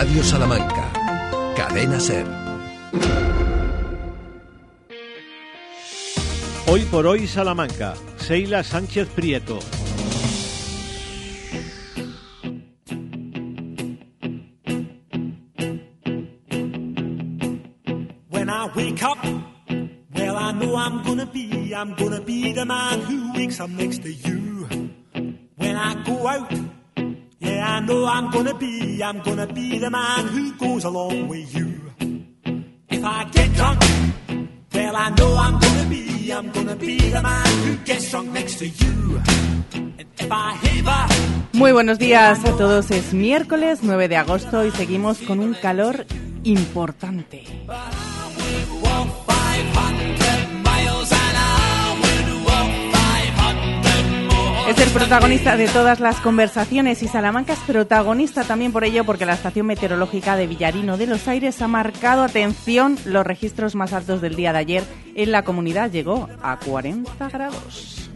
[0.00, 0.92] Radio Salamanca.
[1.56, 2.24] Cadena Ser.
[6.68, 7.94] Hoy por hoy Salamanca.
[8.16, 9.58] Seila Sánchez Prieto.
[18.30, 19.18] When I wake up,
[20.14, 24.02] well, I know I'm gonna be, I'm gonna be the man who wakes up next
[24.04, 24.68] to you.
[25.56, 26.67] When I go out,
[27.86, 31.80] Know I'm gonna be, I'm gonna be the man who goes along with you.
[32.90, 33.80] If I get drunk,
[34.74, 38.58] well, I know I'm gonna be, I'm gonna be the man who gets drunk next
[38.58, 39.22] to you.
[41.52, 42.90] Muy buenos días a todos.
[42.90, 46.04] Es miércoles 9 de agosto y seguimos con un calor
[46.44, 47.44] importante.
[54.78, 54.78] 500 more.
[54.78, 59.26] Es el protagonista de todas las conversaciones y Salamanca es protagonista también por ello porque
[59.26, 64.20] la estación meteorológica de Villarino de los Aires ha marcado, atención, los registros más altos
[64.20, 64.84] del día de ayer
[65.16, 65.90] en la comunidad.
[65.90, 68.08] Llegó a 40 grados.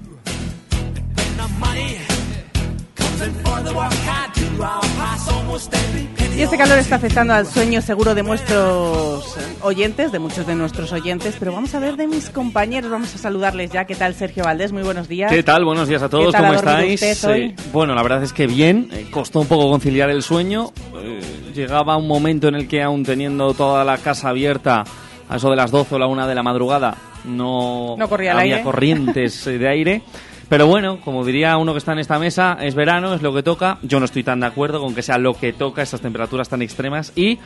[6.36, 10.92] Y este calor está afectando al sueño seguro de nuestros oyentes, de muchos de nuestros
[10.92, 13.84] oyentes, pero vamos a ver de mis compañeros, vamos a saludarles ya.
[13.84, 14.72] ¿Qué tal, Sergio Valdés?
[14.72, 15.30] Muy buenos días.
[15.30, 15.64] ¿Qué tal?
[15.64, 17.02] Buenos días a todos, ¿Qué tal ¿cómo estáis?
[17.24, 20.72] Eh, bueno, la verdad es que bien, eh, costó un poco conciliar el sueño.
[21.02, 21.20] eh,
[21.54, 24.84] llegaba un momento en el que aún teniendo toda la casa abierta,
[25.28, 28.54] a eso de las 12 o la 1 de la madrugada, no, No corría había
[28.56, 28.62] aire.
[28.64, 30.02] corrientes eh, de aire.
[30.52, 33.42] Pero bueno, como diría uno que está en esta mesa, es verano, es lo que
[33.42, 33.78] toca.
[33.80, 36.60] Yo no estoy tan de acuerdo con que sea lo que toca estas temperaturas tan
[36.60, 37.38] extremas y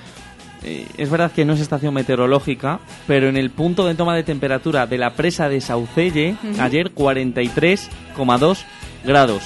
[0.64, 4.24] eh, es verdad que no es estación meteorológica, pero en el punto de toma de
[4.24, 8.64] temperatura de la presa de Saucelle, ayer 43,2
[9.04, 9.42] grados,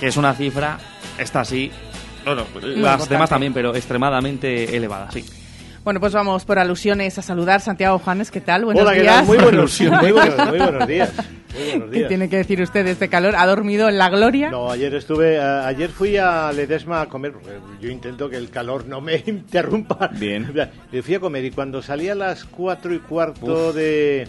[0.00, 0.78] que es una cifra,
[1.18, 1.70] esta sí,
[2.24, 3.14] bueno, las importante.
[3.14, 5.24] demás también, pero extremadamente elevada, sí.
[5.88, 7.62] Bueno, pues vamos por alusiones a saludar.
[7.62, 8.66] Santiago Juanes, ¿qué tal?
[8.66, 9.14] Buenos Hola, ¿qué días.
[9.16, 9.24] tal?
[9.24, 11.12] Muy buenos, muy buenos, muy buenos días.
[11.16, 12.08] Muy buenos ¿Qué días.
[12.08, 13.34] tiene que decir usted de este calor?
[13.34, 14.50] ¿Ha dormido en la gloria?
[14.50, 18.50] No, ayer estuve, a- ayer fui a Ledesma a comer, porque yo intento que el
[18.50, 20.10] calor no me interrumpa.
[20.12, 20.52] Bien.
[20.92, 24.28] Me fui a comer y cuando salí a las cuatro y cuarto de,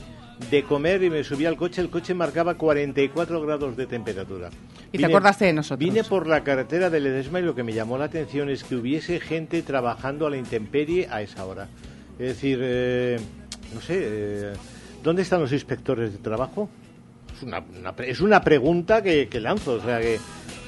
[0.50, 4.50] de comer y me subí al coche, el coche marcaba 44 grados de temperatura.
[4.92, 5.80] Y te acordaste de nosotros.
[5.80, 8.76] Vine por la carretera de Ledesma y lo que me llamó la atención es que
[8.76, 11.68] hubiese gente trabajando a la intemperie a esa hora.
[12.18, 13.20] Es decir, eh,
[13.74, 14.54] no sé, eh,
[15.04, 16.70] ¿dónde están los inspectores de trabajo?
[17.36, 20.20] Es una, una es una pregunta que, que lanzo, o sea que,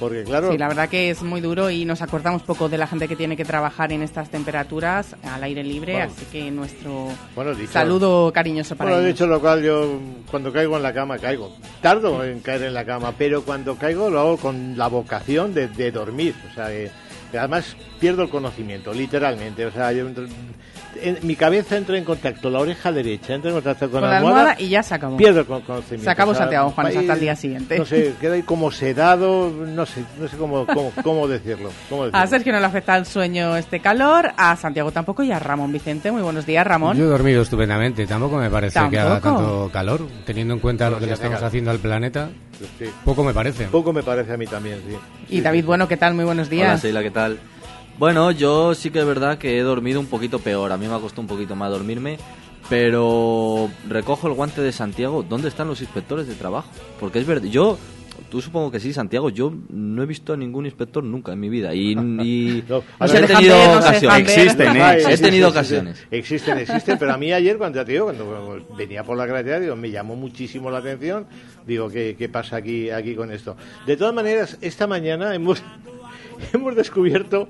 [0.02, 2.88] porque claro, Sí, la verdad que es muy duro y nos acordamos poco de la
[2.88, 6.10] gente que tiene que trabajar en estas temperaturas al aire libre, Bueno.
[6.12, 9.14] así que nuestro Bueno, dicho- saludo cariñoso para Bueno, ellos.
[9.16, 11.54] dicho lo cual, yo cuando caigo en la cama caigo.
[11.80, 15.68] Tardo en caer en la cama, pero cuando caigo lo hago con la vocación de,
[15.68, 16.34] de dormir.
[16.50, 16.90] O sea, que
[17.38, 19.64] además pierdo el conocimiento, literalmente.
[19.66, 20.06] O sea, yo
[21.02, 24.18] en- mi cabeza entra en contacto, la oreja derecha entra en contacto con, Con la
[24.18, 25.16] almohada y ya se acabó.
[25.16, 26.04] Pierdo el con- conocimiento.
[26.04, 27.78] Se acabó O sea, Santiago Juanes ahí, hasta el día siguiente.
[27.78, 31.70] No sé, queda ahí como sedado, no sé, no sé cómo, cómo, cómo decirlo.
[31.88, 32.22] cómo decirlo.
[32.22, 35.72] A Sergio no le afecta el sueño este calor, a Santiago tampoco y a Ramón
[35.72, 36.10] Vicente.
[36.12, 36.96] Muy buenos días, Ramón.
[36.96, 40.98] Yo he dormido estupendamente, tampoco me parece que haga tanto calor, teniendo en cuenta lo
[40.98, 42.30] que le estamos haciendo al planeta,
[42.78, 42.84] Sí.
[43.04, 43.64] poco me parece.
[43.64, 44.96] Poco me parece a mí también, sí.
[45.36, 46.14] Y David, bueno, ¿qué tal?
[46.14, 46.80] Muy buenos Hola, días.
[46.80, 47.38] Seila, ¿qué tal?
[47.98, 50.72] Bueno, yo sí que es verdad que he dormido un poquito peor.
[50.72, 52.18] A mí me ha costado un poquito más dormirme.
[52.68, 55.24] Pero recojo el guante de Santiago.
[55.28, 56.68] ¿Dónde están los inspectores de trabajo?
[57.00, 57.78] Porque es verdad, yo...
[58.30, 59.28] Tú supongo que sí, Santiago.
[59.30, 61.74] Yo no he visto a ningún inspector nunca en mi vida.
[61.74, 61.92] Y,
[62.22, 64.02] y No, No he tenido ver, no ocasiones.
[64.16, 64.20] ver.
[64.20, 64.80] Existen, ¿eh?
[64.80, 66.06] He existen, tenido ocasiones.
[66.10, 69.60] Existen, existen, pero a mí ayer cuando ya te digo, cuando venía por la carretera,
[69.60, 71.26] digo, me llamó muchísimo la atención.
[71.66, 73.56] Digo, ¿qué, qué pasa aquí, aquí con esto?
[73.86, 75.62] De todas maneras, esta mañana hemos,
[76.54, 77.48] hemos descubierto,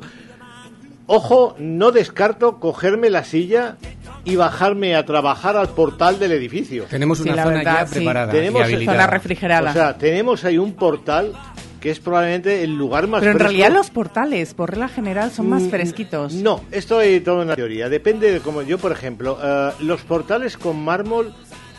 [1.07, 3.77] ojo, no descarto cogerme la silla
[4.25, 6.85] y bajarme a trabajar al portal del edificio.
[6.85, 7.95] Tenemos Sí, una zona verdad, ya sí.
[7.97, 8.85] preparada Tenemos y.
[8.85, 9.71] Zona refrigerada.
[9.71, 11.33] O sea, tenemos ahí un portal
[11.81, 13.51] que es probablemente el lugar más Pero en fresco.
[13.51, 16.33] realidad los portales, por regla general, son más Mm, fresquitos.
[16.35, 17.89] No, esto es toda una teoría.
[17.89, 21.35] Depende de cómo yo, por ejemplo, eh, los portales con mármol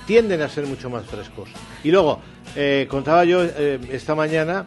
[0.05, 1.47] tienden a ser mucho más frescos.
[1.85, 2.19] Y luego,
[2.57, 4.65] eh, contaba yo eh, esta mañana,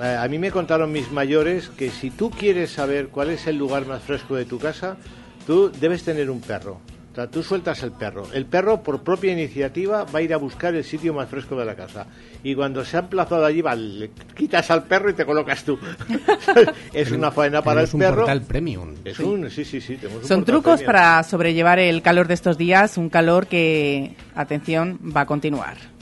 [0.00, 3.86] a mí me contaron mis mayores que si tú quieres saber cuál es el lugar
[3.86, 4.96] más fresco de tu casa,
[5.46, 6.80] tú debes tener un perro.
[7.10, 8.28] O sea, tú sueltas el perro.
[8.32, 11.64] El perro, por propia iniciativa, va a ir a buscar el sitio más fresco de
[11.64, 12.06] la casa.
[12.44, 15.76] Y cuando se ha emplazado allí, va, le quitas al perro y te colocas tú.
[16.92, 18.16] es una faena para el un perro.
[18.18, 18.94] portal premium.
[19.04, 19.96] Es un, sí, sí, sí.
[19.96, 20.86] tenemos Son trucos premium.
[20.86, 25.97] para sobrellevar el calor de estos días, un calor que, atención, va a continuar.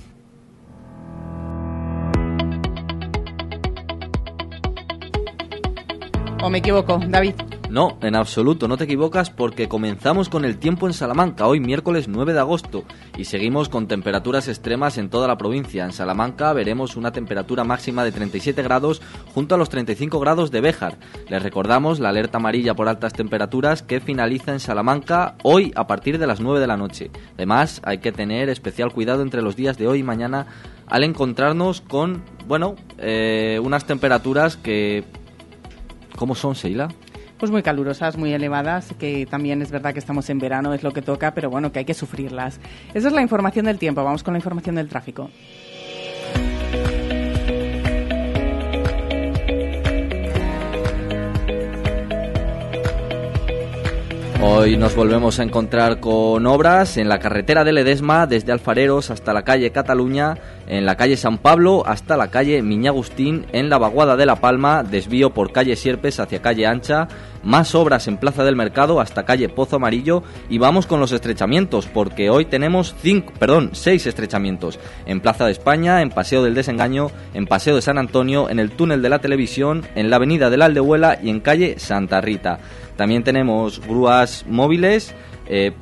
[6.42, 7.34] ¿O me equivoco, David?
[7.70, 12.06] No, en absoluto, no te equivocas porque comenzamos con el tiempo en Salamanca hoy miércoles
[12.08, 12.84] 9 de agosto
[13.16, 15.84] y seguimos con temperaturas extremas en toda la provincia.
[15.84, 19.02] En Salamanca veremos una temperatura máxima de 37 grados
[19.34, 20.98] junto a los 35 grados de Béjar.
[21.28, 26.18] Les recordamos la alerta amarilla por altas temperaturas que finaliza en Salamanca hoy a partir
[26.18, 27.10] de las 9 de la noche.
[27.34, 30.46] Además, hay que tener especial cuidado entre los días de hoy y mañana
[30.86, 35.04] al encontrarnos con, bueno, eh, unas temperaturas que...
[36.16, 36.88] ¿Cómo son, Seila?
[37.38, 40.92] Pues muy calurosas, muy elevadas, que también es verdad que estamos en verano, es lo
[40.92, 42.58] que toca, pero bueno, que hay que sufrirlas.
[42.94, 45.30] Esa es la información del tiempo, vamos con la información del tráfico.
[54.42, 59.34] Hoy nos volvemos a encontrar con obras en la carretera de Ledesma, desde Alfareros hasta
[59.34, 64.16] la calle Cataluña, en la calle San Pablo hasta la calle Miñagustín, en la vaguada
[64.16, 67.08] de La Palma, desvío por calle Sierpes hacia calle Ancha,
[67.42, 71.86] más obras en Plaza del Mercado hasta calle Pozo Amarillo y vamos con los estrechamientos,
[71.86, 77.10] porque hoy tenemos cinco, perdón, seis estrechamientos en Plaza de España, en Paseo del Desengaño,
[77.34, 80.56] en Paseo de San Antonio, en el túnel de la televisión, en la avenida de
[80.56, 82.58] la Aldehuela y en calle Santa Rita.
[82.96, 85.14] También tenemos grúas móviles.
[85.48, 85.72] Eh,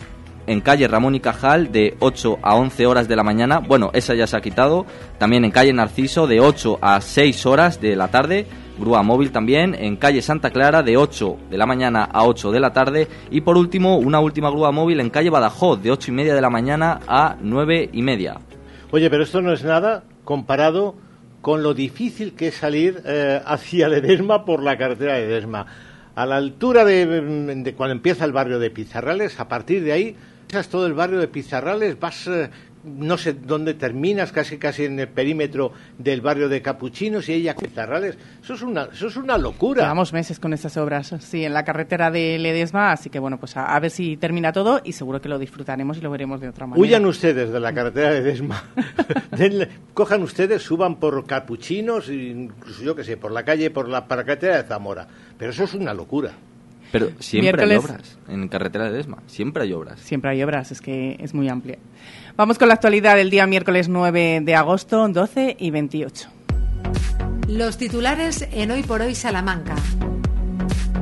[0.46, 3.58] en calle Ramón y Cajal de 8 a 11 horas de la mañana.
[3.58, 4.86] Bueno, esa ya se ha quitado.
[5.18, 8.46] También en calle Narciso de 8 a 6 horas de la tarde.
[8.78, 9.74] Grúa móvil también.
[9.74, 13.08] En calle Santa Clara de 8 de la mañana a 8 de la tarde.
[13.30, 16.40] Y por último, una última grúa móvil en calle Badajoz de 8 y media de
[16.40, 18.38] la mañana a 9 y media.
[18.90, 20.96] Oye, pero esto no es nada comparado
[21.40, 25.66] con lo difícil que es salir eh, hacia Ledesma por la carretera de Ledesma.
[26.14, 30.16] A la altura de, de cuando empieza el barrio de Pizarrales, a partir de ahí
[30.54, 32.48] pasas todo el barrio de Pizarrales, vas eh,
[32.84, 37.56] no sé dónde terminas, casi casi en el perímetro del barrio de Capuchinos y ella
[37.56, 38.16] Pizarrales.
[38.40, 39.82] Eso es una, eso es una locura.
[39.82, 43.56] Llevamos meses con estas obras, sí, en la carretera de Ledesma, así que bueno, pues
[43.56, 46.48] a, a ver si termina todo y seguro que lo disfrutaremos y lo veremos de
[46.50, 46.80] otra manera.
[46.80, 48.62] Huyan ustedes de la carretera de Ledesma.
[49.32, 54.06] Denle- cojan ustedes, suban por Capuchinos, incluso yo que sé, por la calle, por la,
[54.06, 55.08] por la carretera de Zamora.
[55.36, 56.30] Pero eso es una locura.
[56.94, 59.18] Pero siempre hay obras en carretera de Desma.
[59.26, 59.98] Siempre hay obras.
[59.98, 61.76] Siempre hay obras, es que es muy amplia.
[62.36, 66.28] Vamos con la actualidad del día miércoles 9 de agosto, 12 y 28.
[67.48, 69.74] Los titulares en Hoy por Hoy Salamanca.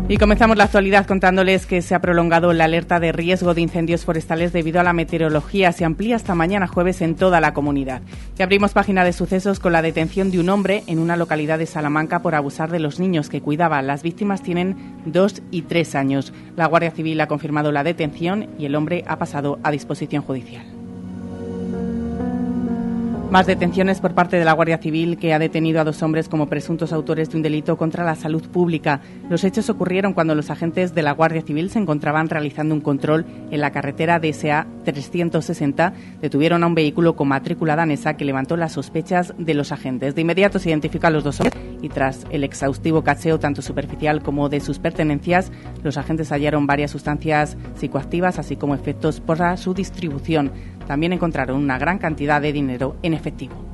[0.09, 4.05] Y comenzamos la actualidad contándoles que se ha prolongado la alerta de riesgo de incendios
[4.05, 5.73] forestales debido a la meteorología.
[5.73, 8.03] Se amplía hasta mañana jueves en toda la comunidad.
[8.39, 11.67] Y abrimos página de sucesos con la detención de un hombre en una localidad de
[11.67, 13.81] Salamanca por abusar de los niños que cuidaba.
[13.81, 14.77] Las víctimas tienen
[15.07, 16.35] dos y tres años.
[16.57, 20.82] La Guardia Civil ha confirmado la detención y el hombre ha pasado a disposición judicial.
[23.33, 26.51] Más detenciones por parte de la Guardia Civil que ha detenido a dos hombres como
[26.51, 29.01] presuntos autores de un delito contra la salud pública.
[29.31, 33.25] Los hechos ocurrieron cuando los agentes de la Guardia Civil se encontraban realizando un control
[33.51, 35.95] en la carretera DSA 360.
[36.21, 40.15] Detuvieron a un vehículo con matrícula danesa que levantó las sospechas de los agentes.
[40.15, 44.51] De inmediato se identifican los dos hombres y tras el exhaustivo cacheo tanto superficial como
[44.51, 45.51] de sus pertenencias,
[45.83, 50.53] los agentes hallaron varias sustancias psicoactivas así como efectos para su distribución.
[50.87, 53.73] También encontraron una gran cantidad de dinero en efectivo.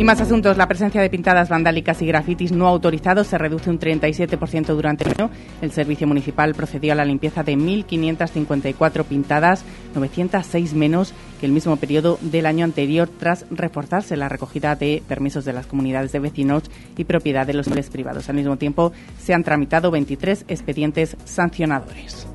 [0.00, 0.56] Y más asuntos.
[0.56, 5.10] La presencia de pintadas vandálicas y grafitis no autorizados se reduce un 37% durante el
[5.10, 5.30] año.
[5.60, 9.62] El Servicio Municipal procedió a la limpieza de 1.554 pintadas,
[9.94, 15.44] 906 menos que el mismo periodo del año anterior, tras reforzarse la recogida de permisos
[15.44, 16.62] de las comunidades de vecinos
[16.96, 18.30] y propiedad de los privados.
[18.30, 22.29] Al mismo tiempo, se han tramitado 23 expedientes sancionadores.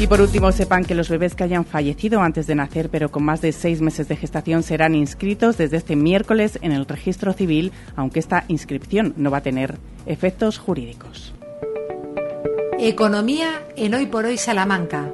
[0.00, 3.22] Y por último, sepan que los bebés que hayan fallecido antes de nacer, pero con
[3.22, 7.70] más de seis meses de gestación, serán inscritos desde este miércoles en el registro civil,
[7.96, 9.76] aunque esta inscripción no va a tener
[10.06, 11.34] efectos jurídicos.
[12.78, 15.12] Economía en Hoy por Hoy Salamanca.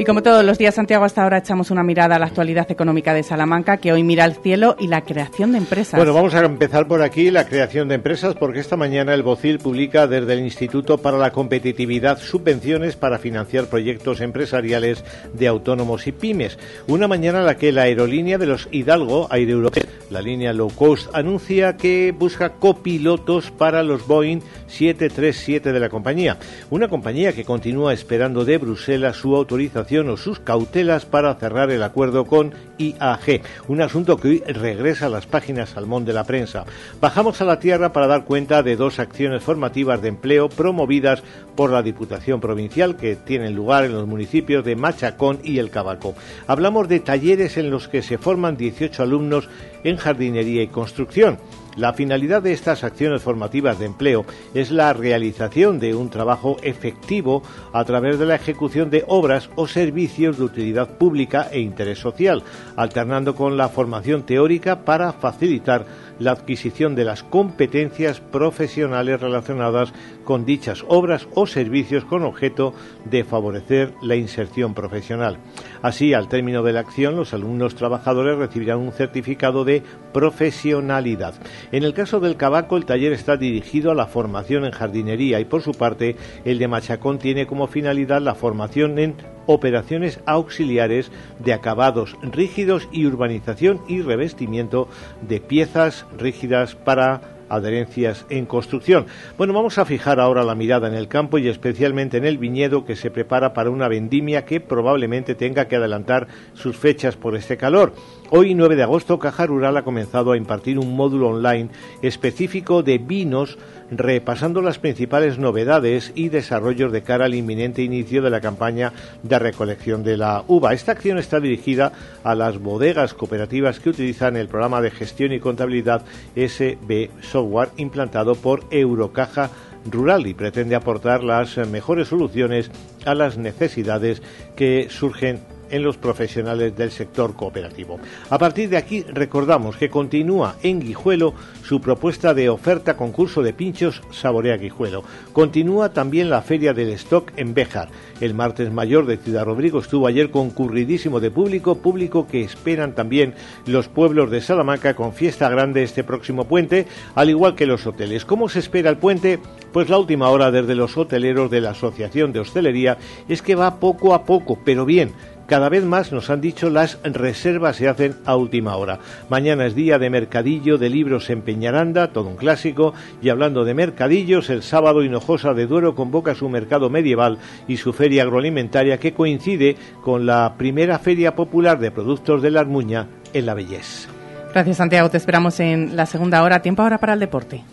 [0.00, 3.12] Y como todos los días, Santiago, hasta ahora echamos una mirada a la actualidad económica
[3.14, 5.98] de Salamanca, que hoy mira al cielo y la creación de empresas.
[5.98, 9.58] Bueno, vamos a empezar por aquí la creación de empresas porque esta mañana el BOCIL
[9.58, 15.02] publica desde el Instituto para la Competitividad subvenciones para financiar proyectos empresariales
[15.32, 16.60] de autónomos y pymes.
[16.86, 20.70] Una mañana en la que la aerolínea de los Hidalgo, Aire Europea, la línea low
[20.70, 26.38] cost, anuncia que busca copilotos para los Boeing 737 de la compañía.
[26.70, 31.82] Una compañía que continúa esperando de Bruselas su autorización o sus cautelas para cerrar el
[31.82, 36.66] acuerdo con IAG, un asunto que hoy regresa a las páginas salmón de la prensa.
[37.00, 41.22] Bajamos a la tierra para dar cuenta de dos acciones formativas de empleo promovidas
[41.56, 46.14] por la Diputación Provincial que tienen lugar en los municipios de Machacón y El Cabaco.
[46.46, 49.48] Hablamos de talleres en los que se forman 18 alumnos
[49.84, 51.38] en jardinería y construcción.
[51.78, 57.44] La finalidad de estas acciones formativas de empleo es la realización de un trabajo efectivo
[57.72, 62.42] a través de la ejecución de obras o servicios de utilidad pública e interés social,
[62.74, 65.86] alternando con la formación teórica para facilitar
[66.18, 69.92] la adquisición de las competencias profesionales relacionadas
[70.28, 72.74] con dichas obras o servicios con objeto
[73.06, 75.38] de favorecer la inserción profesional.
[75.80, 79.82] Así, al término de la acción, los alumnos trabajadores recibirán un certificado de
[80.12, 81.32] profesionalidad.
[81.72, 85.46] En el caso del Cabaco, el taller está dirigido a la formación en jardinería y,
[85.46, 89.14] por su parte, el de Machacón tiene como finalidad la formación en
[89.46, 94.88] operaciones auxiliares de acabados rígidos y urbanización y revestimiento
[95.26, 99.06] de piezas rígidas para adherencias en construcción.
[99.36, 102.84] Bueno, vamos a fijar ahora la mirada en el campo y especialmente en el viñedo
[102.84, 107.56] que se prepara para una vendimia que probablemente tenga que adelantar sus fechas por este
[107.56, 107.92] calor.
[108.30, 111.70] Hoy, 9 de agosto, Caja Rural ha comenzado a impartir un módulo online
[112.02, 113.56] específico de vinos
[113.90, 118.92] repasando las principales novedades y desarrollos de cara al inminente inicio de la campaña
[119.22, 120.74] de recolección de la uva.
[120.74, 121.92] Esta acción está dirigida
[122.22, 126.04] a las bodegas cooperativas que utilizan el programa de gestión y contabilidad
[126.36, 129.48] SB Software implantado por Eurocaja
[129.90, 132.70] Rural y pretende aportar las mejores soluciones
[133.06, 134.20] a las necesidades
[134.54, 137.98] que surgen en los profesionales del sector cooperativo.
[138.30, 143.52] A partir de aquí recordamos que continúa en Guijuelo su propuesta de oferta concurso de
[143.52, 145.04] pinchos Saborea Guijuelo.
[145.32, 147.88] Continúa también la Feria del Stock en Béjar.
[148.20, 153.34] El martes mayor de Ciudad Rodrigo estuvo ayer concurridísimo de público, público que esperan también
[153.66, 158.24] los pueblos de Salamanca con fiesta grande este próximo puente, al igual que los hoteles.
[158.24, 159.38] ¿Cómo se espera el puente?
[159.72, 162.98] Pues la última hora desde los hoteleros de la Asociación de Hostelería
[163.28, 165.12] es que va poco a poco, pero bien
[165.48, 169.00] cada vez más nos han dicho las reservas se hacen a última hora.
[169.30, 173.72] Mañana es día de mercadillo de libros en Peñaranda, todo un clásico, y hablando de
[173.72, 179.14] mercadillos, el sábado Hinojosa de Duero convoca su mercado medieval y su feria agroalimentaria que
[179.14, 184.06] coincide con la primera feria popular de productos de la Armuña en la Bellez.
[184.52, 187.64] Gracias Santiago, te esperamos en la segunda hora, tiempo ahora para el deporte.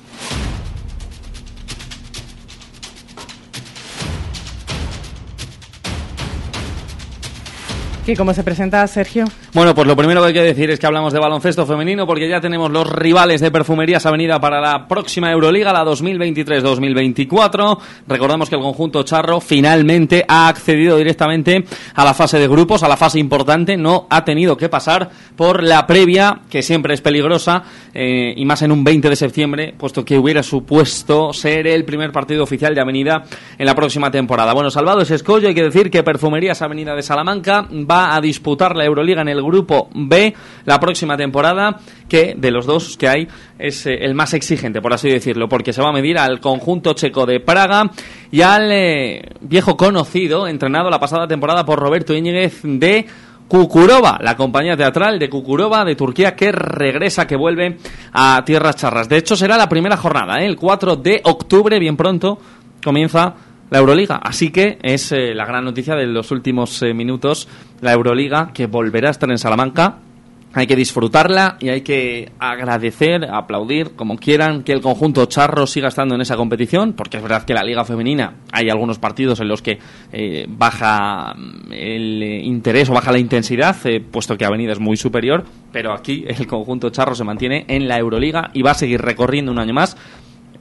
[8.07, 9.25] ¿Y cómo se presenta Sergio?
[9.51, 12.29] Bueno, pues lo primero que hay que decir es que hablamos de baloncesto femenino porque
[12.29, 17.79] ya tenemos los rivales de Perfumerías Avenida para la próxima Euroliga, la 2023-2024.
[18.07, 22.87] Recordamos que el conjunto Charro finalmente ha accedido directamente a la fase de grupos, a
[22.87, 23.75] la fase importante.
[23.75, 28.61] No ha tenido que pasar por la previa, que siempre es peligrosa, eh, y más
[28.61, 32.81] en un 20 de septiembre, puesto que hubiera supuesto ser el primer partido oficial de
[32.81, 33.23] Avenida
[33.57, 34.53] en la próxima temporada.
[34.53, 38.75] Bueno, salvado ese escollo, hay que decir que Perfumerías Avenida de Salamanca va a disputar
[38.75, 40.33] la Euroliga en el grupo B
[40.65, 44.93] la próxima temporada, que de los dos que hay es eh, el más exigente, por
[44.93, 47.89] así decirlo, porque se va a medir al conjunto checo de Praga
[48.31, 53.05] y al eh, viejo conocido, entrenado la pasada temporada por Roberto Íñiguez de
[53.47, 57.77] Kukurova, la compañía teatral de Kukurova de Turquía que regresa, que vuelve
[58.11, 59.07] a tierras charras.
[59.07, 60.45] De hecho, será la primera jornada, ¿eh?
[60.45, 62.39] el 4 de octubre, bien pronto,
[62.83, 63.35] comienza
[63.69, 64.17] la Euroliga.
[64.17, 67.47] Así que es eh, la gran noticia de los últimos eh, minutos,
[67.81, 69.99] la Euroliga, que volverá a estar en Salamanca.
[70.57, 75.89] Hay que disfrutarla y hay que agradecer, aplaudir, como quieran, que el conjunto charro siga
[75.89, 79.49] estando en esa competición, porque es verdad que la Liga Femenina hay algunos partidos en
[79.49, 79.79] los que
[80.13, 83.75] eh, baja mm, el interés o baja la intensidad,
[84.09, 85.43] puesto que Avenida es muy superior,
[85.73, 89.51] pero aquí el conjunto charro se mantiene en la Euroliga y va a seguir recorriendo
[89.51, 89.97] un año más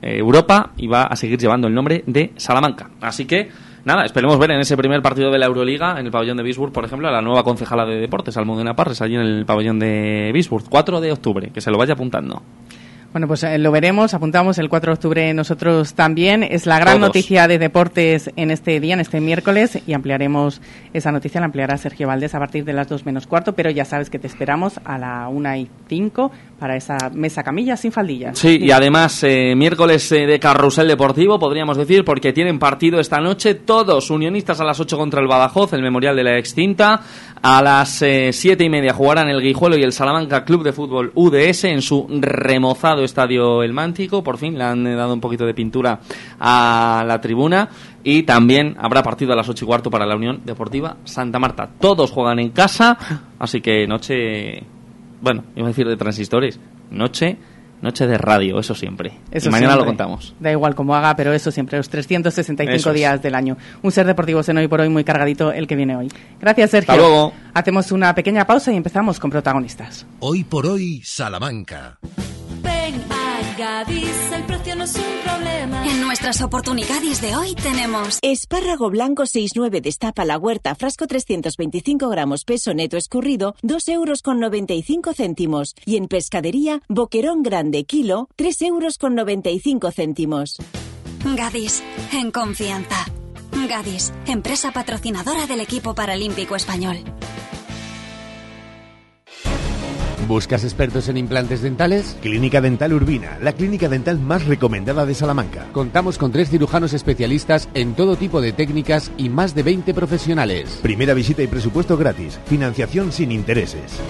[0.05, 2.91] Europa y va a seguir llevando el nombre de Salamanca.
[3.01, 3.49] Así que,
[3.85, 6.73] nada, esperemos ver en ese primer partido de la Euroliga, en el pabellón de Bisburg,
[6.73, 10.31] por ejemplo, a la nueva concejala de deportes, Almudena Parres, allí en el pabellón de
[10.33, 12.43] Bisburg, 4 de octubre, que se lo vaya apuntando.
[13.15, 16.43] Bueno, pues eh, lo veremos, apuntamos el 4 de octubre nosotros también.
[16.43, 20.61] Es la gran noticia de deportes en este día, en este miércoles, y ampliaremos
[20.93, 23.85] esa noticia, la ampliará Sergio Valdés a partir de las 2 menos cuarto, pero ya
[23.85, 28.37] sabes que te esperamos a la 1 y 5 para esa mesa camilla sin faldillas.
[28.37, 33.21] Sí, y además eh, miércoles eh, de carrusel deportivo, podríamos decir, porque tienen partido esta
[33.21, 37.01] noche todos unionistas a las 8 contra el Badajoz, el memorial de la extinta.
[37.47, 41.13] A las eh, siete y media jugarán el Guijuelo y el Salamanca Club de Fútbol
[41.15, 44.25] UDS en su remozado estadio El Mántico.
[44.25, 46.01] Por fin le han dado un poquito de pintura
[46.41, 47.69] a la tribuna.
[48.03, 51.69] Y también habrá partido a las ocho y cuarto para la Unión Deportiva Santa Marta.
[51.79, 52.97] Todos juegan en casa,
[53.39, 54.63] así que noche,
[55.21, 56.59] bueno, iba a decir de transistores,
[56.91, 57.37] noche
[57.85, 59.13] Noche de radio, eso siempre.
[59.31, 60.35] y mañana lo contamos.
[60.41, 63.59] Da igual cómo haga, pero eso siempre, los 365 días del año.
[63.83, 66.11] Un ser deportivo en hoy por hoy muy cargadito el que viene hoy.
[66.41, 66.93] Gracias, Sergio.
[66.95, 67.35] Hasta luego.
[67.53, 70.07] Hacemos una pequeña pausa y empezamos con protagonistas.
[70.21, 71.99] Hoy por hoy, Salamanca.
[73.57, 75.87] Gadis, el precio no es un problema.
[75.87, 82.45] En nuestras oportunidades de hoy tenemos espárrago blanco 6,9 destapa la huerta, frasco 325 gramos,
[82.45, 85.75] peso neto escurrido, 2 euros con 95 céntimos.
[85.85, 90.57] Y en pescadería, boquerón grande kilo, 3 euros con 95 céntimos.
[91.25, 91.83] Gadis,
[92.13, 93.07] en confianza.
[93.69, 96.99] Gadis, empresa patrocinadora del equipo paralímpico español.
[100.27, 102.17] ¿Buscas expertos en implantes dentales?
[102.23, 105.67] Clínica Dental Urbina, la clínica dental más recomendada de Salamanca.
[105.73, 110.79] Contamos con tres cirujanos especialistas en todo tipo de técnicas y más de 20 profesionales.
[110.83, 112.41] Primera visita y presupuesto gratis.
[112.47, 114.01] Financiación sin intereses.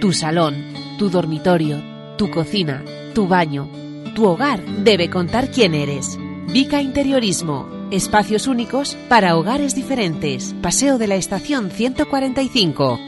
[0.00, 0.56] Tu salón,
[0.98, 1.80] tu dormitorio,
[2.16, 3.68] tu cocina, tu baño,
[4.16, 6.18] tu hogar debe contar quién eres.
[6.52, 7.68] Vica Interiorismo.
[7.90, 10.54] Espacios únicos para hogares diferentes.
[10.60, 13.07] Paseo de la Estación 145.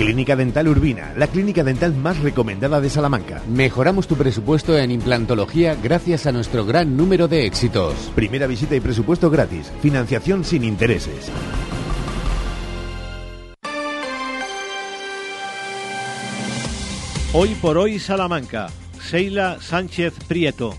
[0.00, 3.42] Clínica Dental Urbina, la clínica dental más recomendada de Salamanca.
[3.46, 8.10] Mejoramos tu presupuesto en implantología gracias a nuestro gran número de éxitos.
[8.14, 9.70] Primera visita y presupuesto gratis.
[9.82, 11.30] Financiación sin intereses.
[17.34, 18.68] Hoy por hoy Salamanca.
[19.02, 20.74] Seila Sánchez Prieto.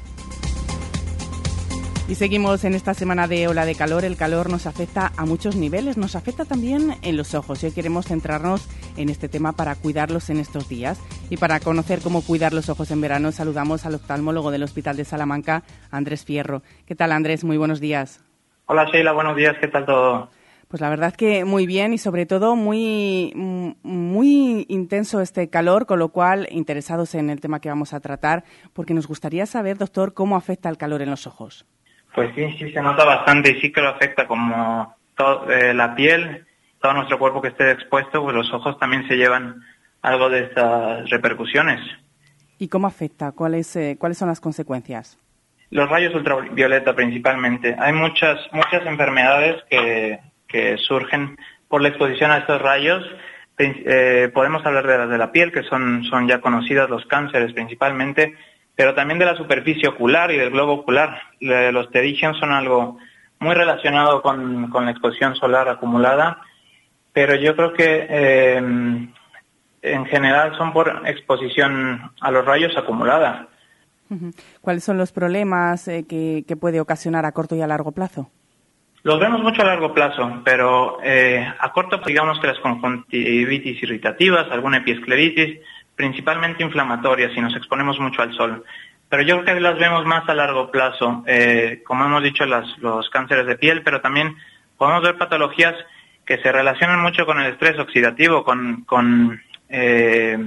[2.12, 4.04] Y seguimos en esta semana de ola de calor.
[4.04, 7.64] El calor nos afecta a muchos niveles, nos afecta también en los ojos.
[7.64, 11.00] Y hoy queremos centrarnos en este tema para cuidarlos en estos días.
[11.30, 15.06] Y para conocer cómo cuidar los ojos en verano, saludamos al oftalmólogo del Hospital de
[15.06, 16.64] Salamanca, Andrés Fierro.
[16.86, 17.46] ¿Qué tal, Andrés?
[17.46, 18.20] Muy buenos días.
[18.66, 19.56] Hola, Sheila, buenos días.
[19.62, 20.30] ¿Qué tal todo?
[20.68, 23.32] Pues la verdad que muy bien y sobre todo muy,
[23.84, 28.44] muy intenso este calor, con lo cual interesados en el tema que vamos a tratar,
[28.74, 31.66] porque nos gustaría saber, doctor, cómo afecta el calor en los ojos.
[32.14, 34.96] Pues sí, sí se nota bastante y sí que lo afecta como
[35.50, 36.46] eh, la piel,
[36.82, 39.64] todo nuestro cuerpo que esté expuesto, pues los ojos también se llevan
[40.02, 41.80] algo de estas repercusiones.
[42.58, 43.32] ¿Y cómo afecta?
[43.32, 45.18] ¿Cuáles, eh, ¿Cuáles son las consecuencias?
[45.70, 47.76] Los rayos ultravioleta principalmente.
[47.80, 53.04] Hay muchas, muchas enfermedades que, que surgen por la exposición a estos rayos.
[53.58, 57.54] Eh, podemos hablar de las de la piel, que son, son ya conocidas, los cánceres
[57.54, 58.36] principalmente,
[58.76, 61.22] pero también de la superficie ocular y del globo ocular.
[61.40, 62.98] Los pterígenos son algo
[63.40, 66.42] muy relacionado con, con, la exposición solar acumulada,
[67.14, 73.48] pero yo creo que eh, en general son por exposición a los rayos acumulada.
[74.60, 78.30] ¿Cuáles son los problemas eh, que, que puede ocasionar a corto y a largo plazo?
[79.04, 84.52] Los vemos mucho a largo plazo, pero eh, a corto digamos que las conjuntivitis irritativas,
[84.52, 85.60] alguna epiescleritis,
[85.96, 88.64] principalmente inflamatorias si nos exponemos mucho al sol.
[89.10, 92.78] Pero yo creo que las vemos más a largo plazo, eh, como hemos dicho, las,
[92.78, 94.38] los cánceres de piel, pero también
[94.78, 95.76] podemos ver patologías
[96.26, 100.38] que se relacionan mucho con el estrés oxidativo, con, con eh,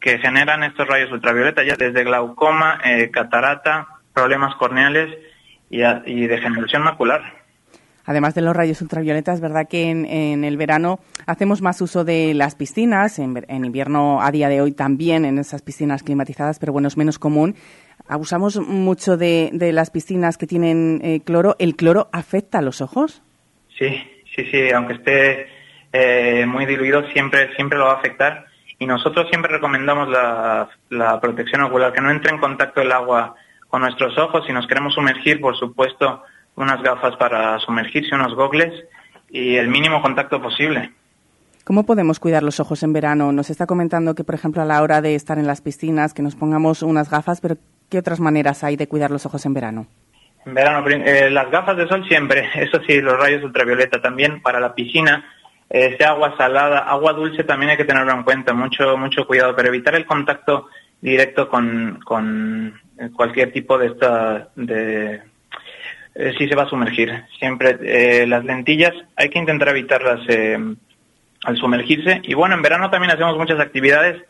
[0.00, 5.18] que generan estos rayos ultravioleta, ya desde glaucoma, eh, catarata, problemas corneales
[5.68, 7.41] y, y degeneración macular.
[8.04, 12.34] Además de los rayos ultravioleta, es verdad que en, el verano hacemos más uso de
[12.34, 16.88] las piscinas, en, invierno a día de hoy también en esas piscinas climatizadas, pero bueno,
[16.88, 17.54] es menos común.
[18.08, 21.54] Abusamos mucho de, las piscinas que tienen eh, cloro.
[21.58, 23.22] ¿El cloro afecta a los ojos?
[23.78, 23.88] Sí,
[24.34, 25.46] sí, sí, aunque esté
[25.92, 28.46] eh, muy diluido, siempre, siempre lo va a afectar.
[28.78, 33.36] Y nosotros siempre recomendamos la, la protección ocular, que no entre en contacto el agua
[33.68, 34.44] con nuestros ojos.
[34.44, 36.24] Si nos queremos sumergir, por supuesto,
[36.56, 38.72] unas gafas para sumergirse, unos gogles
[39.30, 40.92] y el mínimo contacto posible.
[41.64, 43.32] ¿Cómo podemos cuidar los ojos en verano?
[43.32, 46.22] Nos está comentando que, por ejemplo, a la hora de estar en las piscinas, que
[46.22, 47.56] nos pongamos unas gafas, pero
[47.88, 49.86] ¿qué otras maneras hay de cuidar los ojos en verano?
[50.44, 54.58] En verano, eh, las gafas de sol siempre, eso sí, los rayos ultravioleta también para
[54.58, 55.24] la piscina,
[55.70, 59.54] eh, sea agua salada, agua dulce también hay que tenerlo en cuenta, mucho, mucho cuidado,
[59.54, 60.66] pero evitar el contacto
[61.00, 62.74] directo con, con
[63.14, 65.22] cualquier tipo de, esta, de,
[66.14, 67.24] eh, sí se va a sumergir.
[67.38, 70.58] Siempre eh, las lentillas hay que intentar evitarlas eh,
[71.44, 72.20] al sumergirse.
[72.24, 74.22] Y bueno, en verano también hacemos muchas actividades.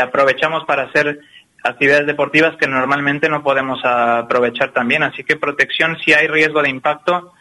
[0.00, 1.20] aprovechamos para hacer
[1.64, 5.02] actividades deportivas que normalmente no podemos aprovechar también.
[5.02, 7.32] Así que protección si hay riesgo de impacto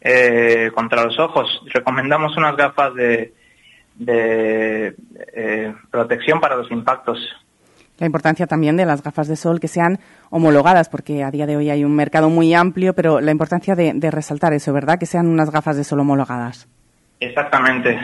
[0.00, 1.62] eh, contra los ojos.
[1.72, 3.32] Recomendamos unas gafas de,
[3.96, 4.94] de
[5.34, 7.18] eh, protección para los impactos.
[7.98, 9.98] La importancia también de las gafas de sol que sean
[10.30, 13.92] homologadas, porque a día de hoy hay un mercado muy amplio, pero la importancia de,
[13.94, 14.98] de resaltar eso, ¿verdad?
[14.98, 16.68] Que sean unas gafas de sol homologadas.
[17.20, 17.98] Exactamente.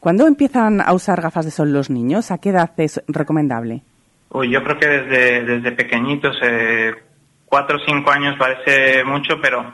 [0.00, 2.30] ¿Cuándo empiezan a usar gafas de sol los niños?
[2.30, 3.82] ¿A qué edad es recomendable?
[4.30, 6.92] Uy, yo creo que desde, desde pequeñitos, eh,
[7.46, 9.72] cuatro o cinco años parece mucho, pero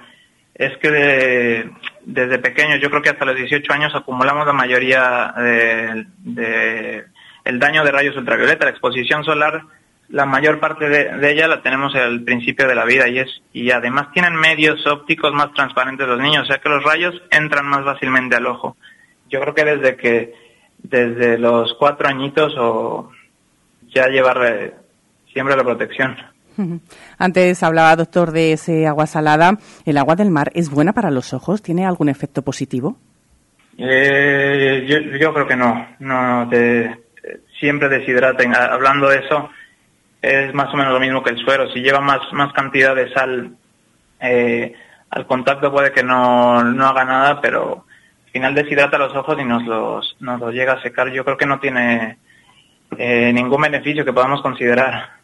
[0.54, 1.70] es que de-
[2.04, 7.04] desde pequeños, yo creo que hasta los 18 años acumulamos la mayoría de, de-
[7.44, 9.62] el daño de rayos ultravioleta, la exposición solar,
[10.08, 13.28] la mayor parte de, de ella la tenemos al principio de la vida y es
[13.52, 17.66] y además tienen medios ópticos más transparentes los niños, o sea que los rayos entran
[17.66, 18.76] más fácilmente al ojo.
[19.28, 20.34] Yo creo que desde que
[20.82, 23.10] desde los cuatro añitos o
[23.94, 24.74] ya llevar eh,
[25.32, 26.16] siempre la protección.
[27.16, 29.58] Antes hablaba, doctor, de ese agua salada.
[29.86, 31.62] ¿El agua del mar es buena para los ojos?
[31.62, 32.96] ¿Tiene algún efecto positivo?
[33.78, 36.98] Eh, yo, yo creo que no, no te-
[37.60, 38.54] siempre deshidraten.
[38.56, 39.50] Hablando de eso,
[40.20, 41.70] es más o menos lo mismo que el suero.
[41.70, 43.52] Si lleva más, más cantidad de sal
[44.20, 44.74] eh,
[45.10, 47.84] al contacto puede que no, no haga nada, pero
[48.26, 51.10] al final deshidrata los ojos y nos los, nos los llega a secar.
[51.10, 52.18] Yo creo que no tiene
[52.96, 55.19] eh, ningún beneficio que podamos considerar.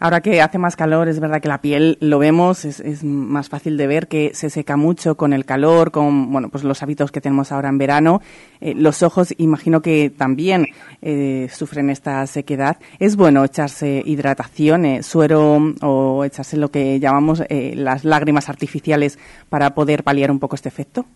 [0.00, 3.48] Ahora que hace más calor, es verdad que la piel, lo vemos, es, es más
[3.48, 7.10] fácil de ver que se seca mucho con el calor, con bueno, pues los hábitos
[7.10, 8.22] que tenemos ahora en verano.
[8.60, 10.68] Eh, los ojos, imagino que también
[11.02, 12.76] eh, sufren esta sequedad.
[13.00, 19.18] ¿Es bueno echarse hidratación, eh, suero o echarse lo que llamamos eh, las lágrimas artificiales
[19.48, 21.06] para poder paliar un poco este efecto?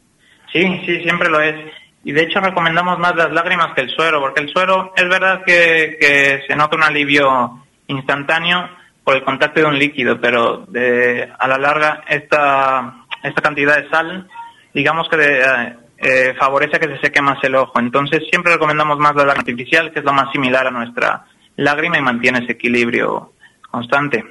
[0.53, 1.55] Sí, sí, siempre lo es.
[2.03, 5.45] Y de hecho recomendamos más las lágrimas que el suero, porque el suero es verdad
[5.47, 8.68] que, que se nota un alivio instantáneo
[9.05, 13.88] por el contacto de un líquido, pero de, a la larga esta, esta cantidad de
[13.90, 14.29] sal,
[14.73, 17.79] digamos que de, eh, eh, favorece que se seque más el ojo.
[17.79, 21.25] Entonces siempre recomendamos más la lágrima artificial, que es lo más similar a nuestra
[21.57, 23.33] lágrima y mantiene ese equilibrio
[23.71, 24.25] constante.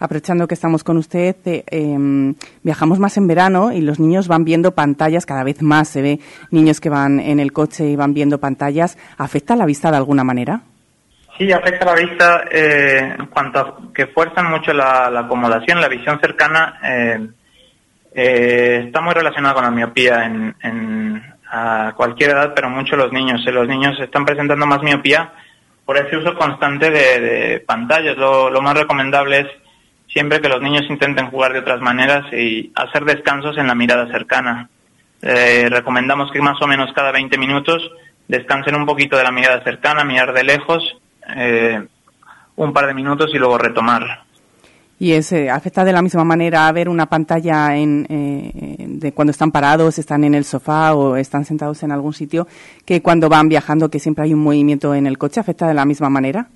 [0.00, 2.34] Aprovechando que estamos con usted, eh, em,
[2.64, 5.88] viajamos más en verano y los niños van viendo pantallas cada vez más.
[5.88, 6.18] Se ve
[6.50, 8.98] niños que van en el coche y van viendo pantallas.
[9.16, 10.62] ¿Afecta la vista de alguna manera?
[11.38, 16.20] Sí, afecta la vista eh, en cuanto a que fuerzan mucho la, acomodación, la visión
[16.20, 17.26] cercana eh,
[18.14, 23.40] eh, está muy relacionada con la miopía en, a cualquier edad, pero mucho los niños.
[23.46, 25.32] Los niños están presentando más miopía
[25.86, 28.16] por ese uso constante de, pantallas.
[28.18, 29.46] Lo, más recomendable es
[30.08, 34.06] siempre que los niños intenten jugar de otras maneras y hacer descansos en la mirada
[34.12, 34.68] cercana.
[35.20, 37.90] Recomendamos que más o menos cada 20 minutos
[38.28, 40.98] descansen un poquito de la mirada cercana, mirar de lejos
[41.36, 41.86] eh,
[42.56, 44.22] un par de minutos y luego retomar.
[45.02, 49.12] ¿Y es, eh, afecta de la misma manera a ver una pantalla en, eh, de
[49.12, 52.46] cuando están parados, están en el sofá o están sentados en algún sitio,
[52.86, 55.40] que cuando van viajando, que siempre hay un movimiento en el coche?
[55.40, 56.46] ¿Afecta de la misma manera?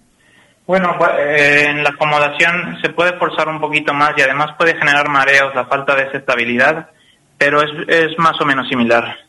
[0.65, 4.77] Bueno, pues, eh, en la acomodación se puede forzar un poquito más y además puede
[4.77, 6.91] generar mareos, la falta de estabilidad,
[7.37, 9.26] pero es, es más o menos similar.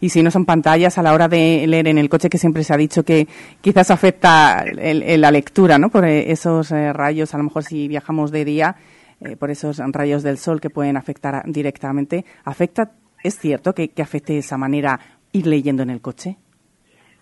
[0.00, 2.62] Y si no son pantallas, a la hora de leer en el coche, que siempre
[2.62, 3.26] se ha dicho que
[3.60, 5.88] quizás afecta el- el- la lectura, ¿no?
[5.90, 8.76] Por eh, esos eh, rayos, a lo mejor si viajamos de día,
[9.20, 12.24] eh, por esos rayos del sol que pueden afectar a- directamente.
[12.44, 12.92] ¿Afecta,
[13.24, 15.00] es cierto que, que afecte de esa manera
[15.32, 16.36] ir leyendo en el coche?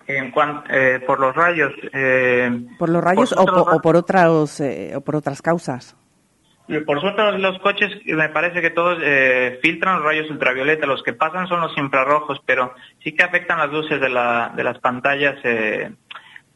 [0.07, 1.73] En cuan- eh, por los rayos.
[1.95, 5.97] eh, ¿Por los rayos por o, o por, otras, eh, o por otras causas?
[6.85, 11.13] Por suerte los coches me parece que todos eh, filtran los rayos ultravioleta, los que
[11.13, 12.75] pasan son los infrarrojos, pero
[13.05, 15.37] sí que afectan las luces de, la, de las pantallas.
[15.45, 15.93] eh,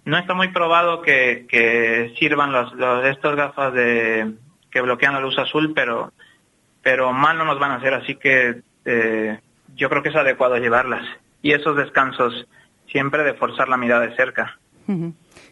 [0.04, 1.46] no está muy probado que,
[2.18, 4.32] sirvan los, los- gafas de,
[4.70, 6.12] que bloquean la luz azul, pero,
[6.82, 9.38] pero mal no nos van a hacer, así que eh,
[9.76, 11.06] yo creo que es adecuado llevarlas.
[11.42, 12.46] Y esos descansos
[12.88, 14.58] siempre de forzar la mirada de cerca.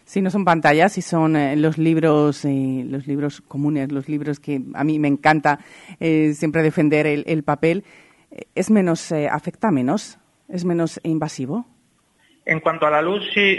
[0.08, 4.40] Si no son pantallas, si son eh, los libros, eh, los libros comunes, los libros
[4.40, 5.58] que a mí me encanta
[6.00, 7.84] eh, siempre defender el, el papel,
[8.54, 10.18] es menos, afecta menos,
[10.48, 11.66] es menos invasivo.
[12.46, 13.58] En cuanto a la luz, sí,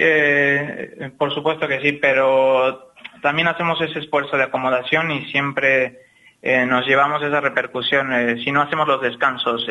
[1.20, 6.00] por supuesto que sí, pero también hacemos ese esfuerzo de acomodación y siempre
[6.42, 8.10] nos llevamos esa repercusión
[8.44, 9.68] si no hacemos los descansos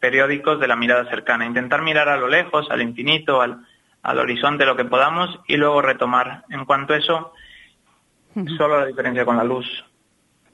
[0.00, 1.46] periódicos de la mirada cercana.
[1.46, 3.60] Intentar mirar a lo lejos, al infinito, al,
[4.06, 6.44] al horizonte, lo que podamos y luego retomar.
[6.48, 7.32] En cuanto a eso,
[8.56, 9.66] solo la diferencia con la luz.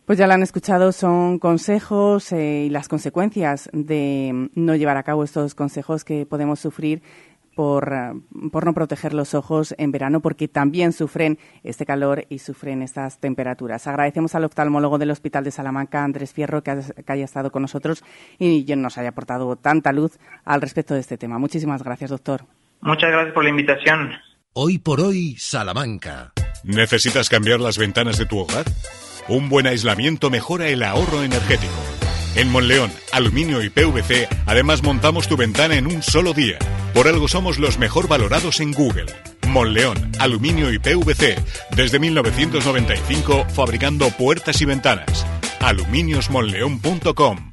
[0.06, 4.96] Pues ya lo han escuchado, son consejos eh, y las consecuencias de mm, no llevar
[4.96, 7.02] a cabo estos consejos que podemos sufrir
[7.54, 8.12] por, eh,
[8.50, 13.18] por no proteger los ojos en verano, porque también sufren este calor y sufren estas
[13.18, 13.86] temperaturas.
[13.86, 18.02] Agradecemos al oftalmólogo del Hospital de Salamanca, Andrés Fierro, que, que haya estado con nosotros
[18.38, 21.38] y nos haya aportado tanta luz al respecto de este tema.
[21.38, 22.46] Muchísimas gracias, doctor.
[22.82, 24.12] Muchas gracias por la invitación.
[24.52, 26.32] Hoy por hoy, Salamanca.
[26.64, 28.64] ¿Necesitas cambiar las ventanas de tu hogar?
[29.28, 31.72] Un buen aislamiento mejora el ahorro energético.
[32.34, 36.58] En Monleón, Aluminio y PVC, además montamos tu ventana en un solo día.
[36.92, 39.06] Por algo somos los mejor valorados en Google.
[39.48, 41.36] Monleón, Aluminio y PVC,
[41.76, 45.24] desde 1995 fabricando puertas y ventanas.
[45.60, 47.52] aluminiosmonleón.com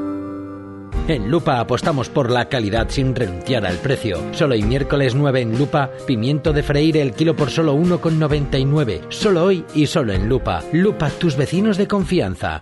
[1.07, 4.17] En Lupa apostamos por la calidad sin renunciar al precio.
[4.31, 9.01] Solo hoy miércoles 9 en Lupa, pimiento de freír el kilo por solo 1,99.
[9.09, 10.63] Solo hoy y solo en Lupa.
[10.71, 12.61] Lupa, tus vecinos de confianza.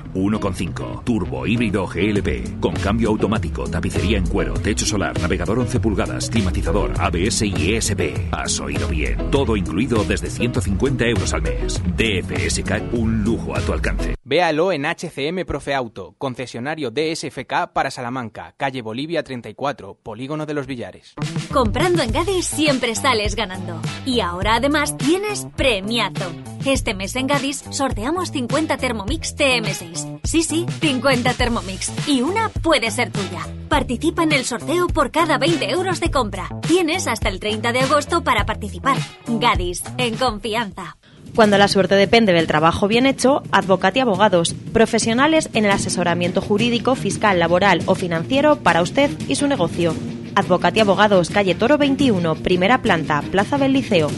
[0.13, 6.29] 1.5 Turbo híbrido GLP con cambio automático, tapicería en cuero, techo solar, navegador 11 pulgadas,
[6.29, 8.31] climatizador, ABS y ESP.
[8.31, 9.31] Has oído bien.
[9.31, 11.81] Todo incluido desde 150 euros al mes.
[11.97, 14.15] DFSK un lujo a tu alcance.
[14.23, 20.67] Véalo en HCM Profe Auto, concesionario DSFK para Salamanca, calle Bolivia 34, Polígono de los
[20.67, 21.15] Villares.
[21.51, 23.81] Comprando en Gadis siempre sales ganando.
[24.05, 26.31] Y ahora además tienes premiazo.
[26.65, 30.00] Este mes en Gadis sorteamos 50 Thermomix TM6.
[30.23, 31.91] Sí, sí, 50 Thermomix.
[32.07, 33.47] Y una puede ser tuya.
[33.69, 36.49] Participa en el sorteo por cada 20 euros de compra.
[36.67, 38.97] Tienes hasta el 30 de agosto para participar.
[39.27, 40.97] Gadis, en confianza.
[41.35, 46.95] Cuando la suerte depende del trabajo bien hecho, Advocati Abogados, profesionales en el asesoramiento jurídico,
[46.95, 49.95] fiscal, laboral o financiero para usted y su negocio.
[50.35, 54.09] Advocati Abogados, calle Toro 21, primera planta, Plaza del Liceo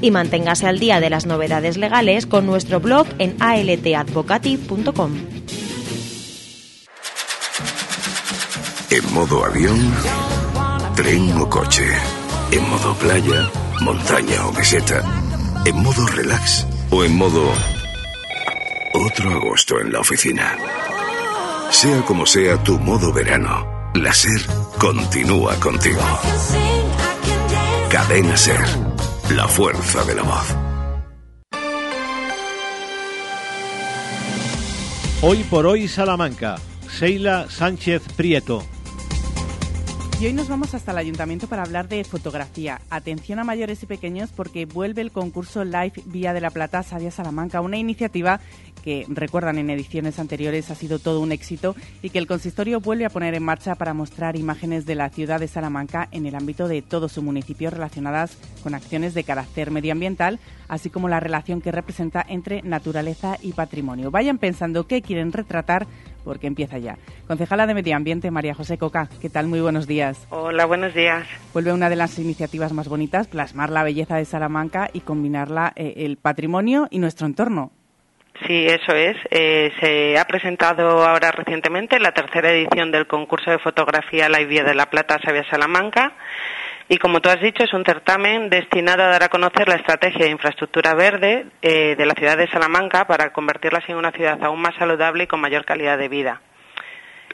[0.00, 5.12] y manténgase al día de las novedades legales con nuestro blog en altadvocati.com.
[8.90, 9.78] En modo avión,
[10.96, 11.86] tren o coche.
[12.50, 13.48] En modo playa,
[13.80, 15.04] montaña o meseta.
[15.64, 17.52] En modo relax o en modo
[18.94, 20.58] otro agosto en la oficina.
[21.70, 24.42] Sea como sea tu modo verano, la SER
[24.78, 26.02] continúa contigo.
[27.88, 28.89] Cadena SER
[29.30, 30.56] la fuerza de la voz.
[35.22, 36.56] Hoy por hoy Salamanca.
[36.88, 38.64] Seila Sánchez Prieto.
[40.20, 42.82] Y hoy nos vamos hasta el ayuntamiento para hablar de fotografía.
[42.90, 47.10] Atención a mayores y pequeños porque vuelve el concurso Live Vía de la Plata Sabia
[47.10, 48.40] Salamanca, una iniciativa
[48.82, 53.04] que recuerdan en ediciones anteriores ha sido todo un éxito y que el consistorio vuelve
[53.04, 56.68] a poner en marcha para mostrar imágenes de la ciudad de Salamanca en el ámbito
[56.68, 60.38] de todo su municipio relacionadas con acciones de carácter medioambiental,
[60.68, 64.10] así como la relación que representa entre naturaleza y patrimonio.
[64.10, 65.86] Vayan pensando qué quieren retratar
[66.24, 66.98] porque empieza ya.
[67.26, 69.46] Concejala de Medio Ambiente, María José Coca, ¿qué tal?
[69.46, 70.26] Muy buenos días.
[70.30, 71.26] Hola, buenos días.
[71.52, 75.94] Vuelve una de las iniciativas más bonitas, plasmar la belleza de Salamanca y combinarla eh,
[75.96, 77.72] el patrimonio y nuestro entorno.
[78.46, 79.16] Sí, eso es.
[79.30, 84.64] Eh, se ha presentado ahora recientemente la tercera edición del concurso de fotografía La Vía
[84.64, 86.12] de la Plata Sabia Salamanca.
[86.88, 90.24] Y como tú has dicho, es un certamen destinado a dar a conocer la estrategia
[90.24, 94.60] de infraestructura verde eh, de la ciudad de Salamanca para convertirla en una ciudad aún
[94.60, 96.40] más saludable y con mayor calidad de vida.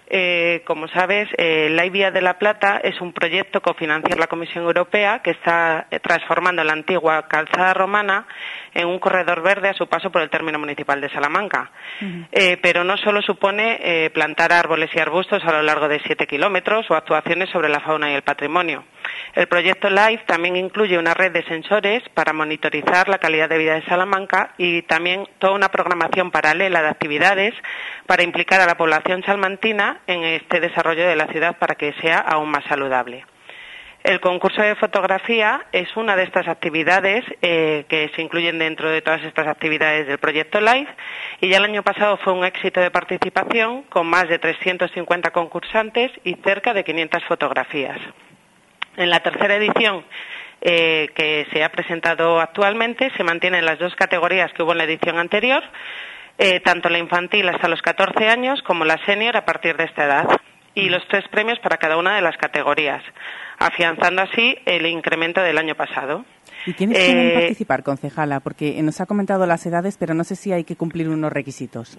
[0.09, 4.64] Eh, como sabes, eh, la Vía de la Plata es un proyecto cofinanciado la Comisión
[4.64, 8.27] Europea que está eh, transformando la antigua calzada romana
[8.73, 11.71] en un corredor verde a su paso por el término municipal de Salamanca.
[12.31, 16.90] Eh, pero no solo supone plantar árboles y arbustos a lo largo de siete kilómetros
[16.90, 18.85] o actuaciones sobre la fauna y el patrimonio.
[19.35, 23.75] El proyecto LIFE también incluye una red de sensores para monitorizar la calidad de vida
[23.75, 27.55] de Salamanca y también toda una programación paralela de actividades
[28.07, 32.19] para implicar a la población salmantina en este desarrollo de la ciudad para que sea
[32.19, 33.25] aún más saludable.
[34.07, 39.03] El concurso de fotografía es una de estas actividades eh, que se incluyen dentro de
[39.03, 40.95] todas estas actividades del proyecto LIFE
[41.40, 46.12] y ya el año pasado fue un éxito de participación con más de 350 concursantes
[46.23, 47.99] y cerca de 500 fotografías.
[48.97, 50.05] En la tercera edición
[50.61, 54.85] eh, que se ha presentado actualmente se mantienen las dos categorías que hubo en la
[54.85, 55.64] edición anterior,
[56.38, 60.05] eh, tanto la infantil hasta los 14 años como la senior a partir de esta
[60.05, 60.27] edad.
[60.75, 63.03] Y los tres premios para cada una de las categorías,
[63.59, 66.25] afianzando así el incremento del año pasado.
[66.66, 68.40] ¿Y quiénes pueden participar, concejala?
[68.40, 71.97] Porque nos ha comentado las edades, pero no sé si hay que cumplir unos requisitos.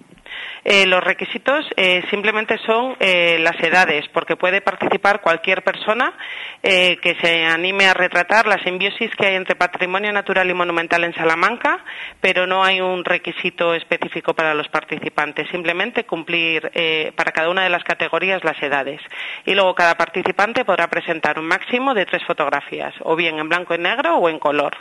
[0.64, 6.12] Eh, los requisitos eh, simplemente son eh, las edades, porque puede participar cualquier persona
[6.60, 11.14] que se anime a retratar la simbiosis que hay entre patrimonio natural y monumental en
[11.14, 11.84] Salamanca,
[12.20, 16.70] pero no hay un requisito específico para los participantes, simplemente cumplir
[17.14, 19.00] para cada una de las categorías las edades.
[19.46, 23.74] Y luego cada participante podrá presentar un máximo de tres fotografías, o bien en blanco
[23.74, 24.76] y negro o en color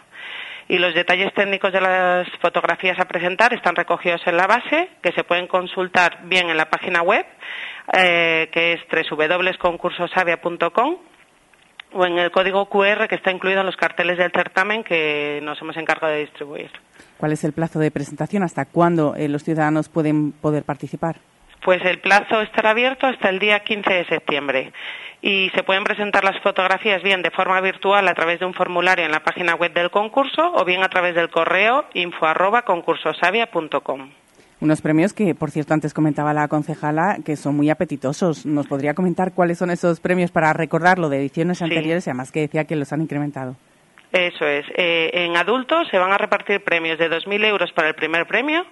[0.70, 5.12] y los detalles técnicos de las fotografías a presentar están recogidos en la base, que
[5.14, 7.26] se pueden consultar bien en la página web,
[7.94, 10.98] eh, que es www.concursosavia.com
[11.94, 15.62] o en el código QR que está incluido en los carteles del certamen que nos
[15.62, 16.70] hemos encargado de distribuir.
[17.18, 18.44] ¿Cuál es el plazo de presentación?
[18.44, 21.16] ¿Hasta cuándo eh, los ciudadanos pueden poder participar?
[21.64, 24.74] Pues el plazo estará abierto hasta el día 15 de septiembre
[25.22, 29.06] y se pueden presentar las fotografías bien de forma virtual a través de un formulario
[29.06, 34.12] en la página web del concurso o bien a través del correo info arroba concursosavia.com.
[34.60, 38.46] Unos premios que, por cierto, antes comentaba la concejala, que son muy apetitosos.
[38.46, 42.42] ¿Nos podría comentar cuáles son esos premios para recordarlo de ediciones anteriores y además que
[42.42, 43.56] decía que los han incrementado?
[44.12, 44.66] Eso es.
[44.76, 48.66] Eh, en adultos se van a repartir premios de 2.000 euros para el primer premio,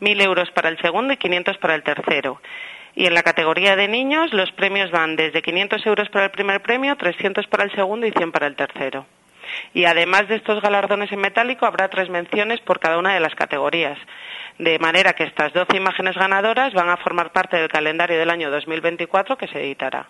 [0.00, 2.38] 1.000 euros para el segundo y 500 para el tercero.
[2.94, 6.60] Y en la categoría de niños los premios van desde 500 euros para el primer
[6.62, 9.06] premio, 300 para el segundo y 100 para el tercero.
[9.74, 13.34] Y además de estos galardones en metálico habrá tres menciones por cada una de las
[13.34, 13.98] categorías.
[14.58, 18.50] De manera que estas 12 imágenes ganadoras van a formar parte del calendario del año
[18.50, 20.06] 2024 que se editará.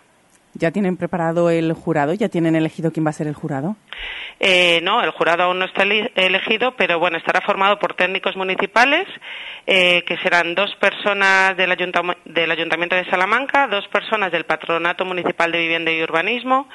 [0.55, 2.13] ¿Ya tienen preparado el jurado?
[2.13, 3.75] ¿Ya tienen elegido quién va a ser el jurado?
[4.39, 9.07] Eh, no, el jurado aún no está elegido, pero bueno, estará formado por técnicos municipales,
[9.65, 11.75] eh, que serán dos personas del,
[12.25, 16.67] del Ayuntamiento de Salamanca, dos personas del Patronato Municipal de Vivienda y Urbanismo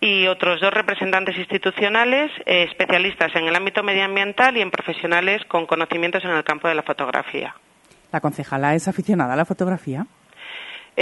[0.00, 5.66] y otros dos representantes institucionales, eh, especialistas en el ámbito medioambiental y en profesionales con
[5.66, 7.54] conocimientos en el campo de la fotografía.
[8.10, 10.06] ¿La concejala es aficionada a la fotografía?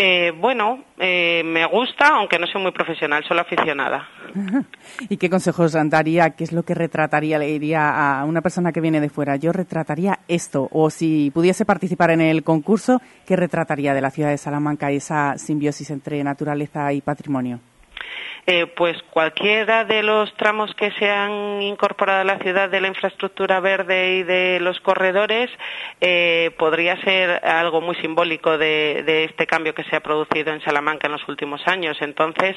[0.00, 4.08] Eh, bueno, eh, me gusta, aunque no soy muy profesional, solo aficionada.
[5.08, 6.30] ¿Y qué consejos daría?
[6.30, 7.36] ¿Qué es lo que retrataría?
[7.36, 10.68] Le diría a una persona que viene de fuera, yo retrataría esto.
[10.70, 15.36] O si pudiese participar en el concurso, ¿qué retrataría de la ciudad de Salamanca esa
[15.36, 17.58] simbiosis entre naturaleza y patrimonio?
[18.50, 22.88] Eh, pues cualquiera de los tramos que se han incorporado a la ciudad de la
[22.88, 25.50] infraestructura verde y de los corredores
[26.00, 31.08] eh, podría ser algo muy simbólico de, este cambio que se ha producido en Salamanca
[31.08, 31.98] en los últimos años.
[32.00, 32.56] Entonces,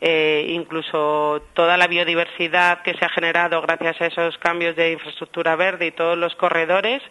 [0.00, 5.56] eh, incluso toda la biodiversidad que se ha generado gracias a esos cambios de infraestructura
[5.56, 7.02] verde y todos los corredores,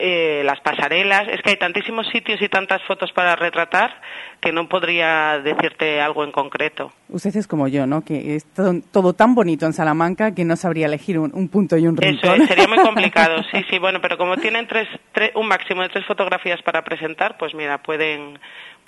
[0.00, 4.00] eh, las pasarelas, es que hay tantísimos sitios y tantas fotos para retratar
[4.40, 6.92] que no podría decirte algo en concreto.
[7.08, 8.04] Usted es como yo, ¿no?
[8.04, 8.46] Que es
[8.92, 12.42] todo, tan bonito en Salamanca que no sabría elegir un, punto y un rincón.
[12.42, 14.86] Eso sería muy complicado, sí, sí, bueno, pero como tienen tres,
[15.34, 18.38] un máximo de tres fotografías para presentar, pues mira, pueden,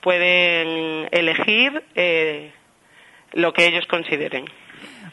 [0.02, 2.52] pueden elegir eh,
[3.32, 4.44] lo que ellos consideren.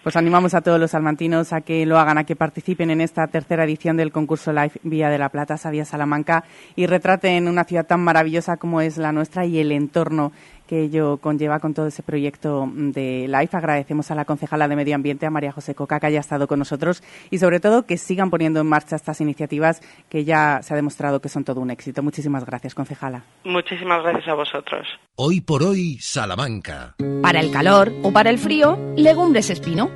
[0.08, 3.28] Pues animamos a todos los salmantinos a que lo hagan, a que participen en esta
[3.28, 6.46] tercera edición del concurso Live Vía de la Plata, Sabia Salamanca,
[6.78, 10.32] y retraten una ciudad tan maravillosa como es la nuestra y el entorno
[10.68, 13.58] que ello conlleva con todo ese proyecto de LIFE.
[13.58, 16.60] Agradecemos a la concejala de Medio Ambiente, a María José Coca, que haya estado con
[16.60, 17.02] nosotros
[17.32, 21.22] y sobre todo que sigan poniendo en marcha estas iniciativas que ya se ha demostrado
[21.22, 22.04] que son todo un éxito.
[22.04, 23.24] Muchísimas gracias, concejala.
[23.44, 24.88] Muchísimas gracias a vosotros.
[25.16, 26.96] Hoy por hoy, Salamanca.
[27.22, 29.90] Para el calor o para el frío, legumbres espino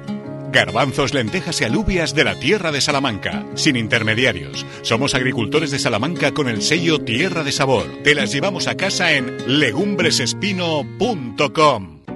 [0.51, 4.65] Garbanzos, lentejas y alubias de la tierra de Salamanca, sin intermediarios.
[4.81, 7.85] Somos agricultores de Salamanca con el sello Tierra de Sabor.
[8.03, 12.00] Te las llevamos a casa en legumbresespino.com.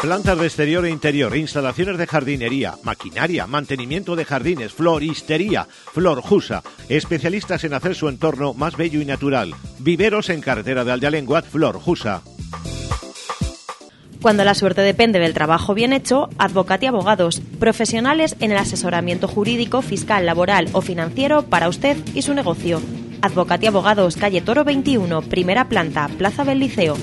[0.00, 7.64] Plantas de exterior e interior, instalaciones de jardinería, maquinaria, mantenimiento de jardines, floristería, Florjusa, especialistas
[7.64, 9.54] en hacer su entorno más bello y natural.
[9.78, 12.22] Viveros en carretera de Aldealenguat, Florjusa.
[14.22, 19.82] Cuando la suerte depende del trabajo bien hecho, Advocati Abogados, profesionales en el asesoramiento jurídico,
[19.82, 22.80] fiscal, laboral o financiero para usted y su negocio.
[23.20, 26.96] Advocati Abogados, calle Toro 21, primera planta, Plaza del Liceo.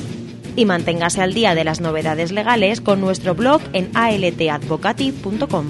[0.58, 5.68] Y manténgase al día de las novedades legales con nuestro blog en altadvocati.com.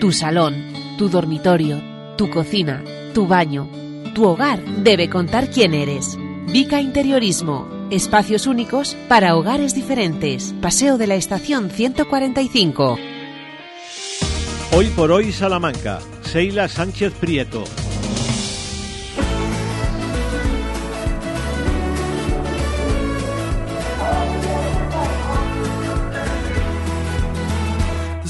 [0.00, 1.82] Tu salón, tu dormitorio,
[2.16, 2.82] tu cocina,
[3.12, 3.68] tu baño,
[4.14, 6.16] tu hogar debe contar quién eres.
[6.46, 7.68] Vica Interiorismo.
[7.90, 10.54] Espacios únicos para hogares diferentes.
[10.62, 12.96] Paseo de la Estación 145.
[14.72, 15.98] Hoy por hoy Salamanca.
[16.22, 17.64] Seila Sánchez Prieto.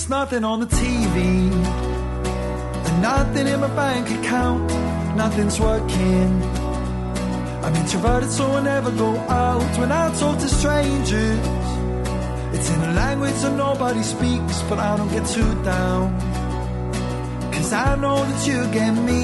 [0.04, 1.16] There's nothing on the TV,
[2.86, 4.70] and nothing in my bank account,
[5.16, 6.42] nothing's working.
[7.64, 11.38] I'm introverted, so I never go out when I talk to strangers.
[12.52, 16.20] It's in a language that nobody speaks, but I don't get too down.
[17.50, 19.22] Cause I know that you get me.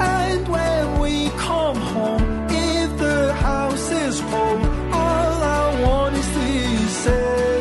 [0.00, 4.58] And when we come home, if the house is full,
[4.92, 7.55] all I want is to say,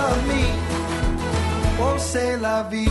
[0.00, 1.82] love me.
[1.82, 2.90] Oh, say la vie.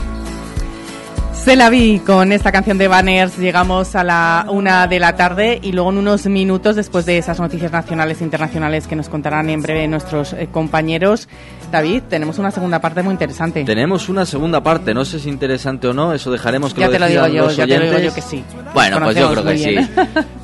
[1.34, 3.38] Se la vi con esta canción de Banners.
[3.38, 7.40] Llegamos a la una de la tarde y luego en unos minutos, después de esas
[7.40, 11.28] noticias nacionales e internacionales que nos contarán en breve nuestros eh, compañeros,
[11.72, 13.64] David, tenemos una segunda parte muy interesante.
[13.64, 16.92] Tenemos una segunda parte, no sé si interesante o no, eso dejaremos que Ya lo
[16.94, 18.14] te lo digo yo, los ya te lo digo oyentes.
[18.14, 18.44] yo que sí.
[18.74, 19.70] Bueno, pues yo creo que muy sí.
[19.70, 19.90] bien.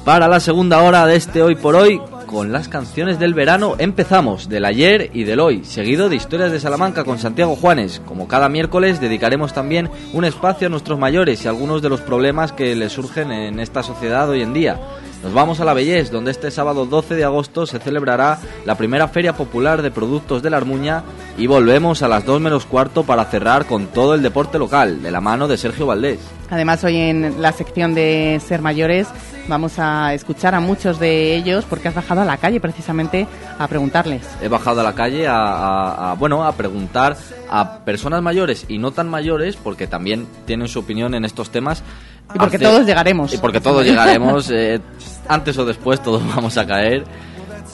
[0.06, 2.02] Para la segunda hora de este Hoy por Hoy,
[2.36, 6.60] con las canciones del verano, empezamos del ayer y del hoy, seguido de Historias de
[6.60, 8.02] Salamanca con Santiago Juanes.
[8.06, 12.52] Como cada miércoles, dedicaremos también un espacio a nuestros mayores y algunos de los problemas
[12.52, 14.82] que les surgen en esta sociedad hoy en día.
[15.26, 19.08] Nos vamos a la Bellés, donde este sábado 12 de agosto se celebrará la primera
[19.08, 21.02] Feria Popular de Productos de la Armuña
[21.36, 25.10] y volvemos a las 2 menos cuarto para cerrar con todo el deporte local, de
[25.10, 26.20] la mano de Sergio Valdés.
[26.52, 29.08] Además, hoy en la sección de Ser Mayores
[29.48, 33.26] vamos a escuchar a muchos de ellos porque has bajado a la calle precisamente
[33.58, 34.22] a preguntarles.
[34.44, 37.18] He bajado a la calle a, a- a, bueno, a preguntar
[37.50, 41.82] a personas mayores y no tan mayores, porque también tienen su opinión en estos temas.
[42.34, 43.34] Y porque todos llegaremos.
[43.34, 44.80] Y porque todos llegaremos, eh,
[45.28, 47.04] antes o después todos vamos a caer.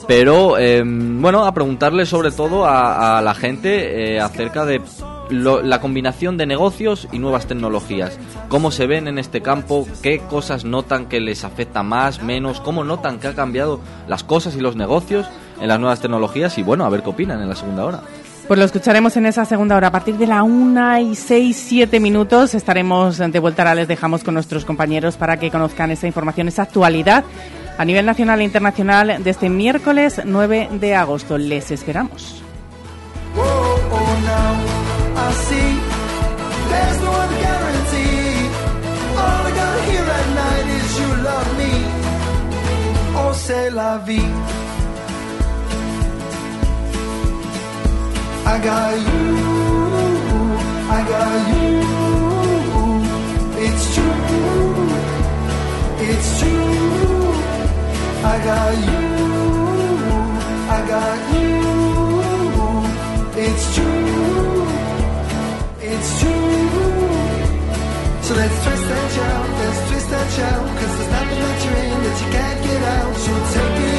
[0.08, 4.82] Pero, eh, bueno, a preguntarle sobre todo a, a la gente eh, acerca de
[5.30, 8.18] lo- la combinación de negocios y nuevas tecnologías.
[8.48, 12.82] Cómo se ven en este campo, qué cosas notan que les afecta más, menos, cómo
[12.84, 15.26] notan que ha cambiado las cosas y los negocios
[15.60, 18.00] en las nuevas tecnologías y bueno, a ver qué opinan en la segunda hora.
[18.52, 19.86] Pues lo escucharemos en esa segunda hora.
[19.86, 23.62] A partir de la una y seis, siete minutos estaremos de vuelta.
[23.62, 27.24] Ahora les dejamos con nuestros compañeros para que conozcan esa información, esa actualidad
[27.78, 31.38] a nivel nacional e internacional de este miércoles 9 de agosto.
[31.38, 32.42] Les esperamos.
[48.44, 49.36] I got you,
[50.90, 51.72] I got you.
[53.64, 54.88] It's true,
[56.10, 57.32] it's true.
[58.24, 59.02] I got you,
[60.68, 61.52] I got you.
[63.44, 64.66] It's true,
[65.80, 66.52] it's true.
[68.22, 70.66] So let's twist and shout, let's twist and shout.
[70.78, 73.16] Cause there's nothing that you're in that you can't get out.
[73.16, 73.91] So take it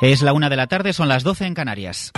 [0.00, 2.12] Es la una de la tarde, son las 12 en Canarias.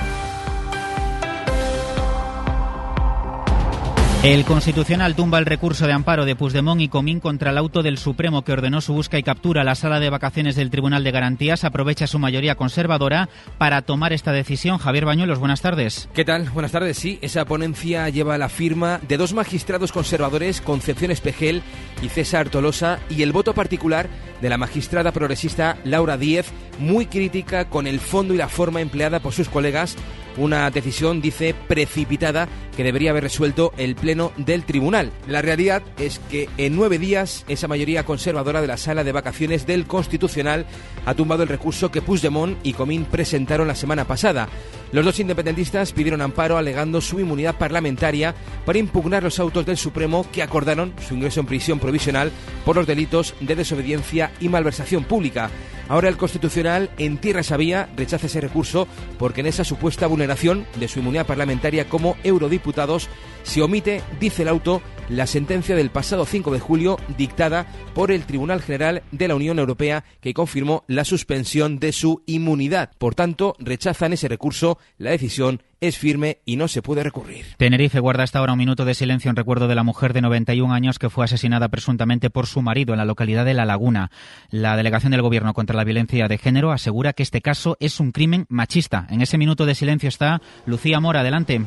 [4.23, 7.97] El Constitucional tumba el recurso de amparo de Puigdemont y Comín contra el auto del
[7.97, 9.65] Supremo que ordenó su busca y captura.
[9.65, 14.33] La sala de vacaciones del Tribunal de Garantías aprovecha su mayoría conservadora para tomar esta
[14.33, 14.77] decisión.
[14.77, 16.11] Javier Bañuelos, buenas tardes.
[16.13, 16.51] ¿Qué tal?
[16.51, 16.99] Buenas tardes.
[16.99, 21.63] Sí, esa ponencia lleva la firma de dos magistrados conservadores, Concepción Espejel
[22.03, 24.11] y César Tolosa, y el voto particular
[24.43, 29.21] de la magistrada progresista Laura Díez, muy crítica con el fondo y la forma empleada
[29.21, 29.97] por sus colegas
[30.37, 35.13] una decisión, dice, precipitada que debería haber resuelto el Pleno del Tribunal.
[35.27, 39.67] La realidad es que en nueve días esa mayoría conservadora de la sala de vacaciones
[39.67, 40.67] del Constitucional
[41.05, 44.49] ha tumbado el recurso que Puigdemont y Comín presentaron la semana pasada.
[44.93, 50.27] Los dos independentistas pidieron amparo alegando su inmunidad parlamentaria para impugnar los autos del Supremo
[50.33, 52.33] que acordaron su ingreso en prisión provisional
[52.65, 55.51] por los delitos de desobediencia y malversación pública.
[55.91, 58.87] Ahora el Constitucional en tierra sabía rechaza ese recurso
[59.19, 63.09] porque en esa supuesta vulneración de su inmunidad parlamentaria como eurodiputados
[63.43, 68.25] se omite, dice el auto, la sentencia del pasado 5 de julio dictada por el
[68.25, 72.93] Tribunal General de la Unión Europea que confirmó la suspensión de su inmunidad.
[72.97, 74.79] Por tanto, rechazan ese recurso.
[74.97, 77.47] La decisión es firme y no se puede recurrir.
[77.57, 80.73] Tenerife guarda hasta ahora un minuto de silencio en recuerdo de la mujer de 91
[80.73, 84.11] años que fue asesinada presuntamente por su marido en la localidad de La Laguna.
[84.51, 88.13] La delegación del Gobierno contra la violencia de género asegura que este caso es un
[88.13, 89.07] crimen machista.
[89.11, 91.21] En ese minuto de silencio está Lucía Mora.
[91.21, 91.63] Adelante.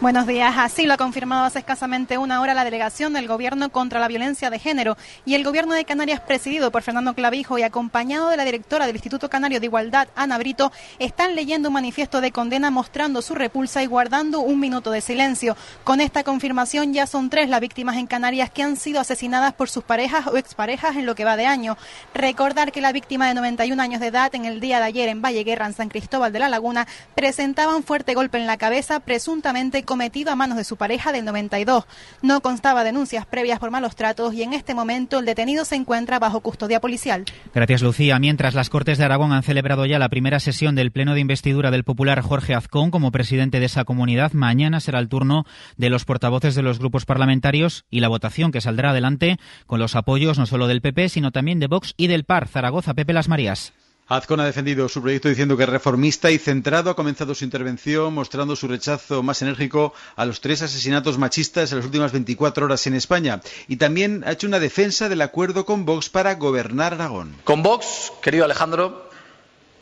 [0.00, 0.54] Buenos días.
[0.56, 4.48] Así lo ha confirmado hace escasamente una hora la delegación del Gobierno contra la violencia
[4.48, 4.96] de género
[5.26, 8.94] y el Gobierno de Canarias, presidido por Fernando Clavijo y acompañado de la directora del
[8.94, 10.70] Instituto Canario de Igualdad, Ana Brito,
[11.00, 15.56] están leyendo un manifiesto de condena mostrando su repulsa y guardando un minuto de silencio.
[15.82, 19.68] Con esta confirmación ya son tres las víctimas en Canarias que han sido asesinadas por
[19.68, 21.76] sus parejas o exparejas en lo que va de año.
[22.14, 25.22] Recordar que la víctima de 91 años de edad en el día de ayer en
[25.22, 26.86] Valle Guerra, en San Cristóbal de la Laguna,
[27.16, 31.24] presentaba un fuerte golpe en la cabeza, presuntamente cometido a manos de su pareja del
[31.24, 31.84] 92.
[32.20, 36.18] No constaba denuncias previas por malos tratos y en este momento el detenido se encuentra
[36.18, 37.24] bajo custodia policial.
[37.54, 38.18] Gracias, Lucía.
[38.18, 41.70] Mientras las Cortes de Aragón han celebrado ya la primera sesión del Pleno de Investidura
[41.70, 45.46] del popular Jorge Azcón como presidente de esa comunidad, mañana será el turno
[45.78, 49.96] de los portavoces de los grupos parlamentarios y la votación que saldrá adelante con los
[49.96, 52.46] apoyos no solo del PP, sino también de Vox y del PAR.
[52.46, 53.72] Zaragoza, Pepe Las Marías.
[54.08, 56.88] Azcón ha defendido su proyecto diciendo que reformista y centrado.
[56.88, 61.78] Ha comenzado su intervención mostrando su rechazo más enérgico a los tres asesinatos machistas en
[61.78, 63.42] las últimas 24 horas en España.
[63.68, 67.36] Y también ha hecho una defensa del acuerdo con Vox para gobernar Aragón.
[67.44, 69.10] Con Vox, querido Alejandro,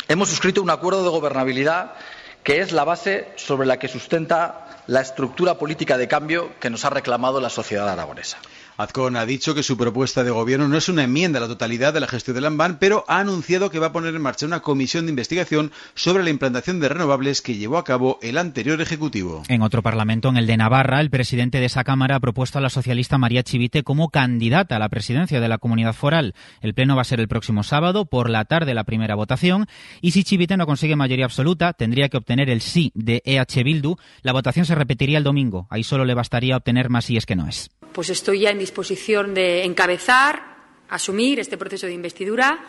[0.08, 1.94] hemos suscrito un acuerdo de gobernabilidad
[2.42, 6.84] que es la base sobre la que sustenta la estructura política de cambio que nos
[6.84, 8.38] ha reclamado la sociedad aragonesa.
[8.76, 11.94] Azcón ha dicho que su propuesta de gobierno no es una enmienda a la totalidad
[11.94, 14.60] de la gestión del AMBAN, pero ha anunciado que va a poner en marcha una
[14.60, 19.42] comisión de investigación sobre la implantación de renovables que llevó a cabo el anterior Ejecutivo.
[19.48, 22.60] En otro Parlamento, en el de Navarra, el presidente de esa Cámara ha propuesto a
[22.60, 26.34] la socialista María Chivite como candidata a la presidencia de la comunidad foral.
[26.60, 29.66] El pleno va a ser el próximo sábado, por la tarde, la primera votación,
[30.02, 33.96] y si Chivite no consigue mayoría absoluta, tendría que obtener el sí de EH Bildu.
[34.22, 35.66] La votación se repetiría el domingo.
[35.70, 37.70] Ahí solo le bastaría obtener más sí es que no es.
[37.97, 40.59] Pues estoy ya en disposición de encabezar,
[40.90, 42.62] asumir este proceso de investidura.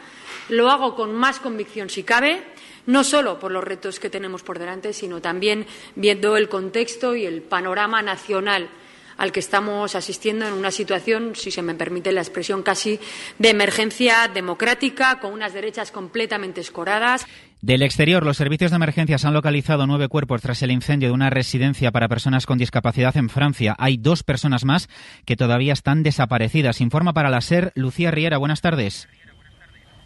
[0.48, 2.42] Lo hago con más convicción si cabe,
[2.86, 7.26] no solo por los retos que tenemos por delante, sino también viendo el contexto y
[7.26, 8.70] el panorama nacional
[9.18, 13.00] al que estamos asistiendo en una situación, si se me permite la expresión, casi
[13.38, 17.26] de emergencia democrática, con unas derechas completamente escoradas.
[17.62, 21.32] Del exterior, los servicios de emergencias han localizado nueve cuerpos tras el incendio de una
[21.32, 23.76] residencia para personas con discapacidad en Francia.
[23.80, 24.90] Hay dos personas más
[25.26, 26.82] que todavía están desaparecidas.
[26.82, 28.38] Informa para la SER Lucía Riera.
[28.38, 29.08] Buenas tardes.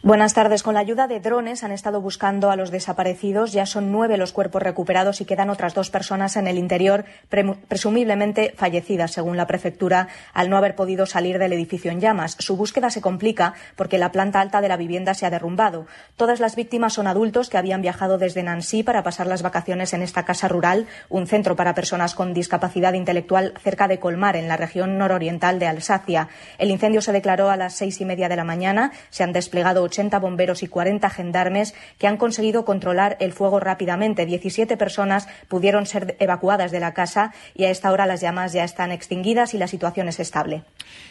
[0.04, 0.64] Buenas tardes.
[0.64, 3.52] Con la ayuda de drones han estado buscando a los desaparecidos.
[3.52, 7.06] Ya son nueve los cuerpos recuperados y quedan otras dos personas en el interior,
[7.68, 12.36] presumiblemente fallecidas, según la prefectura, al no haber podido salir del edificio en llamas.
[12.40, 15.86] Su búsqueda se complica porque la planta alta de la vivienda se ha derrumbado.
[16.16, 20.02] Todas las víctimas son adultos que habían viajado desde Nancy para pasar las vacaciones en
[20.02, 24.58] esta casa rural, un centro para personas con discapacidad intelectual cerca de Colmar, en la
[24.58, 26.28] región nororiental de Alsacia.
[26.58, 28.94] El incendio se declaró a las seis y media de la mañana.
[29.12, 34.26] Se han desplegado 80 bomberos y 40 gendarmes que han conseguido controlar el fuego rápidamente.
[34.26, 38.64] 17 personas pudieron ser evacuadas de la casa y a esta hora las llamas ya
[38.64, 40.64] están extinguidas y la situación es estable.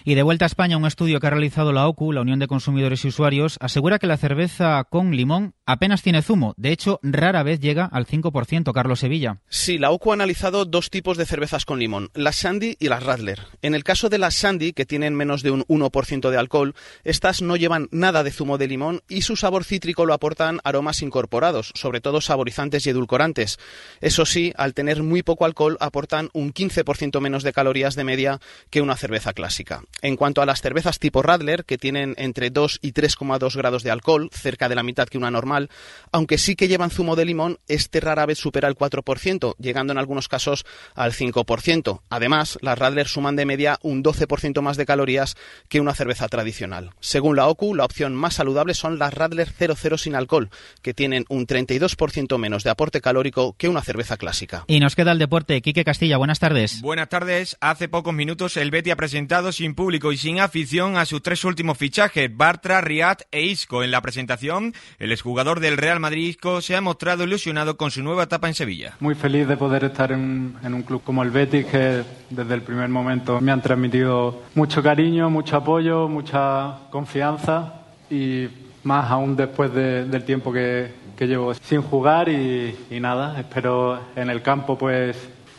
[0.05, 2.47] Y de vuelta a España, un estudio que ha realizado la OCU, la Unión de
[2.47, 6.55] Consumidores y Usuarios, asegura que la cerveza con limón apenas tiene zumo.
[6.57, 8.73] De hecho, rara vez llega al 5%.
[8.73, 9.41] Carlos Sevilla.
[9.49, 13.03] Sí, la OCU ha analizado dos tipos de cervezas con limón, las Sandy y las
[13.03, 13.41] Radler.
[13.63, 16.75] En el caso de las Sandy, que tienen menos de un 1% de alcohol,
[17.05, 21.03] estas no llevan nada de zumo de limón y su sabor cítrico lo aportan aromas
[21.03, 23.59] incorporados, sobre todo saborizantes y edulcorantes.
[24.01, 28.41] Eso sí, al tener muy poco alcohol aportan un 15% menos de calorías de media
[28.71, 29.83] que una cerveza clásica.
[30.01, 33.91] En cuanto a las cervezas tipo Radler, que tienen entre 2 y 3,2 grados de
[33.91, 35.69] alcohol, cerca de la mitad que una normal,
[36.13, 39.99] aunque sí que llevan zumo de limón, este rara vez supera el 4%, llegando en
[39.99, 40.65] algunos casos
[40.95, 42.01] al 5%.
[42.09, 45.37] Además, las Radler suman de media un 12% más de calorías
[45.69, 46.93] que una cerveza tradicional.
[47.01, 50.51] Según la OCU, la opción más saludable son las Radler 00 sin alcohol,
[50.83, 54.65] que tienen un 32% menos de aporte calórico que una cerveza clásica.
[54.67, 55.61] Y nos queda el deporte.
[55.63, 56.81] Quique Castilla, buenas tardes.
[56.81, 57.57] Buenas tardes.
[57.61, 61.45] Hace pocos minutos el Betty ha presentado sin público y sin afición a sus tres
[61.45, 63.83] últimos fichajes, Bartra, Riad e Isco.
[63.83, 68.03] En la presentación, el exjugador del Real Madrid Isco se ha mostrado ilusionado con su
[68.03, 68.97] nueva etapa en Sevilla.
[69.01, 72.63] Muy feliz de poder estar en, en un club como el Betis que desde el
[72.63, 77.80] primer momento me han transmitido mucho cariño, mucho apoyo, mucha confianza
[78.11, 78.49] y
[78.83, 84.31] más aún después de- del tiempo que, llevo sin jugar y, y nada, espero en
[84.31, 85.17] el campo pues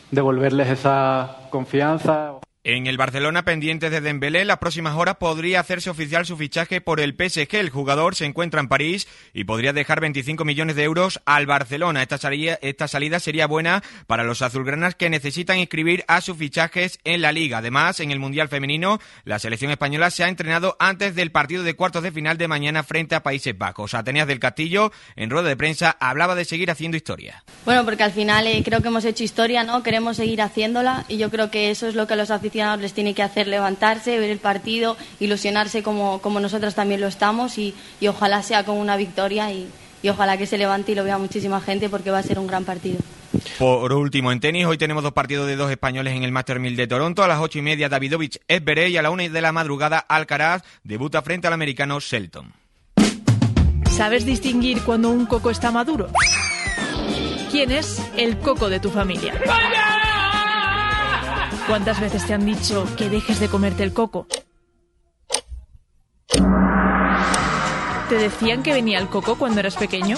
[0.09, 2.33] devolverles esa confianza.
[2.63, 6.79] En el Barcelona pendiente de Dembélé, en las próximas horas podría hacerse oficial su fichaje
[6.79, 7.55] por el PSG.
[7.55, 12.03] El jugador se encuentra en París y podría dejar 25 millones de euros al Barcelona.
[12.03, 16.99] Esta salida, esta salida sería buena para los azulgranas que necesitan inscribir a sus fichajes
[17.03, 17.57] en la liga.
[17.57, 21.73] Además, en el Mundial Femenino, la selección española se ha entrenado antes del partido de
[21.73, 23.95] cuartos de final de mañana frente a Países Bajos.
[23.95, 27.43] Ateneas del Castillo, en rueda de prensa, hablaba de seguir haciendo historia.
[27.65, 29.81] Bueno, porque al final eh, creo que hemos hecho historia, ¿no?
[29.81, 33.13] Queremos seguir haciéndola y yo creo que eso es lo que los aficionados les tiene
[33.13, 38.07] que hacer levantarse, ver el partido, ilusionarse como, como nosotros también lo estamos y, y
[38.07, 39.67] ojalá sea con una victoria y,
[40.03, 42.47] y ojalá que se levante y lo vea muchísima gente porque va a ser un
[42.47, 42.99] gran partido.
[43.57, 46.75] Por último, en tenis, hoy tenemos dos partidos de dos españoles en el Master 1000
[46.75, 47.23] de Toronto.
[47.23, 50.63] A las ocho y media, Davidovich Esberé y a la una de la madrugada, Alcaraz
[50.83, 52.53] debuta frente al americano Shelton.
[53.89, 56.07] ¿Sabes distinguir cuando un coco está maduro?
[57.51, 59.33] ¿Quién es el coco de tu familia?
[61.67, 64.27] ¿Cuántas veces te han dicho que dejes de comerte el coco?
[68.09, 70.17] ¿Te decían que venía el coco cuando eras pequeño?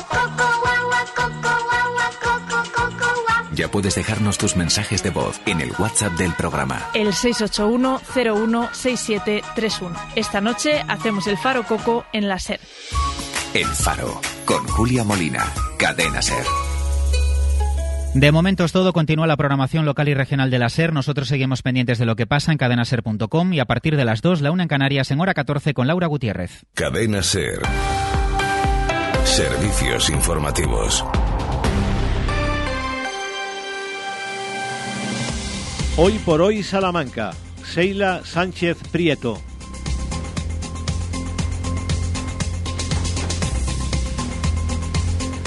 [3.53, 6.89] Ya puedes dejarnos tus mensajes de voz en el WhatsApp del programa.
[6.95, 9.95] El 681-016731.
[10.15, 12.59] Esta noche hacemos el faro coco en la SER.
[13.53, 16.43] El Faro, con Julia Molina, Cadena Ser.
[18.13, 20.93] De momento es todo, continúa la programación local y regional de la SER.
[20.93, 24.41] Nosotros seguimos pendientes de lo que pasa en cadenaser.com y a partir de las 2,
[24.41, 26.63] la una en Canarias, en hora 14 con Laura Gutiérrez.
[26.75, 27.61] Cadena Ser.
[29.23, 31.03] Servicios informativos.
[35.97, 37.31] Hoy por hoy Salamanca.
[37.63, 39.41] Seila Sánchez Prieto.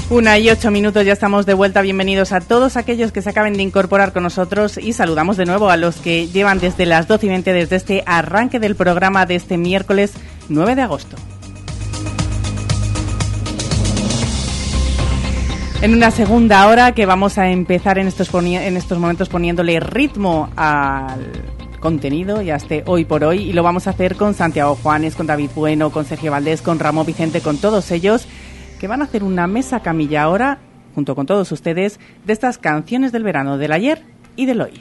[0.09, 1.83] Una y ocho minutos, ya estamos de vuelta.
[1.83, 5.69] Bienvenidos a todos aquellos que se acaben de incorporar con nosotros y saludamos de nuevo
[5.69, 9.35] a los que llevan desde las 12 y 20 desde este arranque del programa de
[9.35, 10.13] este miércoles
[10.49, 11.17] 9 de agosto.
[15.83, 20.51] En una segunda hora que vamos a empezar en estos, en estos momentos poniéndole ritmo
[20.55, 21.33] al
[21.81, 25.17] contenido y a este hoy por hoy y lo vamos a hacer con Santiago Juanes,
[25.17, 28.29] con David Bueno, con Sergio Valdés, con Ramón Vicente, con todos ellos
[28.79, 30.59] que van a hacer una mesa camilla ahora,
[30.95, 34.03] junto con todos ustedes, de estas canciones del verano, del ayer
[34.37, 34.81] y del hoy.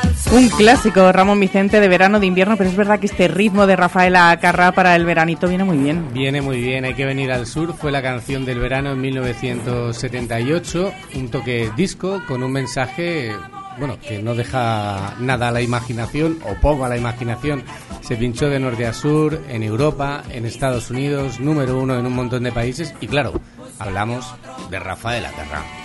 [0.29, 3.75] Un clásico, Ramón Vicente, de verano, de invierno, pero es verdad que este ritmo de
[3.75, 6.13] Rafaela Carrá para el veranito viene muy bien.
[6.13, 7.75] Viene muy bien, hay que venir al sur.
[7.75, 13.33] Fue la canción del verano en 1978, un toque disco con un mensaje,
[13.77, 17.63] bueno, que no deja nada a la imaginación o poco a la imaginación.
[17.99, 22.13] Se pinchó de norte a sur, en Europa, en Estados Unidos, número uno en un
[22.13, 23.33] montón de países y claro,
[23.79, 24.33] hablamos
[24.69, 25.80] de Rafael Acarrá.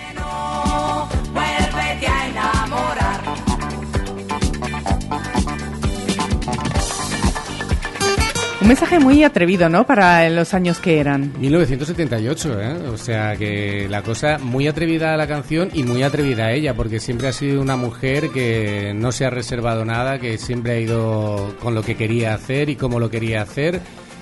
[8.67, 9.87] Un mensaje muy atrevido, ¿no?
[9.87, 11.33] Para los años que eran.
[11.39, 12.89] 1978, ¿eh?
[12.89, 16.75] O sea que la cosa muy atrevida a la canción y muy atrevida a ella,
[16.75, 20.81] porque siempre ha sido una mujer que no se ha reservado nada, que siempre ha
[20.81, 23.81] ido con lo que quería hacer y cómo lo quería hacer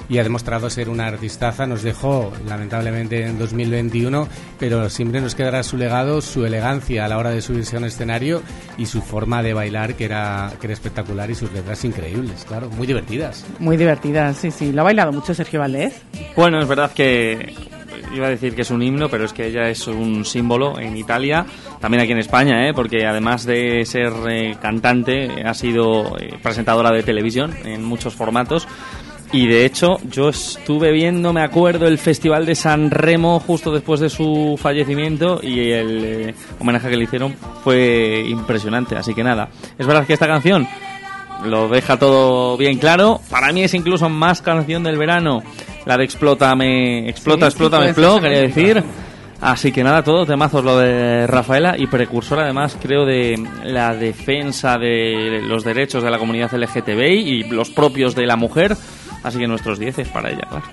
[0.08, 1.66] y ha demostrado ser una artistaza.
[1.66, 4.28] Nos dejó, lamentablemente, en 2021,
[4.58, 7.86] pero siempre nos quedará su legado, su elegancia a la hora de subirse a un
[7.86, 8.42] escenario
[8.76, 12.68] y su forma de bailar, que era, que era espectacular, y sus letras increíbles, claro,
[12.70, 13.46] muy divertidas.
[13.58, 14.72] Muy divertidas, sí, sí.
[14.72, 15.94] Lo ha bailado mucho Sergio Valdés.
[16.36, 17.54] Bueno, es verdad que
[18.14, 20.96] iba a decir que es un himno, pero es que ella es un símbolo en
[20.96, 21.46] Italia,
[21.80, 22.72] también aquí en España, ¿eh?
[22.74, 28.66] porque además de ser eh, cantante, ha sido eh, presentadora de televisión en muchos formatos.
[29.32, 34.00] Y de hecho, yo estuve viendo, me acuerdo, el Festival de San Remo justo después
[34.00, 38.96] de su fallecimiento y el eh, homenaje que le hicieron fue impresionante.
[38.96, 40.68] Así que nada, es verdad que esta canción
[41.44, 43.20] lo deja todo bien claro.
[43.30, 45.42] Para mí es incluso más canción del verano,
[45.84, 48.84] la de Explótame, Explota, Sí, Explótame, Explo, quería decir.
[49.40, 54.78] Así que nada, todo temazos lo de Rafaela y precursor además creo de la defensa
[54.78, 58.74] de los derechos de la comunidad LGTBI y los propios de la mujer.
[59.24, 60.64] Así que nuestros 10 es para ella, claro.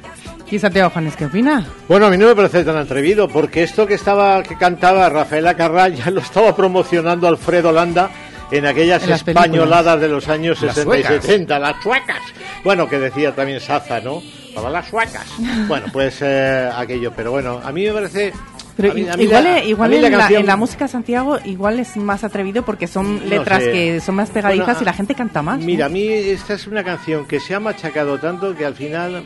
[0.50, 1.66] ¿Y Santiago Juanes qué opina?
[1.88, 5.56] Bueno, a mí no me parece tan atrevido, porque esto que estaba que cantaba Rafaela
[5.56, 8.10] Carrá ya lo estaba promocionando Alfredo Landa
[8.52, 9.46] en aquellas En las películas.
[9.48, 11.24] españoladas de los años Las 60 y suecas.
[11.26, 12.20] 70, las suecas.
[12.66, 14.22] Bueno, que decía también Saza, ¿no?
[14.54, 15.26] Para las suecas.
[15.70, 18.34] Bueno, pues eh, aquello, pero bueno, a mí me parece...
[18.82, 22.24] Pero mí- igual, la- igual en, la, canción- en la música Santiago igual es más
[22.24, 23.72] atrevido porque son No letras sé.
[23.72, 25.60] que son más pegadizas Bueno, y la gente canta más.
[25.60, 25.66] ¿no?
[25.66, 29.26] Mira, a mí esta es una canción que se ha machacado tanto que al final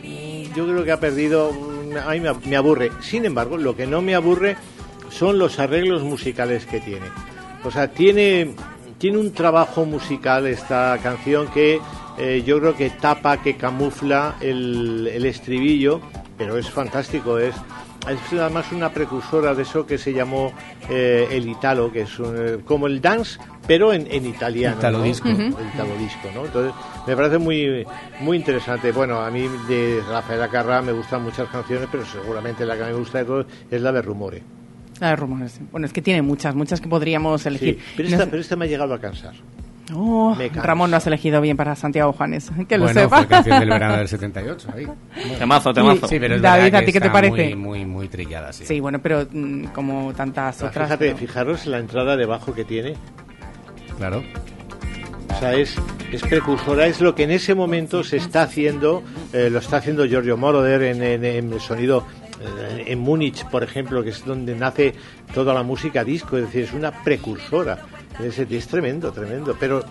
[0.54, 1.50] yo creo que ha perdido,
[2.06, 2.90] a mí me, me aburre.
[3.00, 4.56] Sin embargo, lo que no me aburre
[5.10, 7.06] son los arreglos musicales que tiene.
[7.64, 8.54] O sea, tiene,
[8.98, 11.80] tiene un trabajo musical esta canción que
[12.18, 16.00] eh, yo creo que tapa, que camufla el, el estribillo,
[16.38, 17.54] pero es fantástico, es...
[18.08, 20.52] Es además una precursora de eso que se llamó
[20.88, 24.76] eh, el Italo, que es un, eh, como el dance, pero en, en italiano.
[24.78, 25.04] Italo ¿no?
[25.04, 25.28] disco.
[25.28, 26.46] El Italo disco, ¿no?
[26.46, 26.72] Entonces,
[27.06, 27.84] me parece muy,
[28.20, 28.92] muy interesante.
[28.92, 32.92] Bueno, a mí de Rafaela Carrá me gustan muchas canciones, pero seguramente la que me
[32.92, 33.24] gusta
[33.70, 34.42] es la de Rumore.
[35.00, 35.60] La de rumores.
[35.70, 37.74] Bueno, es que tiene muchas, muchas que podríamos elegir.
[37.74, 39.34] Sí, pero, No esta, pero esta me ha llegado a cansar.
[39.94, 40.36] Oh.
[40.54, 42.50] Ramón, no has elegido bien para Santiago Juanes.
[42.68, 43.18] Que lo bueno, sepa.
[43.18, 44.86] fue canción del verano del 78, ahí.
[45.38, 46.08] Temazo, temazo.
[46.08, 47.54] Sí, pero es David, ¿a ti qué te parece?
[47.54, 48.64] Muy, muy, muy trillada, sí.
[48.66, 50.86] Sí, bueno, pero mm, como tantas Ah, otras.
[50.88, 52.94] Fíjate, pero- fijaros la entrada debajo que tiene.
[53.96, 54.22] Claro.
[55.34, 55.76] O sea, es,
[56.12, 60.06] es precursora, es lo que en ese momento se está haciendo, eh, lo está haciendo
[60.06, 62.06] Giorgio Moroder en, en- en el sonido
[62.40, 64.94] eh, en Múnich, por ejemplo, que es donde nace
[65.34, 67.78] toda la música disco, es decir, es una precursora.
[68.22, 69.56] Es, es tremendo, tremendo.
[69.58, 69.84] Pero,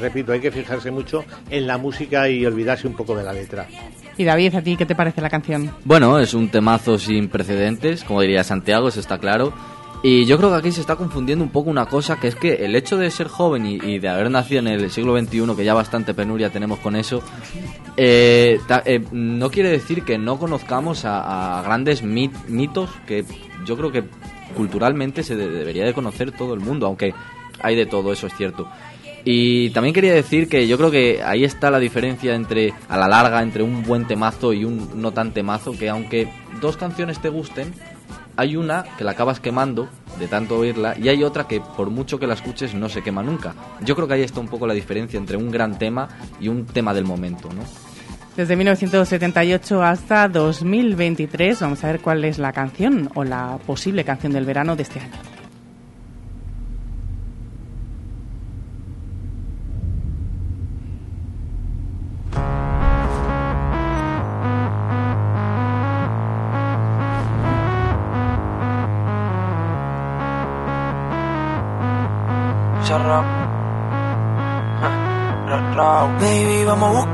[0.00, 3.66] repito, hay que fijarse mucho en la música y olvidarse un poco de la letra.
[4.16, 5.70] Y David, ¿a ti qué te parece la canción?
[5.84, 9.52] Bueno, es un temazo sin precedentes, como diría Santiago, eso está claro.
[10.02, 12.64] Y yo creo que aquí se está confundiendo un poco una cosa, que es que
[12.64, 15.64] el hecho de ser joven y, y de haber nacido en el siglo XXI, que
[15.64, 17.22] ya bastante penuria tenemos con eso,
[17.96, 23.24] eh, ta- eh, no quiere decir que no conozcamos a, a grandes mit- mitos que
[23.64, 24.04] yo creo que
[24.54, 27.14] culturalmente se de- debería de conocer todo el mundo, aunque
[27.60, 28.68] hay de todo, eso es cierto.
[29.24, 33.08] Y también quería decir que yo creo que ahí está la diferencia entre, a la
[33.08, 36.28] larga, entre un buen temazo y un no tan temazo, que aunque
[36.60, 37.74] dos canciones te gusten,
[38.36, 39.88] hay una que la acabas quemando
[40.20, 43.22] de tanto oírla y hay otra que por mucho que la escuches no se quema
[43.22, 43.54] nunca.
[43.82, 46.08] Yo creo que ahí está un poco la diferencia entre un gran tema
[46.40, 47.62] y un tema del momento, ¿no?
[48.36, 54.32] Desde 1978 hasta 2023, vamos a ver cuál es la canción o la posible canción
[54.32, 55.35] del verano de este año.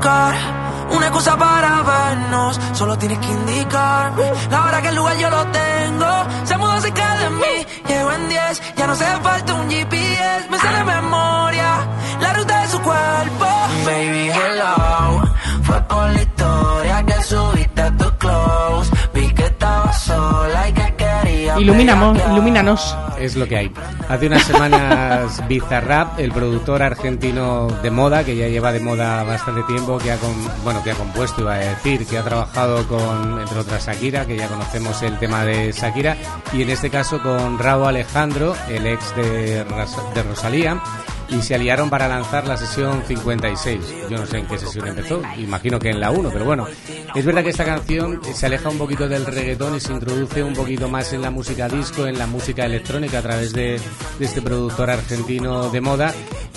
[0.03, 2.59] Una cosa para vernos.
[2.73, 6.25] Solo tienes que indicarme la hora que el lugar yo lo tengo.
[6.43, 8.75] Se mudó cerca de mí, llego en 10.
[8.75, 11.12] Ya no hace falta un GPS, me sale memoria
[21.59, 22.97] Iluminamos, ilumínanos.
[23.19, 23.71] Es lo que hay.
[24.09, 29.61] Hace unas semanas Bizarrap, el productor argentino de moda, que ya lleva de moda bastante
[29.63, 30.33] tiempo, que ha, con-
[30.63, 34.35] bueno, que ha compuesto, iba a decir, que ha trabajado con, entre otras, Shakira, que
[34.35, 36.17] ya conocemos el tema de Shakira,
[36.53, 40.79] y en este caso con Raúl Alejandro, el ex de, de Rosalía,
[41.37, 43.79] y se aliaron para lanzar la sesión 56.
[44.09, 46.67] Yo no sé en qué sesión empezó, imagino que en la 1, pero bueno,
[47.15, 50.53] es verdad que esta canción se aleja un poquito del reggaetón y se introduce un
[50.53, 53.79] poquito más en la música disco, en la música electrónica a través de,
[54.19, 56.13] de este productor argentino de moda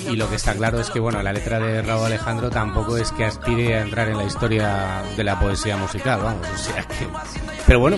[0.08, 3.10] y lo que está claro es que bueno, la letra de Raúl Alejandro tampoco es
[3.12, 7.06] que aspire a entrar en la historia de la poesía musical, vamos, o sea que...
[7.66, 7.96] Pero bueno,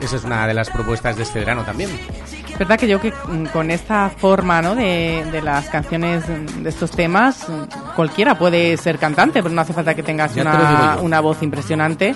[0.00, 1.90] esa es una de las propuestas de este verano también.
[2.58, 4.74] Verdad que yo que mm, con esta forma ¿no?
[4.74, 9.60] de, de las canciones mm, de estos temas, mm, cualquiera puede ser cantante, pero no
[9.60, 11.02] hace falta que tengas Ya te una, yo.
[11.02, 12.14] una voz impresionante,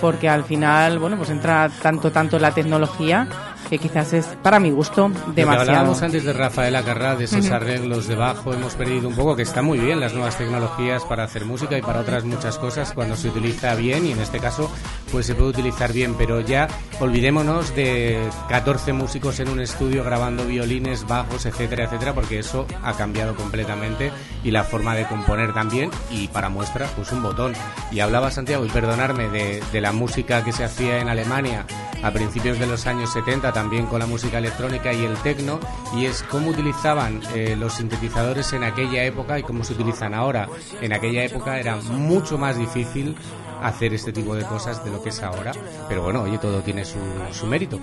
[0.00, 3.26] porque al final, bueno, pues entra tanto, tanto la tecnología
[3.70, 5.70] que quizás es, para mi gusto, Lo que demasiado.
[5.70, 7.54] hablábamos antes de Rafael Acarrá, de esos Ujú.
[7.54, 11.22] arreglos de bajo, hemos perdido un poco, que está muy bien las nuevas tecnologías para
[11.24, 14.70] hacer música y para otras muchas cosas cuando se utiliza bien y en este caso
[15.12, 16.66] pues se puede utilizar bien, pero ya
[16.98, 22.92] olvidémonos de 14 músicos en un estudio grabando violines, bajos, etcétera, etcétera, porque eso ha
[22.94, 24.10] cambiado completamente
[24.44, 27.52] y la forma de componer también y para muestra pues un botón.
[27.92, 31.66] Y hablaba Santiago, y perdonarme, de, de la música que se hacía en Alemania
[32.02, 35.60] a principios de los años 70 también con la música electrónica y el techno
[35.94, 40.48] y es cómo utilizaban eh, los sintetizadores en aquella época y cómo se utilizan ahora.
[40.80, 43.14] En aquella época era mucho más difícil
[43.62, 45.52] hacer este tipo de cosas de lo que es ahora,
[45.90, 46.96] pero bueno, oye, todo tiene su,
[47.32, 47.78] su mérito.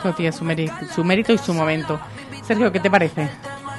[0.00, 1.98] Todo tiene su mérito, su mérito y su momento.
[2.46, 3.28] Sergio, ¿qué te parece?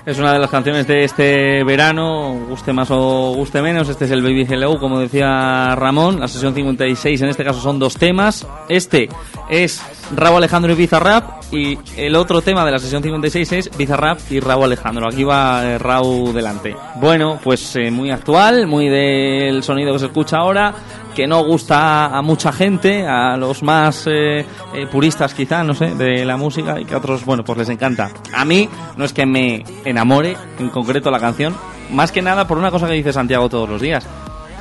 [0.05, 3.87] Es una de las canciones de este verano, guste más o guste menos.
[3.87, 6.19] Este es el Baby Hello, como decía Ramón.
[6.19, 8.47] La sesión 56 en este caso son dos temas.
[8.69, 9.09] Este
[9.49, 9.81] es
[10.15, 11.43] Raúl Alejandro y Bizarrap.
[11.51, 15.07] Y el otro tema de la sesión 56 es Bizarrap y Raúl Alejandro.
[15.07, 16.75] Aquí va eh, Raúl delante.
[16.95, 20.73] Bueno, pues eh, muy actual, muy del sonido que se escucha ahora.
[21.15, 24.45] Que no gusta a mucha gente, a los más eh,
[24.91, 28.11] puristas quizá, no sé, de la música y que a otros, bueno, pues les encanta.
[28.33, 31.55] A mí no es que me enamore en concreto la canción,
[31.91, 34.05] más que nada por una cosa que dice Santiago todos los días.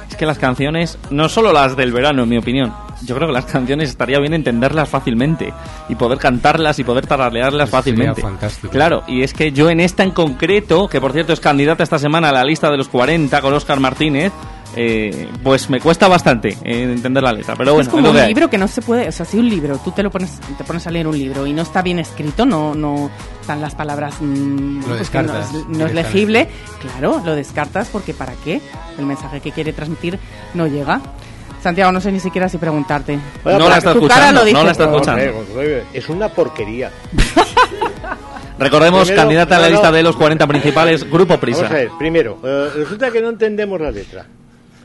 [0.08, 2.72] Es que las canciones, no solo las del verano, en mi opinión,
[3.06, 5.52] yo creo que las canciones estaría bien entenderlas fácilmente
[5.88, 8.20] y poder cantarlas y poder tararearlas Eso fácilmente.
[8.20, 8.68] fantástico.
[8.70, 11.98] Claro, y es que yo en esta en concreto, que por cierto es candidata esta
[11.98, 14.32] semana a la lista de los 40 con Oscar Martínez,
[14.78, 17.54] eh, pues me cuesta bastante eh, entender la letra.
[17.56, 19.48] Pero bueno, es como que un libro que no se puede, o sea, si un
[19.48, 21.98] libro, tú te lo pones, te pones a leer un libro y no está bien
[21.98, 25.94] escrito, no, no están las palabras, mm, Lo pues que no, es, no es directamente.
[25.94, 26.48] legible,
[26.80, 28.60] claro, lo descartas porque ¿para qué?
[28.98, 30.18] El mensaje que quiere transmitir
[30.52, 31.00] no llega.
[31.66, 33.18] Santiago, no sé ni siquiera si preguntarte.
[33.44, 35.38] No la está escuchando, no la está escuchando.
[35.38, 36.92] Hombre, Es una porquería.
[38.58, 41.62] Recordemos, Primero- candidata a la no, lista de los 40 principales, Grupo Prisa.
[41.62, 44.26] Vamos a ver, primero, eh, resulta que no entendemos la letra.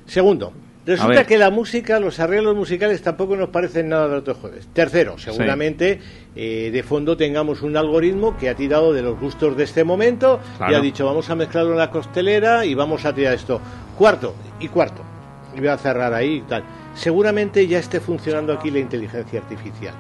[0.08, 0.54] Segundo,
[0.84, 4.68] resulta que la música, los arreglos musicales tampoco nos parecen nada del otro jueves.
[4.74, 6.00] Tercero, seguramente
[6.36, 10.40] eh, de fondo tengamos un algoritmo que ha tirado de los gustos de este momento
[10.68, 13.62] y ha dicho vamos a mezclarlo en la costelera y vamos a tirar esto.
[13.96, 15.11] Cuarto y cuarto.
[15.56, 16.64] Y voy a cerrar ahí y tal.
[16.96, 19.94] Seguramente ya esté funcionando aquí la inteligencia artificial.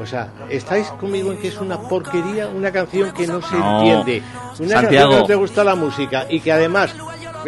[0.00, 3.78] O sea, ¿estáis conmigo en que es una porquería, una canción que no se No.
[3.80, 4.22] entiende?
[4.60, 4.82] Una Santiago.
[4.90, 6.94] canción que no te gusta la música y que además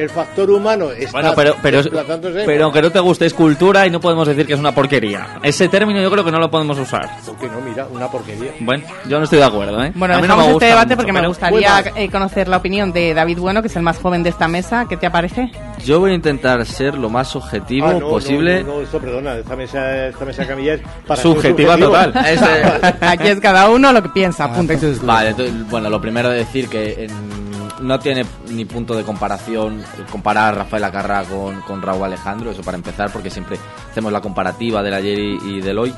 [0.03, 2.42] el factor humano está Bueno, pero, pero, desplazándose.
[2.46, 5.38] pero aunque no te guste, es cultura y no podemos decir que es una porquería.
[5.42, 7.09] Ese término yo creo que no lo podemos usar.
[7.24, 7.61] ¿Por qué no?
[7.61, 8.53] Mira, una porquería.
[8.61, 9.92] Bueno, yo no estoy de acuerdo, ¿eh?
[9.94, 12.49] Bueno, A mí no dejamos me este gusta debate mucho, porque me gustaría eh, conocer
[12.49, 14.86] la opinión de David Bueno, que es el más joven de esta mesa.
[14.88, 15.51] ¿Qué te parece?
[15.84, 18.62] Yo voy a intentar ser lo más objetivo Ah, no, posible.
[18.62, 22.12] No, no, no, esto, perdona, esta mesa, esta mesa camilla es para Subjetiva total.
[22.26, 24.74] Ese- Aquí es cada uno lo que piensa, punto.
[25.03, 27.47] Vale, entonces, bueno, lo primero es decir que en-
[27.80, 32.62] no tiene ni punto de comparación comparar a Rafael Acarrá con, con Raúl Alejandro, eso
[32.62, 33.58] para empezar, porque siempre
[33.90, 35.94] hacemos la comparativa del ayer y, del hoy.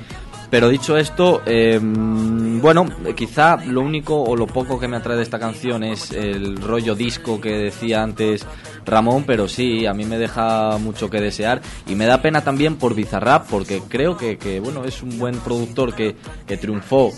[0.50, 5.22] Pero dicho esto, eh, bueno, quizá lo único o lo poco que me atrae de
[5.22, 8.44] esta canción es el rollo disco que decía antes
[8.84, 12.76] Ramón, pero sí, a mí me deja mucho que desear y me da pena también
[12.76, 16.16] por Bizarrap, porque creo que, que, bueno, es un buen productor que,
[16.48, 17.12] que triunfó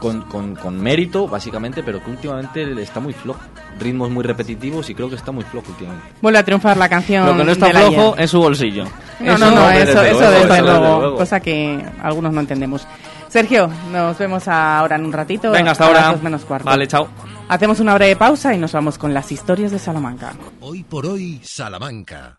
[0.00, 3.40] con, con, con mérito, básicamente, pero que últimamente está muy flojo.
[3.78, 6.06] Ritmos muy repetitivos y creo que está muy flojo últimamente.
[6.20, 7.26] Vuelve a triunfar la canción.
[7.26, 8.84] Lo que no está flojo es su bolsillo.
[9.20, 11.16] No, Eso no, no, desde eso, desde eso luego, luego.
[11.16, 12.86] cosa que algunos no entendemos.
[13.28, 15.50] Sergio, nos vemos ahora en un ratito.
[15.50, 16.16] Venga, hasta ahora.
[16.22, 16.66] menos cuarto.
[16.66, 17.08] Vale, chao.
[17.48, 20.32] Hacemos una breve pausa y nos vamos con las historias de Salamanca.
[20.60, 22.38] Hoy por hoy, Salamanca.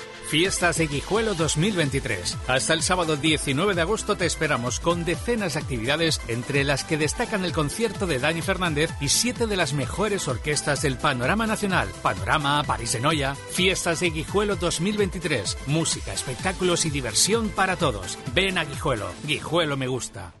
[0.31, 2.37] Fiestas de Guijuelo 2023.
[2.47, 6.95] Hasta el sábado 19 de agosto te esperamos con decenas de actividades, entre las que
[6.95, 11.89] destacan el concierto de Dani Fernández y siete de las mejores orquestas del panorama nacional:
[12.01, 13.35] Panorama, París de Noia.
[13.35, 15.57] Fiestas de Guijuelo 2023.
[15.67, 18.17] Música, espectáculos y diversión para todos.
[18.33, 19.11] Ven a Guijuelo.
[19.27, 20.40] Guijuelo me gusta.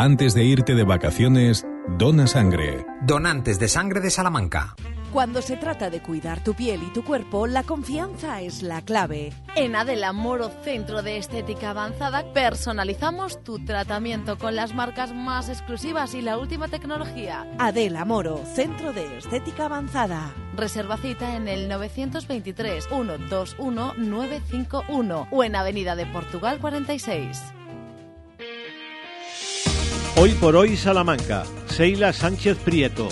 [0.00, 1.66] Antes de irte de vacaciones,
[1.98, 2.86] dona sangre.
[3.02, 4.76] Donantes de sangre de Salamanca.
[5.12, 9.32] Cuando se trata de cuidar tu piel y tu cuerpo, la confianza es la clave.
[9.56, 16.14] En Adela Moro Centro de Estética Avanzada personalizamos tu tratamiento con las marcas más exclusivas
[16.14, 17.44] y la última tecnología.
[17.58, 20.32] Adela Moro, Centro de Estética Avanzada.
[20.54, 27.57] Reserva cita en el 923 121 951 o en Avenida de Portugal 46.
[30.20, 33.06] Hoy por hoy Salamanca, Seila Sánchez Prieto.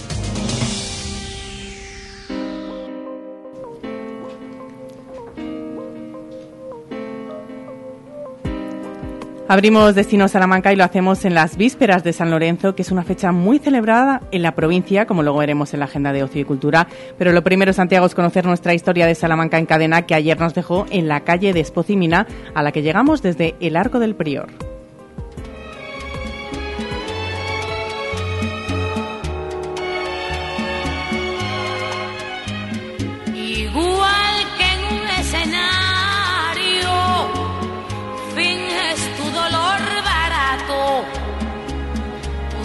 [9.47, 13.05] Abrimos Destino Salamanca y lo hacemos en las vísperas de San Lorenzo, que es una
[13.05, 16.45] fecha muy celebrada en la provincia, como luego veremos en la agenda de ocio y
[16.45, 16.89] cultura.
[17.17, 20.55] Pero lo primero, Santiago, es conocer nuestra historia de Salamanca en cadena, que ayer nos
[20.55, 24.76] dejó en la calle de Espocimina, a la que llegamos desde el Arco del Prior.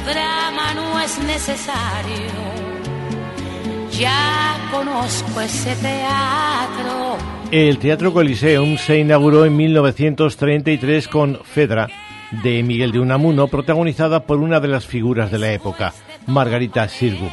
[0.05, 2.31] Drama no es necesario.
[3.91, 7.17] Ya conozco ese teatro.
[7.51, 11.87] El Teatro Coliseum se inauguró en 1933 con Fedra
[12.43, 15.93] de Miguel de Unamuno, protagonizada por una de las figuras de la época,
[16.27, 17.29] Margarita Sirgu.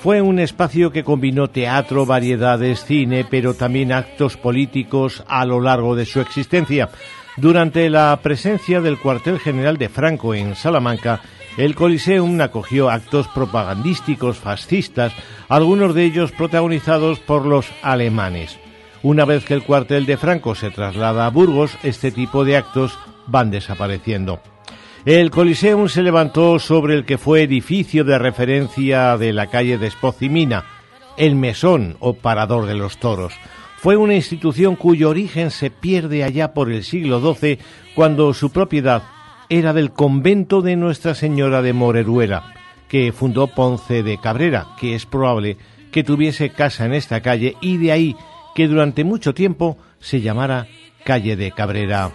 [0.00, 5.94] Fue un espacio que combinó teatro, variedades, cine, pero también actos políticos a lo largo
[5.94, 6.88] de su existencia.
[7.36, 11.20] Durante la presencia del cuartel general de Franco en Salamanca,
[11.60, 15.12] el Coliseum acogió actos propagandísticos fascistas,
[15.46, 18.58] algunos de ellos protagonizados por los alemanes.
[19.02, 22.98] Una vez que el cuartel de Franco se traslada a Burgos, este tipo de actos
[23.26, 24.40] van desapareciendo.
[25.04, 29.88] El Coliseum se levantó sobre el que fue edificio de referencia de la calle de
[29.88, 30.64] Espocimina,
[31.18, 33.34] el mesón o parador de los toros.
[33.76, 37.58] Fue una institución cuyo origen se pierde allá por el siglo XII,
[37.94, 39.02] cuando su propiedad
[39.50, 42.54] era del convento de Nuestra Señora de Moreruela,
[42.88, 45.58] que fundó Ponce de Cabrera, que es probable
[45.90, 48.16] que tuviese casa en esta calle y de ahí
[48.54, 50.68] que durante mucho tiempo se llamara
[51.04, 52.12] calle de Cabrera.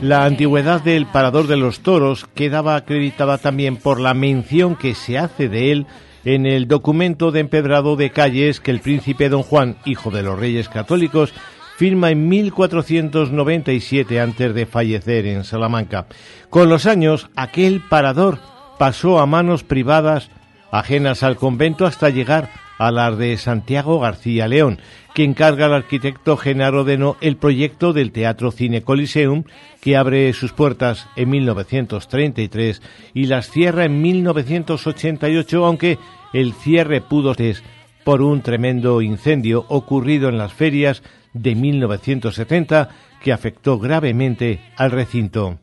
[0.00, 5.18] La antigüedad del Parador de los Toros quedaba acreditada también por la mención que se
[5.18, 5.86] hace de él
[6.24, 10.38] en el documento de empedrado de calles que el príncipe don Juan, hijo de los
[10.38, 11.32] reyes católicos,
[11.76, 16.06] firma en 1497 antes de fallecer en Salamanca.
[16.50, 18.38] Con los años, aquel parador
[18.78, 20.30] pasó a manos privadas
[20.70, 24.80] ajenas al convento hasta llegar a las de Santiago García León,
[25.14, 29.44] que encarga al arquitecto Genaro Deno el proyecto del Teatro Cine Coliseum,
[29.80, 32.82] que abre sus puertas en 1933
[33.14, 35.98] y las cierra en 1988, aunque
[36.32, 37.56] el cierre pudo ser
[38.04, 41.02] por un tremendo incendio ocurrido en las ferias
[41.32, 42.88] de 1970
[43.22, 45.58] que afectó gravemente al recinto.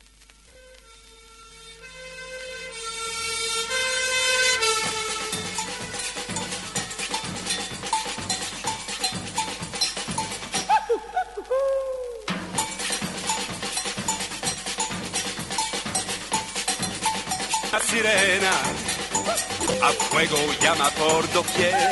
[19.81, 21.91] A fuego llama por doquier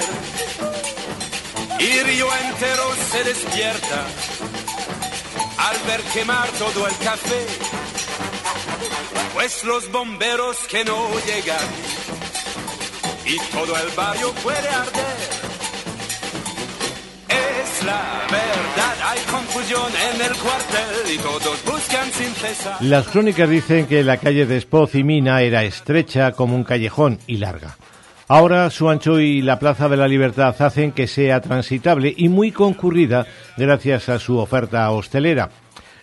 [1.79, 4.07] y río entero se despierta
[5.57, 7.45] al ver quemar todo el café,
[9.33, 11.67] pues los bomberos que no llegan
[13.25, 15.46] y todo el barrio puede arder.
[17.67, 18.95] Es la verdad.
[19.03, 22.77] Hay confusión en el cuartel y todos buscan sin cesar.
[22.81, 27.19] Las crónicas dicen que la calle de Espoz y Mina era estrecha como un callejón
[27.27, 27.77] y larga.
[28.29, 32.51] Ahora su ancho y la Plaza de la Libertad hacen que sea transitable y muy
[32.51, 33.25] concurrida
[33.57, 35.49] gracias a su oferta hostelera.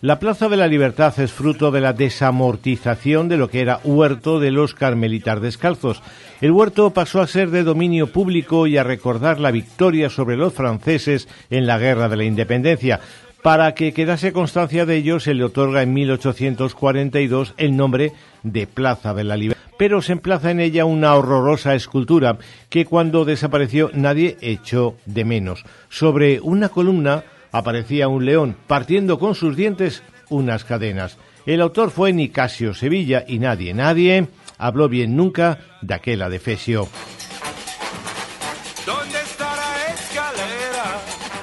[0.05, 4.39] La Plaza de la Libertad es fruto de la desamortización de lo que era huerto
[4.39, 6.03] de los carmelitas descalzos.
[6.43, 10.53] El huerto pasó a ser de dominio público y a recordar la victoria sobre los
[10.53, 13.01] franceses en la Guerra de la Independencia.
[13.43, 19.15] Para que quedase constancia de ello, se le otorga en 1842 el nombre de Plaza
[19.15, 19.65] de la Libertad.
[19.79, 22.37] Pero se emplaza en ella una horrorosa escultura
[22.69, 25.65] que cuando desapareció nadie echó de menos.
[25.89, 27.25] Sobre una columna
[27.55, 31.19] aparecía un león partiendo con sus dientes unas cadenas.
[31.47, 34.27] El autor fue Nicasio Sevilla y nadie, nadie
[34.59, 36.89] habló bien nunca de aquel adefesio.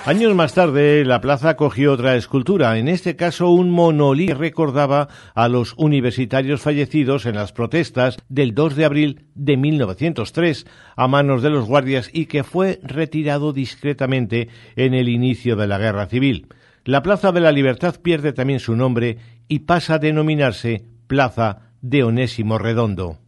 [0.03, 5.09] Años más tarde, la plaza cogió otra escultura, en este caso un monolito que recordaba
[5.35, 11.43] a los universitarios fallecidos en las protestas del 2 de abril de 1903 a manos
[11.43, 16.47] de los guardias y que fue retirado discretamente en el inicio de la Guerra Civil.
[16.83, 22.03] La Plaza de la Libertad pierde también su nombre y pasa a denominarse Plaza de
[22.03, 23.19] Onésimo Redondo.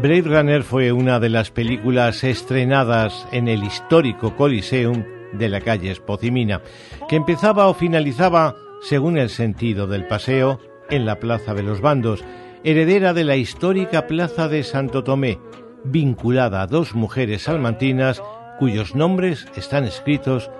[0.00, 5.90] Blade Runner fue una de las películas estrenadas en el histórico Coliseum de la calle
[5.90, 6.62] Espocimina,
[7.08, 12.24] que empezaba o finalizaba, según el sentido del paseo, en la Plaza de los Bandos,
[12.64, 15.40] heredera de la histórica Plaza de Santo Tomé,
[15.84, 18.22] vinculada a dos mujeres salmantinas
[18.58, 20.50] cuyos nombres están escritos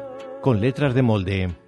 [0.40, 1.67] con letras de molde.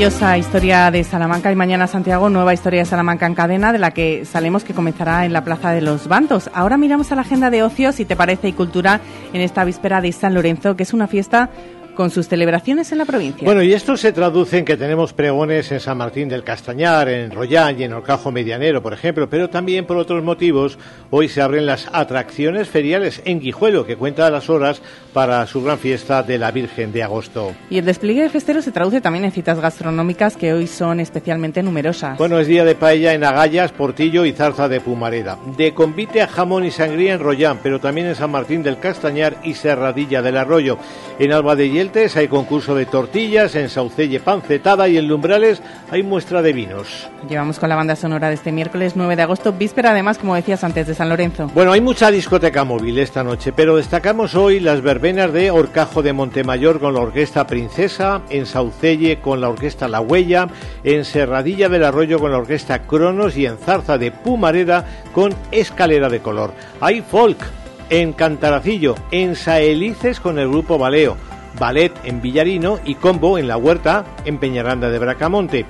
[0.00, 3.90] Maravillosa historia de Salamanca y mañana Santiago, nueva historia de Salamanca en cadena, de la
[3.90, 6.48] que sabemos que comenzará en la Plaza de los Bantos.
[6.54, 9.02] Ahora miramos a la agenda de ocio, si te parece, y cultura
[9.34, 11.50] en esta víspera de San Lorenzo, que es una fiesta
[12.00, 13.44] con sus celebraciones en la provincia.
[13.44, 17.30] Bueno, y esto se traduce en que tenemos pregones en San Martín del Castañar, en
[17.30, 20.78] Royán y en Orcajo Medianero, por ejemplo, pero también por otros motivos
[21.10, 24.80] hoy se abren las atracciones feriales en Guijuelo, que cuenta las horas
[25.12, 27.52] para su gran fiesta de la Virgen de Agosto.
[27.68, 31.62] Y el despliegue de festero se traduce también en citas gastronómicas que hoy son especialmente
[31.62, 32.16] numerosas.
[32.16, 36.28] Bueno, es día de paella en Agallas, Portillo y Zarza de Pumareda, de convite a
[36.28, 40.38] jamón y sangría en Royán, pero también en San Martín del Castañar y Serradilla del
[40.38, 40.78] Arroyo.
[41.18, 45.60] En Alba de Hiel hay concurso de tortillas, en Saucelle pancetada y en Lumbrales
[45.90, 47.08] hay muestra de vinos.
[47.28, 50.62] Llevamos con la banda sonora de este miércoles 9 de agosto, víspera además, como decías
[50.62, 51.50] antes, de San Lorenzo.
[51.52, 56.12] Bueno, hay mucha discoteca móvil esta noche, pero destacamos hoy las verbenas de Orcajo de
[56.12, 60.46] Montemayor con la Orquesta Princesa, en Saucelle con la Orquesta La Huella,
[60.84, 66.08] en Serradilla del Arroyo con la Orquesta Cronos y en Zarza de Pumareda con Escalera
[66.08, 66.52] de Color.
[66.80, 67.38] Hay folk
[67.88, 71.16] en Cantaracillo, en Saelices con el grupo Baleo
[71.58, 75.66] ballet en Villarino y combo en la Huerta en Peñaranda de Bracamonte.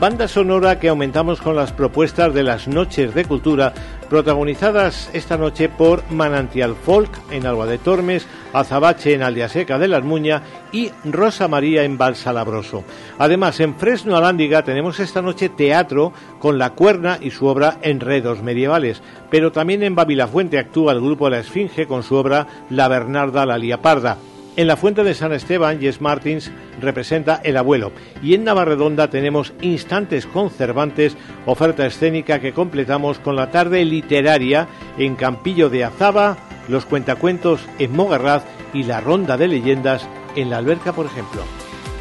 [0.00, 3.72] Banda sonora que aumentamos con las propuestas de las Noches de Cultura,
[4.10, 10.02] protagonizadas esta noche por Manantial Folk en Alba de Tormes, Azabache en Aldeaseca de las
[10.02, 10.42] Muña
[10.72, 12.82] y Rosa María en Balsalabroso.
[13.18, 18.42] Además, en Fresno Alándiga tenemos esta noche teatro con La Cuerna y su obra Enredos
[18.42, 19.00] Medievales,
[19.30, 23.58] pero también en Babilafuente actúa el grupo La Esfinge con su obra La Bernarda la
[23.58, 24.18] Liaparda.
[24.56, 27.90] En la Fuente de San Esteban, Jess Martins representa El Abuelo.
[28.22, 35.16] Y en Navarredonda tenemos Instantes Conservantes, oferta escénica que completamos con la tarde literaria en
[35.16, 36.36] Campillo de Azaba,
[36.68, 40.06] los cuentacuentos en Mogarraz y la ronda de leyendas
[40.36, 41.42] en la alberca, por ejemplo.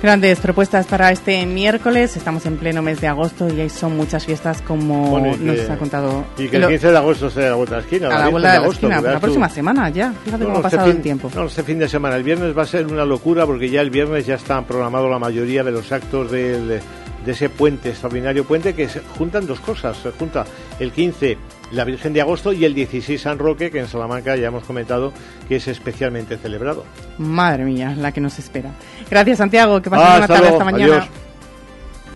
[0.04, 2.18] Grandes propuestas para este miércoles.
[2.18, 5.72] Estamos en pleno mes de agosto y hay son muchas fiestas como Bueno, nos que-
[5.72, 6.26] ha contado.
[6.38, 8.08] Y que el lo- 15 de agosto sea la vuelta de la esquina.
[8.08, 9.22] a la vuelta de la agosto, esquina, la veas tú.
[9.22, 10.12] próxima semana ya.
[10.26, 11.32] Fíjate cómo ha este pasado el fin- tiempo.
[11.34, 12.18] No, este fin de semana.
[12.18, 15.20] El viernes va a ser una locura porque ya el viernes ya están programados la
[15.20, 16.82] mayoría de los actos del-
[17.26, 19.98] de ese puente, extraordinario puente, que se juntan dos cosas.
[19.98, 20.46] Se junta
[20.80, 21.38] el 15
[21.72, 25.12] la Virgen de Agosto y el 16 San Roque, que en Salamanca ya hemos comentado
[25.48, 26.86] que es especialmente celebrado.
[27.18, 28.72] Madre mía, la que nos espera.
[29.10, 29.82] Gracias, Santiago.
[29.82, 30.56] Que pases Ah, hasta tarde luego.
[30.58, 30.94] hasta mañana.
[30.98, 31.10] Adiós.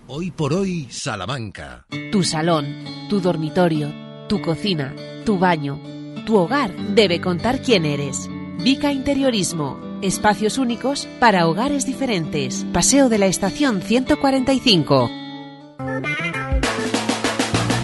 [0.07, 1.85] Hoy por hoy, Salamanca.
[2.11, 3.91] Tu salón, tu dormitorio,
[4.29, 4.93] tu cocina,
[5.25, 5.79] tu baño,
[6.25, 8.29] tu hogar debe contar quién eres.
[8.59, 9.79] Vica Interiorismo.
[10.01, 12.65] Espacios únicos para hogares diferentes.
[12.73, 15.09] Paseo de la Estación 145.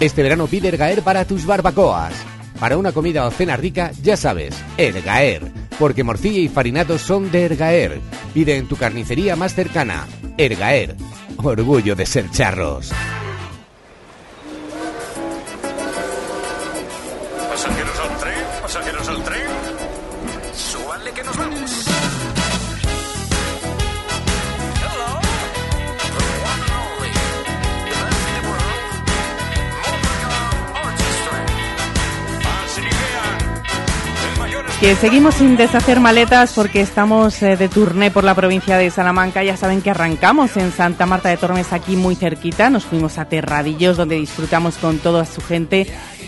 [0.00, 2.12] Este verano pide Ergaer para tus barbacoas.
[2.58, 5.52] Para una comida o cena rica, ya sabes, Ergaer.
[5.78, 8.00] Porque morcilla y farinatos son de Ergaer.
[8.32, 10.06] Pide en tu carnicería más cercana.
[10.36, 10.96] Ergaer.
[11.36, 12.92] Orgullo de ser charros.
[34.84, 39.42] Seguimos sin deshacer maletas porque estamos eh, de turné por la provincia de Salamanca.
[39.42, 42.68] Ya saben que arrancamos en Santa Marta de Tormes, aquí muy cerquita.
[42.68, 45.86] Nos fuimos a Terradillos, donde disfrutamos con toda su gente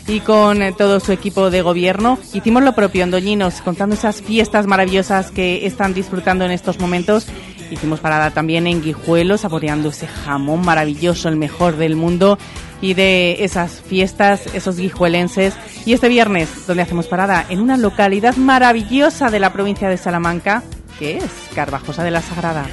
[0.09, 2.19] y con eh, todo su equipo de gobierno.
[2.33, 7.27] Hicimos lo propio en Doñinos, contando esas fiestas maravillosas que están disfrutando en estos momentos.
[7.71, 12.39] Hicimos parada también en Guijuelo, saboreando ese jamón maravilloso, el mejor del mundo,
[12.81, 15.55] y de esas fiestas, esos guijuelenses.
[15.85, 20.63] Y este viernes, donde hacemos parada en una localidad maravillosa de la provincia de Salamanca,
[20.99, 22.67] que es Carvajosa de la Sagrada.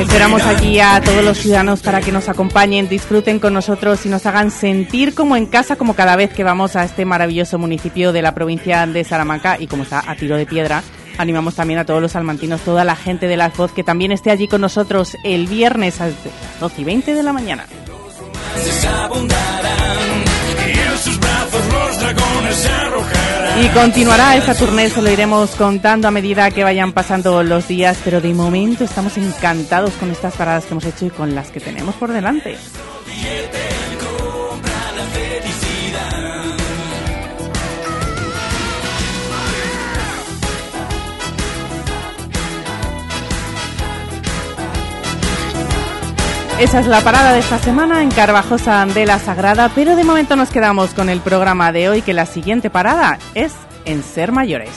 [0.00, 4.26] Esperamos aquí a todos los ciudadanos para que nos acompañen, disfruten con nosotros y nos
[4.26, 8.22] hagan sentir como en casa, como cada vez que vamos a este maravilloso municipio de
[8.22, 10.82] la provincia de Salamanca y como está a tiro de piedra.
[11.18, 14.30] Animamos también a todos los salmantinos, toda la gente de la voz que también esté
[14.30, 16.16] allí con nosotros el viernes a las
[16.60, 17.64] 12 y 20 de la mañana.
[20.98, 23.64] Abundarán y en sus brazos los dragones se arrojarán.
[23.64, 27.98] Y continuará esta tournée, se lo iremos contando a medida que vayan pasando los días,
[28.04, 31.60] pero de momento estamos encantados con estas paradas que hemos hecho y con las que
[31.60, 32.56] tenemos por delante.
[46.58, 50.34] Esa es la parada de esta semana en Carvajosa de la Sagrada, pero de momento
[50.34, 53.52] nos quedamos con el programa de hoy, que la siguiente parada es
[53.84, 54.72] en Ser Mayores.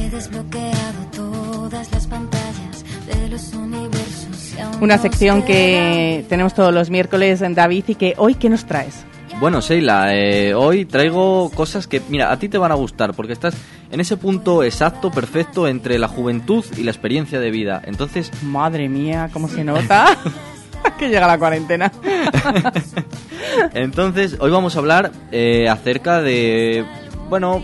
[0.00, 4.54] He desbloqueado todas las pantallas de los universos.
[4.56, 8.48] y aún Una sección que tenemos todos los miércoles en David y que hoy, ¿qué
[8.48, 9.04] nos traes?
[9.40, 13.34] Bueno, Sheila, eh, hoy traigo cosas que, mira, a ti te van a gustar porque
[13.34, 13.54] estás
[13.90, 17.80] en ese punto exacto, perfecto entre la juventud y la experiencia de vida.
[17.84, 20.16] Entonces, Madre mía, cómo se nota
[20.98, 21.92] que llega la cuarentena.
[23.74, 26.84] entonces hoy vamos a hablar eh, acerca de,
[27.28, 27.62] bueno,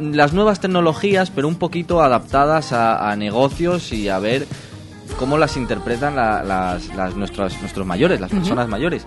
[0.00, 4.46] las nuevas tecnologías, pero un poquito adaptadas a, a negocios y a ver
[5.18, 9.06] cómo las interpretan la- las, las- nuestros, nuestros mayores, las personas mayores.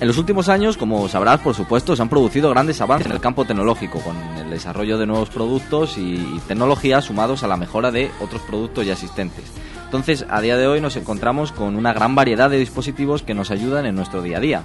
[0.00, 3.20] En los últimos años, como sabrás, por supuesto, se han producido grandes avances en el
[3.20, 8.10] campo tecnológico, con el desarrollo de nuevos productos y, tecnologías sumados a la mejora de
[8.18, 9.44] otros productos ya existentes.
[9.84, 13.50] Entonces, a día de hoy nos encontramos con una gran variedad de dispositivos que nos
[13.50, 14.62] ayudan en nuestro día a día,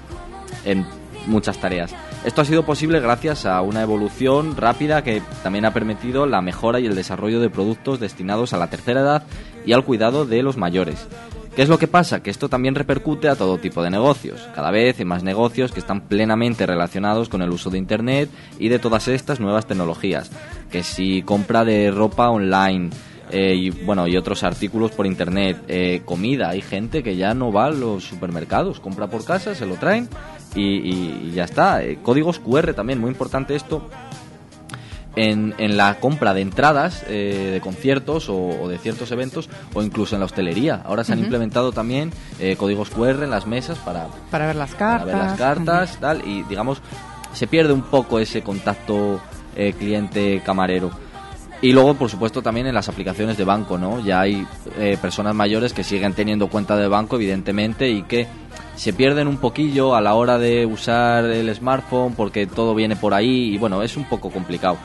[0.63, 0.85] en
[1.27, 1.93] muchas tareas.
[2.23, 6.79] Esto ha sido posible gracias a una evolución rápida que también ha permitido la mejora
[6.79, 9.23] y el desarrollo de productos destinados a la tercera edad
[9.65, 11.07] y al cuidado de los mayores.
[11.55, 12.21] ¿Qué es lo que pasa?
[12.21, 14.41] Que esto también repercute a todo tipo de negocios.
[14.53, 18.29] Cada vez hay más negocios que están plenamente relacionados con el uso de Internet
[18.59, 20.31] y de todas estas nuevas tecnologías.
[20.69, 22.89] Que si compra de ropa online,
[23.31, 27.51] eh, y bueno y otros artículos por internet eh, comida hay gente que ya no
[27.51, 30.07] va a los supermercados compra por casa se lo traen
[30.55, 33.89] y, ya está Eh, códigos QR también muy importante esto
[35.15, 39.81] en, en la compra de entradas eh, de conciertos o, o de ciertos eventos o
[39.81, 40.81] incluso en la hostelería.
[40.85, 44.71] Ahora se han implementado también eh, códigos QR en las mesas para Para ver las
[44.71, 45.05] para cartas.
[45.05, 45.97] ver las cartas.
[45.99, 46.81] tal y digamos
[47.33, 49.19] se pierde un poco ese contacto
[49.55, 50.91] eh, cliente camarero.
[51.61, 54.45] Y luego por supuesto también en las aplicaciones de banco no ya hay
[54.77, 58.27] eh, personas mayores que siguen teniendo cuenta de banco evidentemente y que
[58.75, 63.13] se pierden un poquillo a la hora de usar el smartphone porque todo viene por
[63.13, 64.77] ahí y bueno, es un poco complicado.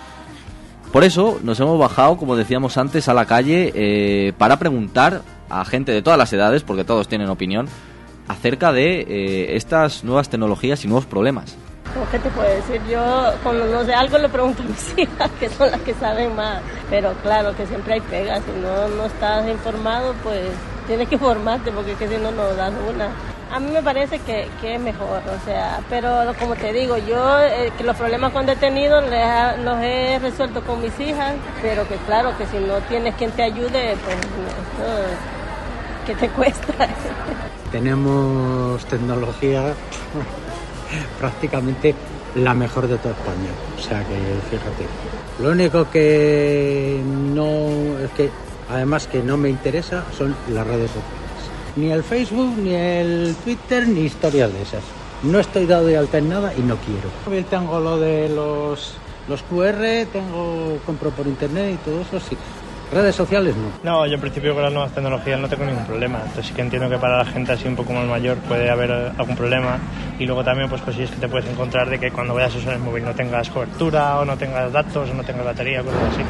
[0.92, 5.64] Por eso nos hemos bajado, como decíamos antes, a la calle eh, para preguntar a
[5.64, 7.68] gente de todas las edades, porque todos tienen opinión,
[8.26, 11.56] acerca de eh, estas nuevas tecnologías y nuevos problemas.
[12.10, 12.80] ¿Qué te puedo decir?
[12.88, 16.34] Yo, cuando no sé algo, le pregunto a mis hijas, que son las que saben
[16.34, 16.60] más.
[16.88, 18.42] Pero claro, que siempre hay pegas.
[18.44, 20.50] Si no, no estás informado, pues
[20.86, 23.10] tienes que formarte, porque que si no, no das una.
[23.52, 27.40] A mí me parece que, que es mejor, o sea, pero como te digo, yo
[27.40, 28.32] eh, que los problemas
[29.10, 33.14] les ha- los he resuelto con mis hijas, pero que claro, que si no tienes
[33.16, 35.02] quien te ayude, pues eso,
[36.06, 36.72] ¿qué te cuesta?
[37.72, 39.74] Tenemos tecnología
[41.18, 41.94] prácticamente
[42.36, 43.50] la mejor de toda España.
[43.76, 44.16] O sea que
[44.50, 44.86] fíjate.
[45.42, 47.00] Lo único que
[47.34, 48.30] no es que
[48.70, 51.19] además que no me interesa son las redes sociales.
[51.76, 54.82] Ni el Facebook, ni el Twitter, ni historias de esas.
[55.22, 57.44] No estoy dado de alta en nada y no quiero.
[57.48, 58.94] Tengo lo de los,
[59.28, 62.36] los QR, tengo compro por internet y todo eso, sí.
[62.92, 63.70] Redes sociales no.
[63.84, 66.18] No, yo en principio con las nuevas tecnologías no tengo ningún problema.
[66.18, 68.90] Entonces sí que entiendo que para la gente así un poco más mayor puede haber
[68.90, 69.78] eh, algún problema.
[70.18, 72.74] Y luego también pues cosillas que te puedes encontrar de que cuando vayas a usar
[72.74, 76.22] el móvil no tengas cobertura o no tengas datos o no tengas batería, cosas así.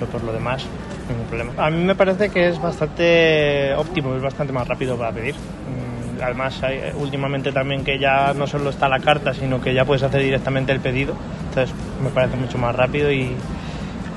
[0.00, 0.66] Pero por lo demás,
[1.08, 1.52] ningún problema.
[1.56, 5.34] A mí me parece que es bastante óptimo, es bastante más rápido para pedir.
[5.34, 5.92] Mm,
[6.22, 10.02] Además, eh, últimamente también que ya no solo está la carta, sino que ya puedes
[10.02, 11.14] hacer directamente el pedido.
[11.48, 13.36] Entonces me parece mucho más rápido y,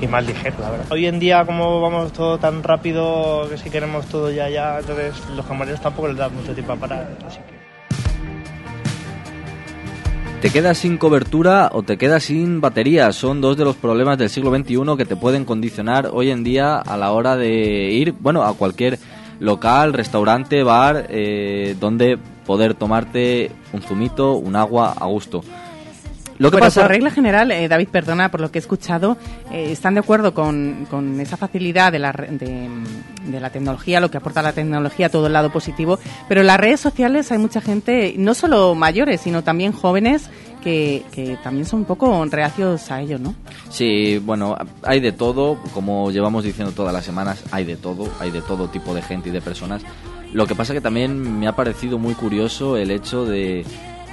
[0.08, 0.86] más ligero, la verdad.
[0.90, 5.14] Hoy en día, como vamos todo tan rápido, que si queremos todo ya, ya, entonces
[5.34, 7.08] los camareros tampoco les da mucho tiempo a parar.
[7.26, 7.55] Así que
[10.46, 13.10] ¿Te quedas sin cobertura o te quedas sin batería?
[13.10, 16.76] Son dos de los problemas del siglo XXI que te pueden condicionar hoy en día
[16.76, 19.00] a la hora de ir, bueno, a cualquier
[19.40, 22.16] local, restaurante, bar, eh, donde
[22.46, 25.42] poder tomarte un zumito, un agua a gusto.
[26.38, 26.82] Lo que Pero pasa...
[26.82, 29.16] por regla general, eh, David, perdona por lo que he escuchado,
[29.50, 34.18] eh, están de acuerdo con, con esa facilidad de la, de la tecnología, lo que
[34.18, 35.98] aporta la tecnología, todo el lado positivo,
[36.28, 40.28] pero en las redes sociales hay mucha gente, no solo mayores, sino también jóvenes,
[40.62, 43.36] que, que también son un poco reacios a ello, ¿no?
[43.70, 48.32] Sí, bueno, hay de todo, como llevamos diciendo todas las semanas, hay de todo, hay
[48.32, 49.82] de todo tipo de gente y de personas.
[50.32, 53.64] Lo que pasa que también me ha parecido muy curioso el hecho de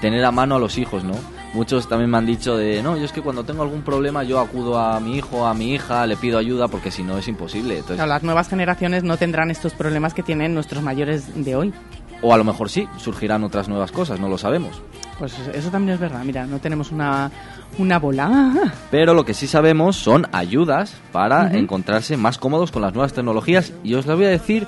[0.03, 1.13] tener a mano a los hijos, ¿no?
[1.53, 4.41] Muchos también me han dicho de, no, yo es que cuando tengo algún problema yo
[4.41, 7.75] acudo a mi hijo, a mi hija, le pido ayuda porque si no es imposible.
[7.75, 11.73] Entonces, Claro, las nuevas generaciones no tendrán estos problemas que tienen nuestros mayores de hoy.
[12.21, 14.81] o a lo mejor sí, surgirán otras nuevas cosas, no lo sabemos.
[15.19, 16.21] Pues eso también es verdad.
[16.25, 17.31] Mira, no tenemos una,
[17.77, 18.51] una bola.
[18.91, 23.71] Pero lo que sí sabemos son ayudas para encontrarse más cómodos con las nuevas tecnologías
[23.85, 24.67] y os las voy a decir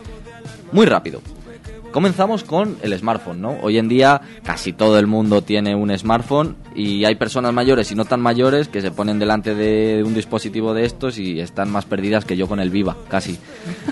[0.72, 1.20] muy rápido.
[1.96, 3.56] Comenzamos con el smartphone, ¿no?
[3.62, 7.96] Hoy en día casi todo el mundo tiene un smartphone y hay personas mayores y
[7.96, 11.86] no tan mayores que se ponen delante de un dispositivo de estos y están más
[11.86, 13.40] perdidas que yo con el Viva, casi.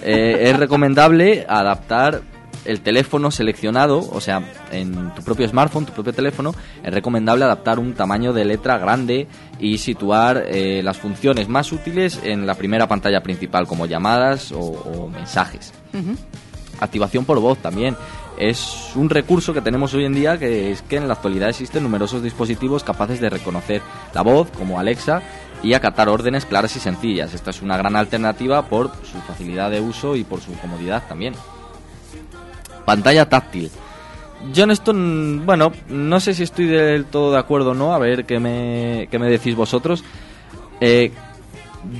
[0.06, 2.24] Eh, es recomendable adaptar
[2.66, 4.44] el teléfono seleccionado, o sea,
[4.74, 6.54] en tu propio smartphone, tu propio teléfono,
[6.84, 9.28] es recomendable adaptar un tamaño de letra grande
[9.60, 14.60] y situar eh, las funciones más útiles en la primera pantalla principal, como llamadas o,
[14.60, 15.72] o mensajes.
[16.84, 17.96] Activación por voz también.
[18.38, 21.84] Es un recurso que tenemos hoy en día que es que en la actualidad existen
[21.84, 23.82] numerosos dispositivos capaces de reconocer
[24.14, 25.22] la voz, como Alexa,
[25.62, 27.34] y acatar órdenes claras y sencillas.
[27.34, 31.34] Esta es una gran alternativa por su facilidad de uso y por su comodidad también.
[32.86, 33.72] Pantalla táctil.
[34.52, 38.00] Yo en esto, bueno, no sé si estoy del todo de acuerdo o no, a
[38.00, 40.04] ver qué me, qué me decís vosotros.
[40.82, 41.12] Eh,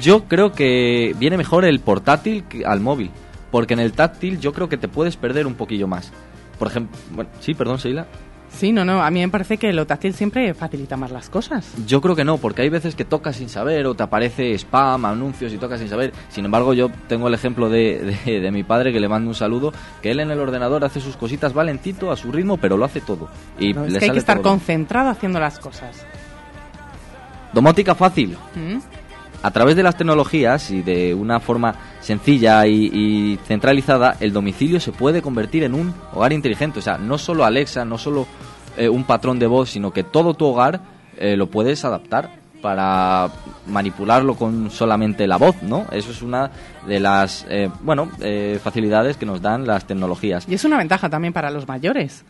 [0.02, 3.12] yo creo que viene mejor el portátil que al móvil,
[3.54, 6.12] porque en el táctil yo creo que te puedes perder un poquillo más.
[6.58, 8.08] Por ejemplo, bueno, sí, perdón, Sheila.
[8.50, 11.72] Sí, no, no, a mí me parece que lo táctil siempre facilita más las cosas.
[11.88, 15.06] Yo creo que no, porque hay veces que tocas sin saber o te aparece spam,
[15.06, 16.14] anuncios y tocas sin saber.
[16.30, 19.36] Sin embargo, yo tengo el ejemplo de, de- de mi padre que le mando un
[19.36, 19.72] saludo,
[20.02, 22.86] que él en el ordenador hace sus cositas va lentito a su ritmo, pero lo
[22.86, 23.28] hace todo.
[23.60, 26.06] Y No, le es que hay sale que estar todo concentrado haciendo las cosas.
[27.54, 28.38] Domótica fácil.
[28.56, 28.78] ¿Mm?
[29.44, 34.94] A través de las tecnologías y de una forma sencilla y, centralizada, el domicilio se
[34.94, 36.80] puede convertir en un hogar inteligente.
[36.80, 38.26] O sea, no solo Alexa, no solo
[38.78, 40.80] eh, un patrón de voz, sino que todo tu hogar
[41.18, 43.30] eh, lo puedes adaptar para
[43.68, 45.86] manipularlo con solamente la voz, ¿no?
[45.92, 46.50] Eso es una
[46.88, 50.46] de las, eh, bueno, eh, facilidades que nos dan las tecnologías.
[50.48, 52.24] Y es una ventaja también para los mayores.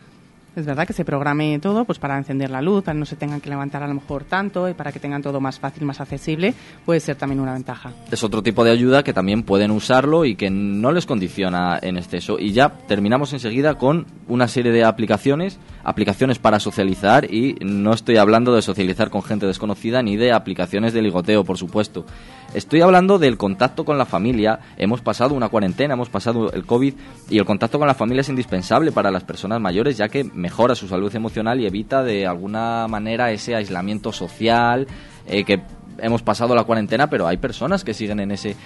[0.56, 3.40] Es verdad que se programe todo pues para encender la luz, para no se tengan
[3.40, 6.54] que levantar a lo mejor tanto y para que tengan todo más fácil, más accesible,
[6.84, 7.92] puede ser también una ventaja.
[8.10, 11.96] es otro tipo de ayuda que también pueden usarlo y que no les condiciona en
[11.96, 12.38] exceso.
[12.38, 18.18] Y ya terminamos enseguida con una serie de aplicaciones, aplicaciones para socializar y no estoy
[18.18, 22.06] hablando de socializar con gente desconocida ni de aplicaciones de ligoteo, por supuesto.
[22.54, 24.60] Estoy hablando del contacto con la familia.
[24.76, 26.94] Hemos pasado una cuarentena, hemos pasado el COVID
[27.28, 30.76] y el contacto con la familia es indispensable para las personas mayores ya que mejora
[30.76, 34.86] su salud emocional y evita de alguna manera ese aislamiento social
[35.26, 35.62] eh, que
[35.98, 38.56] hemos pasado la cuarentena, pero hay personas que siguen en ese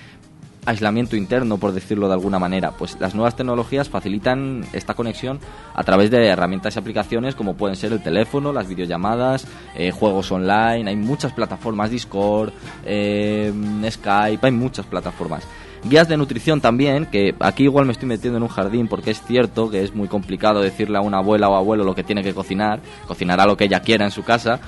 [0.68, 2.72] aislamiento interno, por decirlo de alguna manera.
[2.72, 5.40] Pues las nuevas tecnologías facilitan esta conexión
[5.74, 10.30] a través de herramientas y aplicaciones como pueden ser el teléfono, las videollamadas, eh, juegos
[10.30, 12.52] online, hay muchas plataformas, Discord,
[12.84, 13.52] eh,
[13.90, 15.46] Skype, hay muchas plataformas.
[15.84, 19.22] Guías de nutrición también, que aquí igual me estoy metiendo en un jardín porque es
[19.22, 22.34] cierto que es muy complicado decirle a una abuela o abuelo lo que tiene que
[22.34, 24.58] cocinar, cocinará lo que ella quiera en su casa,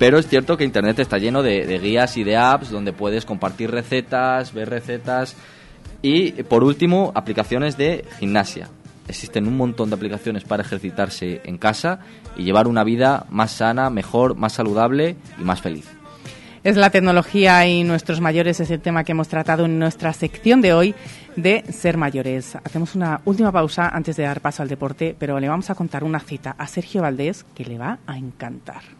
[0.00, 3.70] pero es cierto que Internet está lleno de, guías y de apps donde puedes compartir
[3.70, 5.36] recetas, ver recetas
[6.00, 8.70] y, por último, aplicaciones de gimnasia.
[9.08, 12.00] Existen un montón de aplicaciones para ejercitarse en casa
[12.34, 15.86] y llevar una vida más sana, mejor, más saludable y más feliz.
[16.64, 20.62] Es la tecnología y nuestros mayores es el tema que hemos tratado en nuestra sección
[20.62, 20.94] de hoy
[21.36, 22.56] de ser mayores.
[22.56, 26.04] Hacemos una última pausa antes de dar paso al deporte, pero le vamos a contar
[26.04, 28.99] una cita a Sergio Valdés que le va a encantar.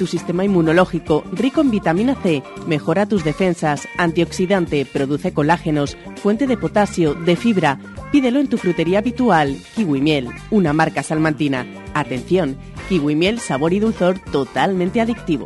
[0.01, 6.57] tu sistema inmunológico, rico en vitamina C, mejora tus defensas, antioxidante, produce colágenos, fuente de
[6.57, 7.77] potasio, de fibra.
[8.11, 9.55] Pídelo en tu frutería habitual.
[9.75, 11.67] Kiwi miel, una marca salmantina.
[11.93, 12.57] Atención,
[12.89, 15.45] kiwi miel, sabor y dulzor totalmente adictivo.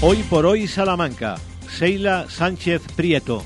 [0.00, 1.38] Hoy por hoy Salamanca,
[1.68, 3.42] Seila Sánchez Prieto.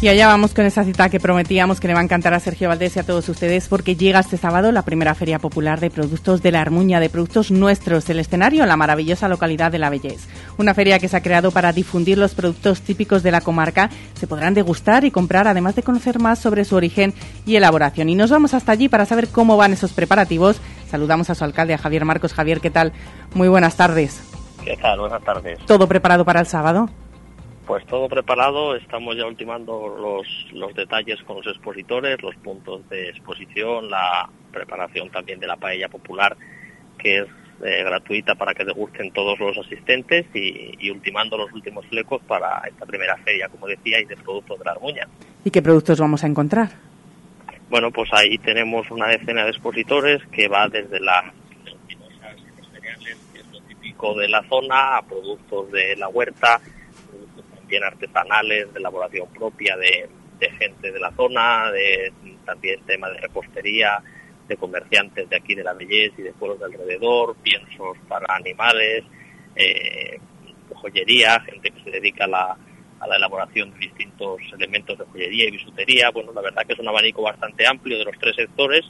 [0.00, 2.68] Y allá vamos con esa cita que prometíamos que le va a encantar a Sergio
[2.68, 6.40] Valdés y a todos ustedes porque llega este sábado la primera Feria Popular de Productos
[6.40, 10.26] de la Armuña, de productos nuestros, el escenario la maravillosa localidad de La Bellez.
[10.56, 13.90] Una feria que se ha creado para difundir los productos típicos de la comarca.
[14.18, 17.12] Se podrán degustar y comprar además de conocer más sobre su origen
[17.44, 18.08] y elaboración.
[18.08, 20.62] Y nos vamos hasta allí para saber cómo van esos preparativos.
[20.90, 22.32] Saludamos a su alcalde, a Javier Marcos.
[22.32, 22.94] Javier, ¿qué tal?
[23.34, 24.29] Muy buenas tardes.
[24.64, 25.00] ¿Qué tal?
[25.00, 25.58] Buenas tardes.
[25.66, 26.88] ¿Todo preparado para el sábado?
[27.66, 33.10] Pues todo preparado, estamos ya ultimando los, los detalles con los expositores, los puntos de
[33.10, 36.36] exposición, la preparación también de la paella popular,
[36.98, 37.26] que es
[37.62, 42.62] eh, gratuita para que degusten todos los asistentes y, y, ultimando los últimos flecos para
[42.66, 45.06] esta primera feria, como decía, y de productos de la Armuña.
[45.44, 46.70] ¿Y qué productos vamos a encontrar?
[47.68, 50.98] Bueno, pues ahí tenemos una decena de expositores que va desde
[54.00, 56.60] de la zona a productos de la huerta,
[57.08, 60.08] productos también artesanales, de elaboración propia de,
[60.58, 62.12] gente de la zona, de
[62.46, 64.02] también tema de repostería,
[64.48, 69.04] de comerciantes de aquí de la belleza y de pueblos de alrededor, piensos para animales,
[69.54, 70.18] eh,
[70.74, 72.56] joyería, gente que se dedica a la,
[73.00, 76.10] a la elaboración de distintos elementos de joyería y bisutería.
[76.10, 78.82] Bueno, la verdad que es un abanico bastante amplio de los tres sectores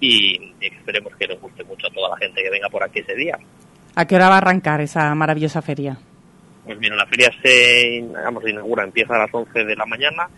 [0.00, 3.14] y esperemos que les guste mucho a toda la gente que venga por aquí ese
[3.16, 3.36] día.
[3.96, 5.96] ¿A qué hora va a arrancar esa maravillosa feria?
[6.64, 7.98] Pues mira, la feria se
[8.46, 10.28] inaugura, empieza a las 11 de la mañana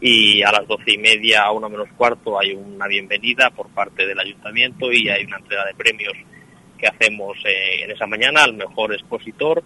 [0.00, 4.06] y a las doce y media, a una menos cuarto, hay una bienvenida por parte
[4.06, 6.14] del ayuntamiento y hay una entrega de premios
[6.76, 9.62] que hacemos eh, en esa mañana al mejor expositor,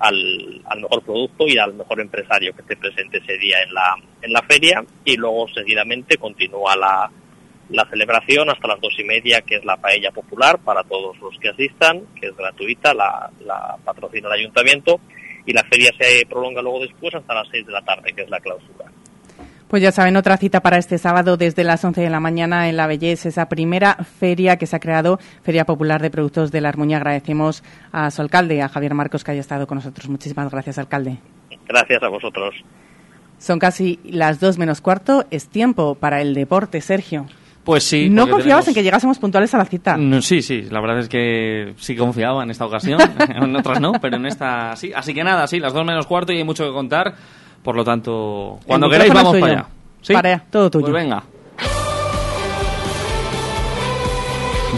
[0.00, 3.94] al, al, mejor producto y al mejor empresario que esté presente ese día en la,
[4.22, 7.10] en la feria y luego seguidamente continúa la,
[7.70, 11.38] la celebración hasta las dos y media, que es la paella popular para todos los
[11.38, 15.00] que asistan, que es gratuita, la, la patrocina el ayuntamiento,
[15.44, 18.30] y la feria se prolonga luego después hasta las seis de la tarde, que es
[18.30, 18.86] la clausura.
[19.68, 22.78] Pues ya saben, otra cita para este sábado desde las 11 de la mañana en
[22.78, 26.70] La Belleza, esa primera feria que se ha creado, Feria Popular de Productos de la
[26.70, 26.96] Armuña.
[26.96, 27.62] Agradecemos
[27.92, 30.08] a su alcalde, a Javier Marcos, que haya estado con nosotros.
[30.08, 31.18] Muchísimas gracias, alcalde.
[31.66, 32.54] Gracias a vosotros.
[33.38, 35.26] Son casi las dos menos cuarto.
[35.30, 37.26] Es tiempo para el deporte, Sergio.
[37.68, 38.08] Pues sí.
[38.08, 39.98] No confiabas tenemos- en que llegásemos puntuales a la cita.
[39.98, 43.92] No, sí, sí, la verdad es que sí confiaba en esta ocasión, en otras no,
[44.00, 44.90] pero en esta sí.
[44.96, 47.14] Así que nada, sí, las dos menos cuarto y hay mucho que contar,
[47.62, 49.66] por lo tanto, cuando queráis vamos para allá.
[50.00, 50.14] ¿Sí?
[50.14, 50.86] Para allá, todo tuyo.
[50.86, 51.22] Pues venga.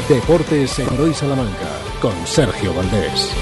[0.09, 1.69] Deportes en Salamanca
[2.03, 3.33] con Sergio Valdés.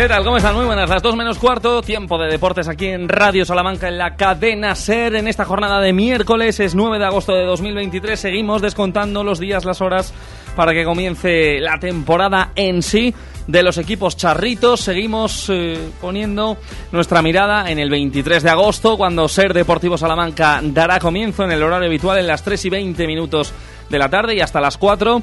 [0.00, 0.24] ¿Qué tal?
[0.24, 0.54] ¿Cómo están?
[0.54, 0.88] Muy buenas.
[0.88, 5.14] Las dos menos cuarto, tiempo de deportes aquí en Radio Salamanca, en la cadena SER.
[5.16, 8.18] En esta jornada de miércoles, es 9 de agosto de 2023.
[8.18, 10.14] Seguimos descontando los días, las horas,
[10.56, 13.14] para que comience la temporada en sí
[13.46, 14.80] de los equipos charritos.
[14.80, 16.56] Seguimos eh, poniendo
[16.92, 21.62] nuestra mirada en el 23 de agosto, cuando SER Deportivo Salamanca dará comienzo en el
[21.62, 23.52] horario habitual en las 3 y 20 minutos
[23.90, 25.22] de la tarde y hasta las 4.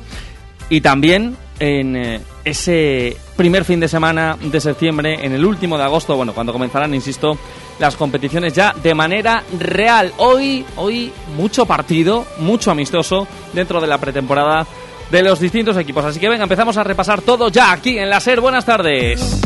[0.69, 5.83] Y también en eh, ese primer fin de semana de septiembre, en el último de
[5.83, 7.37] agosto, bueno, cuando comenzarán, insisto,
[7.79, 10.13] las competiciones ya de manera real.
[10.17, 14.65] Hoy, hoy mucho partido, mucho amistoso dentro de la pretemporada
[15.11, 16.03] de los distintos equipos.
[16.03, 18.41] Así que venga, empezamos a repasar todo ya aquí en la SER.
[18.41, 19.41] Buenas tardes.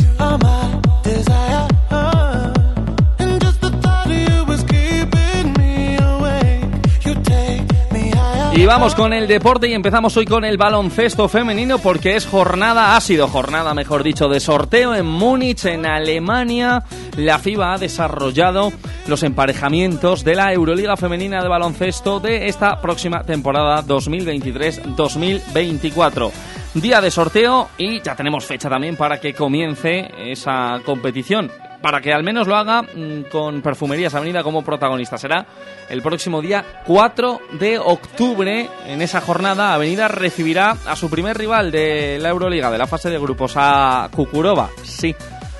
[8.54, 12.94] Y vamos con el deporte y empezamos hoy con el baloncesto femenino porque es jornada,
[12.94, 16.82] ha sido jornada, mejor dicho, de sorteo en Múnich, en Alemania.
[17.16, 18.70] La FIBA ha desarrollado
[19.06, 26.30] los emparejamientos de la Euroliga Femenina de Baloncesto de esta próxima temporada 2023-2024.
[26.74, 31.50] Día de sorteo y ya tenemos fecha también para que comience esa competición
[31.82, 35.18] para que al menos lo haga mm, con Perfumerías Avenida como protagonista.
[35.18, 35.44] Será
[35.90, 38.68] el próximo día 4 de octubre.
[38.86, 43.10] En esa jornada, Avenida recibirá a su primer rival de la Euroliga, de la fase
[43.10, 44.70] de grupos, a Kukurova.
[44.82, 45.14] Sí,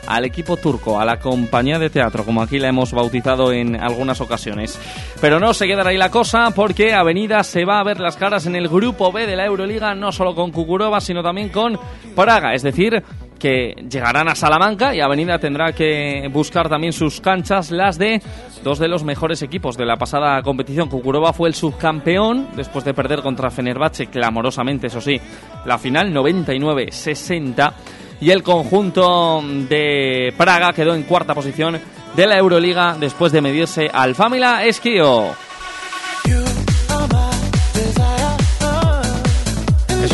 [0.07, 4.21] al equipo turco, a la compañía de teatro, como aquí la hemos bautizado en algunas
[4.21, 4.79] ocasiones.
[5.21, 8.47] Pero no se quedará ahí la cosa, porque Avenida se va a ver las caras
[8.47, 11.79] en el grupo B de la Euroliga, no solo con Kukurova, sino también con
[12.15, 12.55] Praga.
[12.55, 13.03] Es decir,
[13.43, 18.23] que llegarán a Salamanca y Avenida tendrá que buscar también sus canchas, las de
[18.63, 20.89] dos de los mejores equipos de la pasada competición.
[20.89, 25.21] Kukurova fue el subcampeón después de perder contra Fenerbahce clamorosamente, eso sí,
[25.67, 27.73] la final 99-60
[28.21, 31.81] y el conjunto de Praga quedó en cuarta posición
[32.15, 35.52] de la Euroliga después de medirse al Famila Esquio.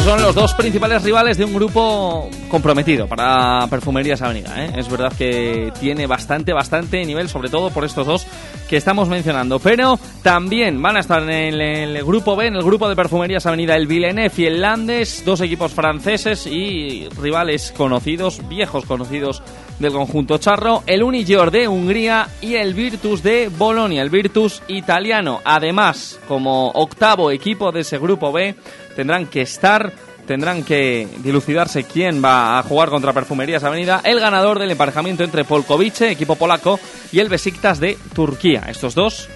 [0.05, 4.65] Son los dos principales rivales de un grupo comprometido para Perfumerías Avenida.
[4.65, 4.73] ¿eh?
[4.77, 8.27] Es verdad que tiene bastante, bastante nivel, sobre todo por estos dos
[8.69, 9.59] que estamos mencionando.
[9.59, 13.77] Pero también van a estar en el, grupo B, en el grupo de Perfumerías Avenida,
[13.77, 19.43] el Villeneuve y el Landes, dos equipos franceses y rivales conocidos, viejos conocidos
[19.79, 25.41] del conjunto charro, el Unigior de Hungría y el Virtus de Bolonia, el Virtus italiano.
[25.45, 28.57] Además, como octavo equipo de ese grupo B,
[28.99, 29.93] tendrán que estar,
[30.27, 35.45] tendrán que dilucidarse quién va a jugar contra Perfumerías Avenida, el ganador del emparejamiento entre
[35.45, 36.81] Polkovice, equipo polaco,
[37.13, 38.65] y el Besiktas de Turquía.
[38.69, 39.29] Estos dos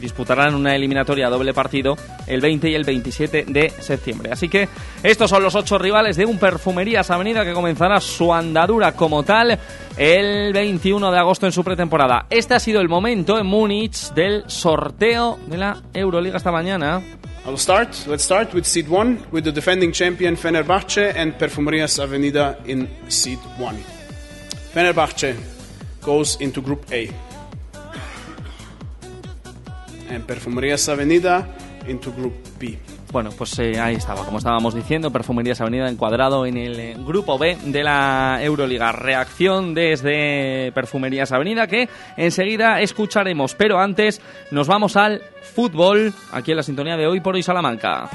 [0.00, 4.30] disputarán una eliminatoria a doble partido el 20 y el 27 de septiembre.
[4.32, 4.70] Así que
[5.02, 9.58] estos son los ocho rivales de un Perfumerías Avenida que comenzará su andadura como tal
[9.98, 12.24] el 21 de agosto en su pretemporada.
[12.30, 17.02] Este ha sido el momento en Múnich del sorteo de la Euroliga esta mañana.
[17.46, 18.06] I'll start.
[18.06, 23.38] Let's start with seed one, with the defending champion Fenerbahce and Perfumerias Avenida in seed
[23.56, 23.82] one.
[24.72, 25.36] Fenerbahce
[26.02, 27.10] goes into Group A,
[30.08, 31.48] and Perfumerias Avenida
[31.86, 32.78] into Group B.
[33.12, 37.58] Bueno, pues eh, ahí estaba, como estábamos diciendo, Perfumerías Avenida encuadrado en el grupo B
[37.64, 38.92] de la Euroliga.
[38.92, 44.20] Reacción desde Perfumerías Avenida que enseguida escucharemos, pero antes
[44.50, 48.08] nos vamos al fútbol, aquí en la sintonía de hoy por hoy Salamanca.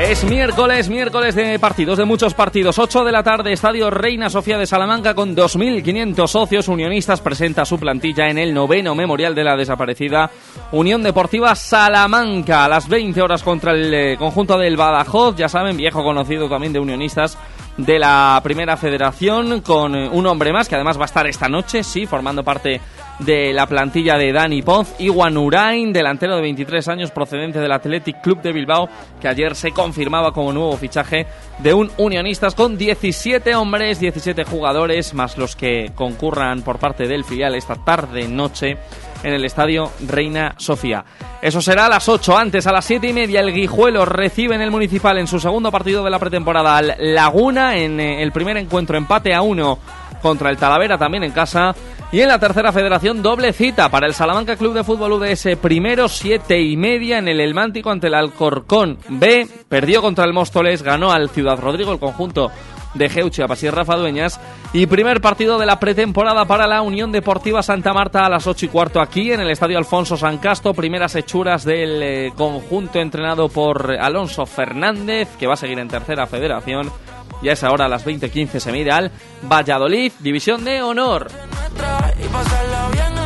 [0.00, 2.78] Es miércoles, miércoles de partidos, de muchos partidos.
[2.78, 7.20] 8 de la tarde, Estadio Reina Sofía de Salamanca con 2.500 socios unionistas.
[7.20, 10.30] Presenta su plantilla en el noveno memorial de la desaparecida
[10.72, 12.64] Unión Deportiva Salamanca.
[12.64, 16.72] A las 20 horas contra el eh, conjunto del Badajoz, ya saben, viejo conocido también
[16.72, 17.36] de unionistas
[17.76, 21.48] de la Primera Federación, con eh, un hombre más que además va a estar esta
[21.48, 22.80] noche, sí, formando parte
[23.20, 28.20] de la plantilla de Dani Ponz, Iwan Urain, delantero de 23 años procedente del Athletic
[28.20, 28.88] Club de Bilbao,
[29.20, 31.26] que ayer se confirmaba como nuevo fichaje
[31.58, 37.24] de un Unionistas con 17 hombres, 17 jugadores, más los que concurran por parte del
[37.24, 38.78] filial esta tarde-noche
[39.22, 41.04] en el estadio Reina Sofía.
[41.42, 42.36] Eso será a las 8.
[42.36, 45.70] Antes, a las 7 y media, el Guijuelo recibe en el Municipal en su segundo
[45.70, 49.78] partido de la pretemporada al Laguna en eh, el primer encuentro empate a 1
[50.22, 51.74] contra el Talavera también en casa.
[52.12, 55.56] Y en la tercera federación, doble cita para el Salamanca Club de Fútbol UDS.
[55.62, 59.46] Primero, siete y media en el Elmántico ante el Alcorcón B.
[59.68, 62.50] Perdió contra el Móstoles, ganó al Ciudad Rodrigo el conjunto
[62.94, 64.40] de Geuche a Pasir Rafa Dueñas.
[64.72, 68.66] Y primer partido de la pretemporada para la Unión Deportiva Santa Marta a las ocho
[68.66, 70.74] y cuarto aquí en el Estadio Alfonso San Casto.
[70.74, 76.26] Primeras hechuras del eh, conjunto entrenado por Alonso Fernández, que va a seguir en tercera
[76.26, 76.90] federación.
[77.40, 79.12] Y a esa hora, a las 20.15, se mide al
[79.42, 81.28] Valladolid, División de Honor.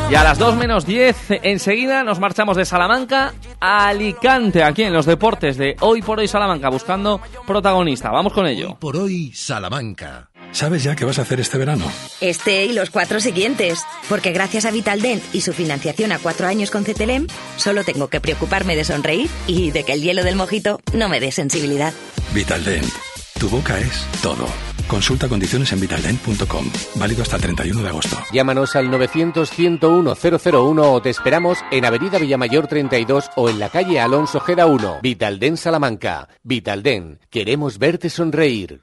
[0.09, 4.93] Y a las 2 menos 10, enseguida nos marchamos de Salamanca a Alicante, aquí en
[4.93, 8.11] los deportes de Hoy por Hoy Salamanca, buscando protagonista.
[8.11, 8.77] Vamos con ello.
[8.79, 10.29] Por hoy, Salamanca.
[10.51, 11.91] ¿Sabes ya qué vas a hacer este verano?
[12.21, 13.83] Este y los cuatro siguientes.
[14.07, 17.27] Porque gracias a Vitaldent y su financiación a cuatro años con CTLM,
[17.57, 21.19] solo tengo que preocuparme de sonreír y de que el hielo del mojito no me
[21.19, 21.93] dé sensibilidad.
[22.33, 22.93] Vitaldent.
[23.39, 24.47] Tu boca es todo.
[24.87, 26.65] Consulta condiciones en vitaldent.com.
[26.95, 28.17] Válido hasta el 31 de agosto.
[28.31, 34.39] Llámanos al 900-101-001 o te esperamos en Avenida Villamayor 32 o en la calle Alonso
[34.39, 34.99] Gera 1.
[35.01, 36.29] Vitalden Salamanca.
[36.43, 37.19] Vitalden.
[37.29, 38.81] Queremos verte sonreír.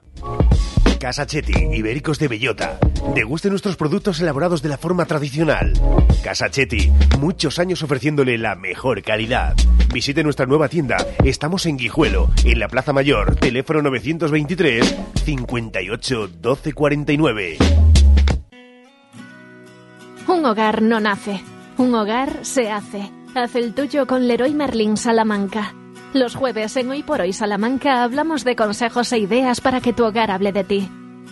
[1.03, 2.79] Casa Chetti, Ibéricos de Bellota.
[3.13, 5.73] Deguste nuestros productos elaborados de la forma tradicional.
[6.23, 9.53] Casa Chetti, muchos años ofreciéndole la mejor calidad.
[9.93, 10.95] Visite nuestra nueva tienda.
[11.25, 17.57] Estamos en Guijuelo, en la Plaza Mayor, teléfono 923 58 12 49.
[20.29, 21.41] Un hogar no nace,
[21.79, 23.11] un hogar se hace.
[23.35, 25.73] Haz el tuyo con Leroy Merlin Salamanca.
[26.13, 30.05] Los jueves en Hoy por Hoy Salamanca hablamos de consejos e ideas para que tu
[30.05, 30.87] hogar hable de ti.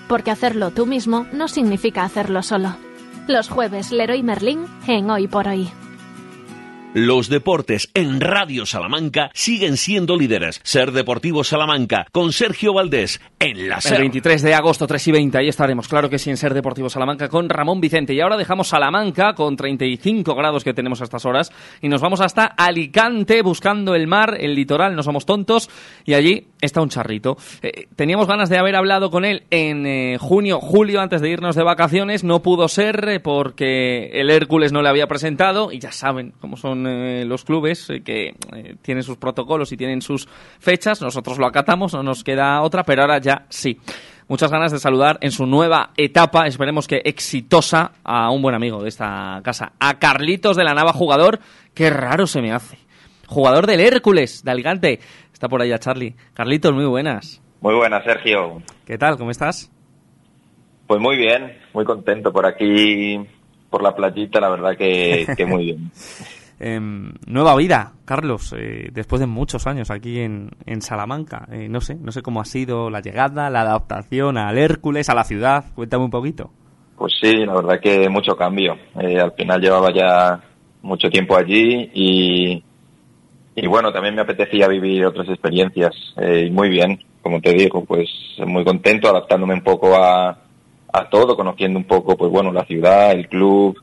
[0.07, 2.75] Porque hacerlo tú mismo no significa hacerlo solo.
[3.27, 5.69] Los jueves Leroy Merlin en Hoy por Hoy.
[6.93, 10.59] Los deportes en Radio Salamanca siguen siendo líderes.
[10.61, 13.99] Ser Deportivo Salamanca con Sergio Valdés en la El SER.
[13.99, 17.29] 23 de agosto, 3 y 20, ahí estaremos, claro que sí, en Ser Deportivo Salamanca
[17.29, 18.13] con Ramón Vicente.
[18.13, 22.19] Y ahora dejamos Salamanca con 35 grados que tenemos a estas horas y nos vamos
[22.19, 25.69] hasta Alicante buscando el mar, el litoral, no somos tontos,
[26.03, 27.37] y allí está un charrito.
[27.61, 31.55] Eh, teníamos ganas de haber hablado con él en eh, junio, julio, antes de irnos
[31.55, 35.93] de vacaciones, no pudo ser eh, porque el Hércules no le había presentado y ya
[35.93, 40.27] saben cómo son eh, los clubes eh, que eh, tienen sus protocolos y tienen sus
[40.59, 43.79] fechas, nosotros lo acatamos, no nos queda otra, pero ahora ya sí.
[44.27, 48.81] Muchas ganas de saludar en su nueva etapa, esperemos que exitosa, a un buen amigo
[48.81, 51.39] de esta casa, a Carlitos de la Nava, jugador,
[51.73, 52.77] qué raro se me hace.
[53.27, 54.99] Jugador del Hércules, de Alicante.
[55.31, 56.15] Está por allá Charlie.
[56.33, 57.41] Carlitos, muy buenas.
[57.61, 58.61] Muy buenas, Sergio.
[58.85, 59.17] ¿Qué tal?
[59.17, 59.71] ¿Cómo estás?
[60.87, 63.17] Pues muy bien, muy contento por aquí,
[63.69, 65.91] por la playita, la verdad que, que muy bien.
[66.63, 71.47] Em, nueva vida, Carlos, eh, después de muchos años aquí en, en Salamanca.
[71.51, 75.15] Eh, no sé, no sé cómo ha sido la llegada, la adaptación al Hércules, a
[75.15, 75.65] la ciudad.
[75.73, 76.51] Cuéntame un poquito.
[76.95, 78.77] Pues sí, la verdad que mucho cambio.
[79.01, 80.39] Eh, al final llevaba ya
[80.83, 82.63] mucho tiempo allí y,
[83.55, 85.95] y bueno, también me apetecía vivir otras experiencias.
[86.15, 88.07] Y muy bien, como te digo, pues
[88.45, 90.29] muy contento, adaptándome un poco a,
[90.93, 93.81] a todo, conociendo un poco, pues bueno, la ciudad, el club,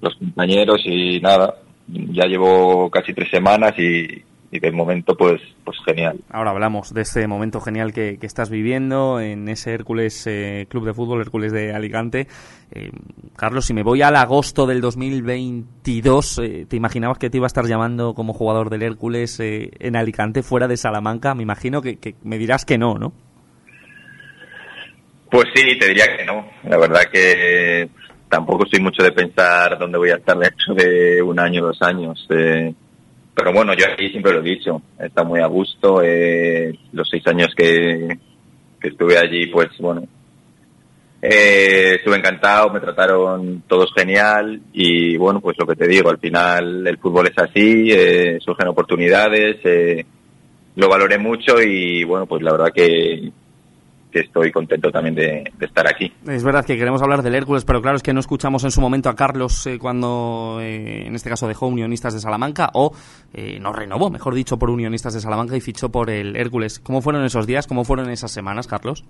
[0.00, 1.56] los compañeros y nada.
[1.88, 4.22] Ya llevo casi tres semanas y,
[4.52, 6.18] y de momento pues pues genial.
[6.30, 10.84] Ahora hablamos de este momento genial que, que estás viviendo en ese Hércules eh, Club
[10.84, 12.28] de Fútbol, Hércules de Alicante.
[12.70, 12.90] Eh,
[13.34, 17.48] Carlos, si me voy al agosto del 2022, eh, ¿te imaginabas que te iba a
[17.48, 21.34] estar llamando como jugador del Hércules eh, en Alicante, fuera de Salamanca?
[21.34, 23.14] Me imagino que, que me dirás que no, ¿no?
[25.30, 26.46] Pues sí, te diría que no.
[26.64, 27.88] La verdad que
[28.32, 32.26] tampoco soy mucho de pensar dónde voy a estar dentro de un año, dos años.
[32.30, 32.72] Eh,
[33.34, 36.00] pero bueno, yo aquí siempre lo he dicho, he muy a gusto.
[36.02, 38.16] eh, los seis años que,
[38.80, 40.08] que estuve allí, pues bueno,
[41.20, 46.18] eh, estuve encantado, me trataron todos genial y bueno, pues lo que te digo, al
[46.18, 50.06] final el fútbol es así, eh, surgen oportunidades, eh,
[50.76, 53.30] lo valoré mucho y bueno, pues la verdad que,
[54.12, 56.12] que estoy contento también de, de estar aquí.
[56.28, 58.80] Es verdad que queremos hablar del Hércules, pero claro, es que no escuchamos en su
[58.80, 62.92] momento a Carlos eh, cuando, eh, en este caso, dejó Unionistas de Salamanca o
[63.32, 66.78] eh, no renovó, mejor dicho, por Unionistas de Salamanca y fichó por el Hércules.
[66.78, 67.66] ¿Cómo fueron esos días?
[67.66, 69.04] ¿Cómo fueron esas semanas, Carlos?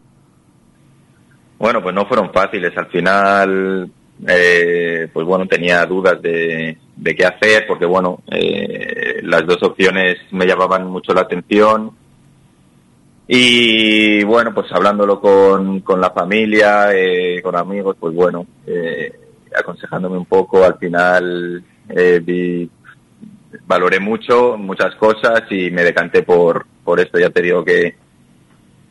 [1.59, 2.77] Bueno, pues no fueron fáciles.
[2.77, 3.91] Al final,
[4.27, 10.17] eh, pues bueno, tenía dudas de, de qué hacer, porque bueno, eh, las dos opciones
[10.31, 11.93] me llamaban mucho la atención.
[13.35, 19.11] Y bueno, pues hablándolo con, con la familia, eh, con amigos, pues bueno, eh,
[19.59, 22.69] aconsejándome un poco, al final eh, vi-
[23.67, 27.19] valoré mucho, muchas cosas y me decanté por, por esto.
[27.19, 27.95] Ya te digo que,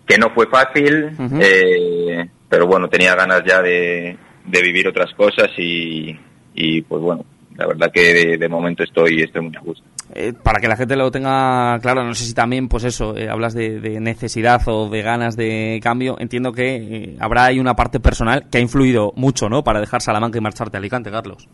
[0.07, 5.49] que no fue fácil, eh, pero bueno, tenía ganas ya de, de vivir otras cosas
[5.55, 6.17] y,
[6.55, 7.25] y pues bueno,
[7.57, 9.83] la verdad que de, de momento estoy, estoy muy a gusto.
[10.13, 13.29] Eh, para que la gente lo tenga claro, no sé si también, pues eso, eh,
[13.29, 16.17] hablas de, de necesidad o de ganas de cambio.
[16.19, 19.63] Entiendo que eh, habrá ahí una parte personal que ha influido mucho, ¿no?
[19.63, 21.47] Para dejar Salamanca y marcharte a Alicante, Carlos.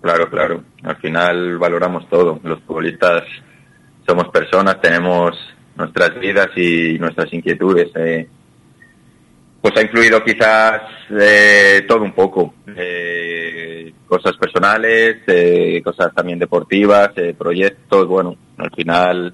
[0.00, 0.64] Claro, claro.
[0.82, 2.40] Al final valoramos todo.
[2.42, 3.22] Los futbolistas
[4.04, 5.36] somos personas, tenemos
[5.76, 7.88] nuestras vidas y nuestras inquietudes.
[7.94, 8.28] eh.
[9.62, 12.52] Pues ha influido quizás eh, todo un poco.
[12.76, 18.06] Eh, cosas personales, eh, cosas también deportivas, eh, proyectos.
[18.08, 19.32] Bueno, al final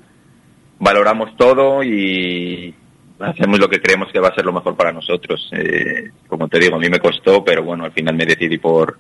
[0.79, 2.75] valoramos todo y
[3.19, 5.51] hacemos lo que creemos que va a ser lo mejor para nosotros.
[5.53, 8.99] Eh, como te digo, a mí me costó, pero bueno, al final me decidí por,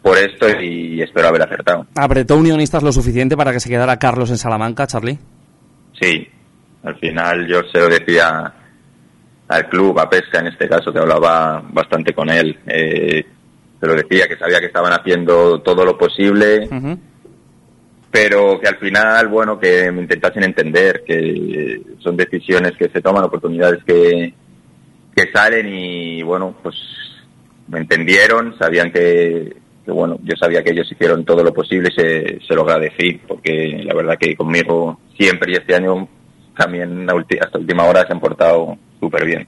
[0.00, 1.86] por esto y espero haber acertado.
[1.96, 5.18] ¿Apretó Unionistas lo suficiente para que se quedara Carlos en Salamanca, Charlie?
[6.00, 6.26] Sí,
[6.84, 8.54] al final yo se lo decía
[9.52, 12.58] al club, a Pesca en este caso, que hablaba bastante con él.
[12.66, 13.24] Eh,
[13.80, 16.68] se lo decía que sabía que estaban haciendo todo lo posible,
[18.10, 23.24] pero que al final, bueno, que me intentasen entender que son decisiones que se toman,
[23.24, 24.34] oportunidades que,
[25.16, 26.76] que salen y, bueno, pues
[27.68, 32.00] me entendieron, sabían que, que, bueno, yo sabía que ellos hicieron todo lo posible y
[32.00, 36.08] se, se lo agradecí, porque la verdad que conmigo siempre y este año
[36.56, 37.06] también
[37.40, 39.46] hasta última hora se han portado súper bien.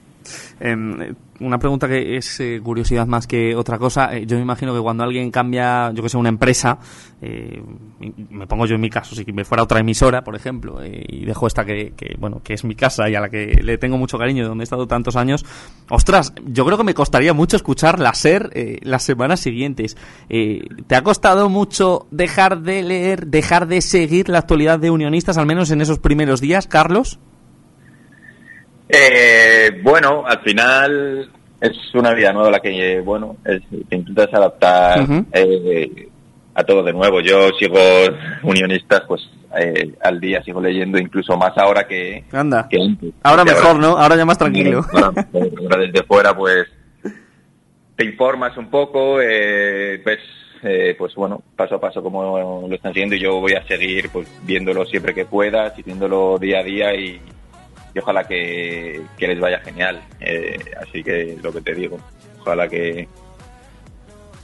[0.59, 4.15] Em, una pregunta que es eh, curiosidad más que otra cosa.
[4.15, 6.79] Eh, yo me imagino que cuando alguien cambia, yo que sé, una empresa,
[7.21, 7.61] eh,
[8.29, 11.47] me pongo yo en mi caso, si me fuera otra emisora, por ejemplo, y dejo
[11.47, 14.47] esta que, bueno, que es mi casa y a la que le tengo mucho cariño,
[14.47, 15.45] donde he estado tantos años,
[15.89, 19.97] ostras, yo creo que me costaría mucho escuchar la SER las semanas siguientes.
[20.27, 25.45] ¿Te ha costado mucho dejar de leer, dejar de seguir la actualidad de unionistas, al
[25.45, 27.19] menos en esos primeros días, Carlos?
[28.87, 31.29] Eh, bueno, al final
[31.61, 36.07] es una vida nueva la que, bueno, es- te intentas adaptar eh,
[36.53, 37.19] a todo de nuevo.
[37.21, 37.79] Yo sigo
[38.43, 39.21] unionistas, pues
[39.59, 42.67] eh, al día sigo leyendo incluso más ahora que, Anda.
[42.69, 43.11] que antes.
[43.23, 43.97] Ahora mejor, ¿no?
[43.97, 44.85] Ahora ya más tranquilo.
[44.93, 45.13] Ahora,
[45.61, 46.67] ahora desde fuera, pues
[47.95, 50.19] te informas un poco, eh, ves,
[50.63, 54.09] eh, pues bueno, paso a paso como lo están siguiendo y yo voy a seguir
[54.09, 57.21] pues viéndolo siempre que pueda, siguiéndolo día a día y,
[57.95, 60.03] y ojalá que, que les vaya genial.
[60.19, 61.97] Eh, así que lo que te digo,
[62.41, 63.07] ojalá que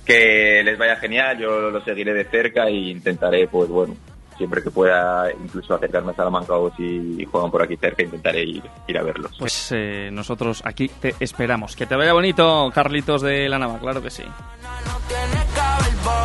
[0.06, 3.96] que les vaya genial, yo lo seguiré de cerca e intentaré, pues bueno,
[4.36, 8.64] siempre que pueda incluso acercarme a Salamanca o si juegan por aquí cerca, intentaré ir,
[8.88, 9.36] ir a verlos.
[9.38, 11.76] Pues eh, nosotros aquí te esperamos.
[11.76, 14.24] Que te vaya bonito, Carlitos de la Nava, claro que sí.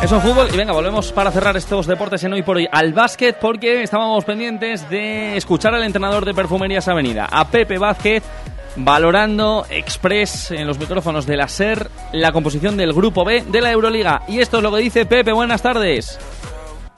[0.01, 2.93] Eso en fútbol y venga, volvemos para cerrar estos deportes en hoy por hoy al
[2.93, 8.23] básquet porque estábamos pendientes de escuchar al entrenador de Perfumerías Avenida, a Pepe Vázquez,
[8.75, 13.71] valorando express en los micrófonos de la SER la composición del grupo B de la
[13.71, 14.21] Euroliga.
[14.27, 16.19] Y esto es lo que dice Pepe, buenas tardes.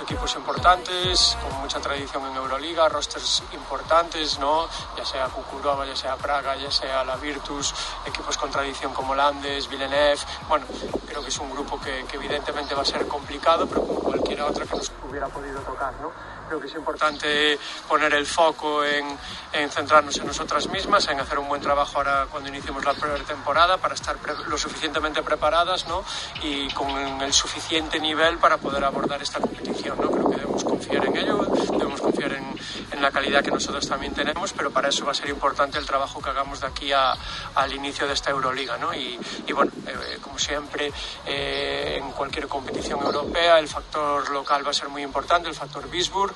[0.09, 4.67] Equipos importantes, con mucha tradición en Euroliga, rosters importantes, ¿no?
[4.97, 7.75] Ya sea Kukurova, ya sea Praga, ya sea la Virtus,
[8.07, 10.17] equipos con tradición como Landes, Villeneuve.
[10.47, 10.65] Bueno,
[11.05, 14.47] creo que es un grupo que, que evidentemente va a ser complicado, pero como cualquiera
[14.47, 16.11] otra que nos hubiera podido tocar, ¿no?
[16.49, 19.05] Creo que es importante poner el foco en,
[19.53, 23.77] en centrarnos en nosotras mismas, en hacer un buen trabajo ahora cuando iniciemos la pretemporada
[23.77, 24.17] para estar
[24.47, 26.03] lo suficientemente preparadas ¿no?
[26.41, 26.89] y con
[27.21, 29.97] el suficiente nivel para poder abordar esta competición.
[30.01, 30.09] ¿no?
[30.09, 32.45] Creo que debemos confiar en ello, debemos confiar en,
[32.91, 35.85] en la calidad que nosotros también tenemos, pero para eso va a ser importante el
[35.85, 37.13] trabajo que hagamos de aquí a-
[37.55, 38.77] al inicio de esta Euroliga.
[38.79, 38.91] ¿no?
[38.95, 40.91] Y, y bueno, eh, como siempre,
[41.27, 45.87] eh, en cualquier competición europea el factor local va a ser muy importante, el factor
[45.89, 46.33] Bisburg.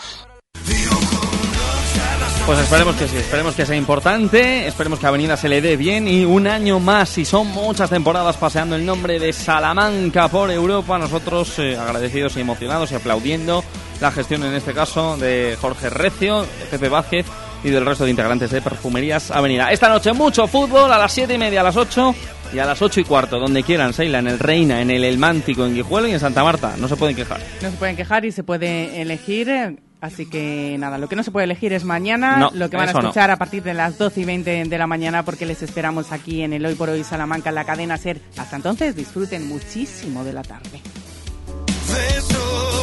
[2.45, 6.09] Pues esperemos que sí, esperemos que sea importante, esperemos que Avenida se le dé bien
[6.09, 10.97] y un año más, y son muchas temporadas paseando el nombre de Salamanca por Europa,
[10.97, 13.63] nosotros eh, agradecidos y emocionados y aplaudiendo
[14.01, 17.25] la gestión en este caso de Jorge Recio, de Pepe Vázquez
[17.63, 19.71] y del resto de integrantes de Perfumerías Avenida.
[19.71, 22.13] Esta noche mucho fútbol a las 7 y media, a las 8
[22.53, 25.17] y a las 8 y cuarto, donde quieran, Seila, en el Reina, en el El
[25.17, 27.39] Mántico, en Guijuelo y en Santa Marta, no se pueden quejar.
[27.61, 29.79] No se pueden quejar y se puede elegir.
[30.03, 32.89] Así que nada, lo que no se puede elegir es mañana, No, lo que van
[32.89, 32.99] a no.
[32.99, 36.41] escuchar a partir de las 12 y 20 de la mañana, porque les esperamos aquí
[36.41, 38.19] en el Hoy por Hoy Salamanca, en la cadena Ser.
[38.35, 40.81] Hasta entonces, disfruten muchísimo de la tarde.
[41.87, 42.82] Besos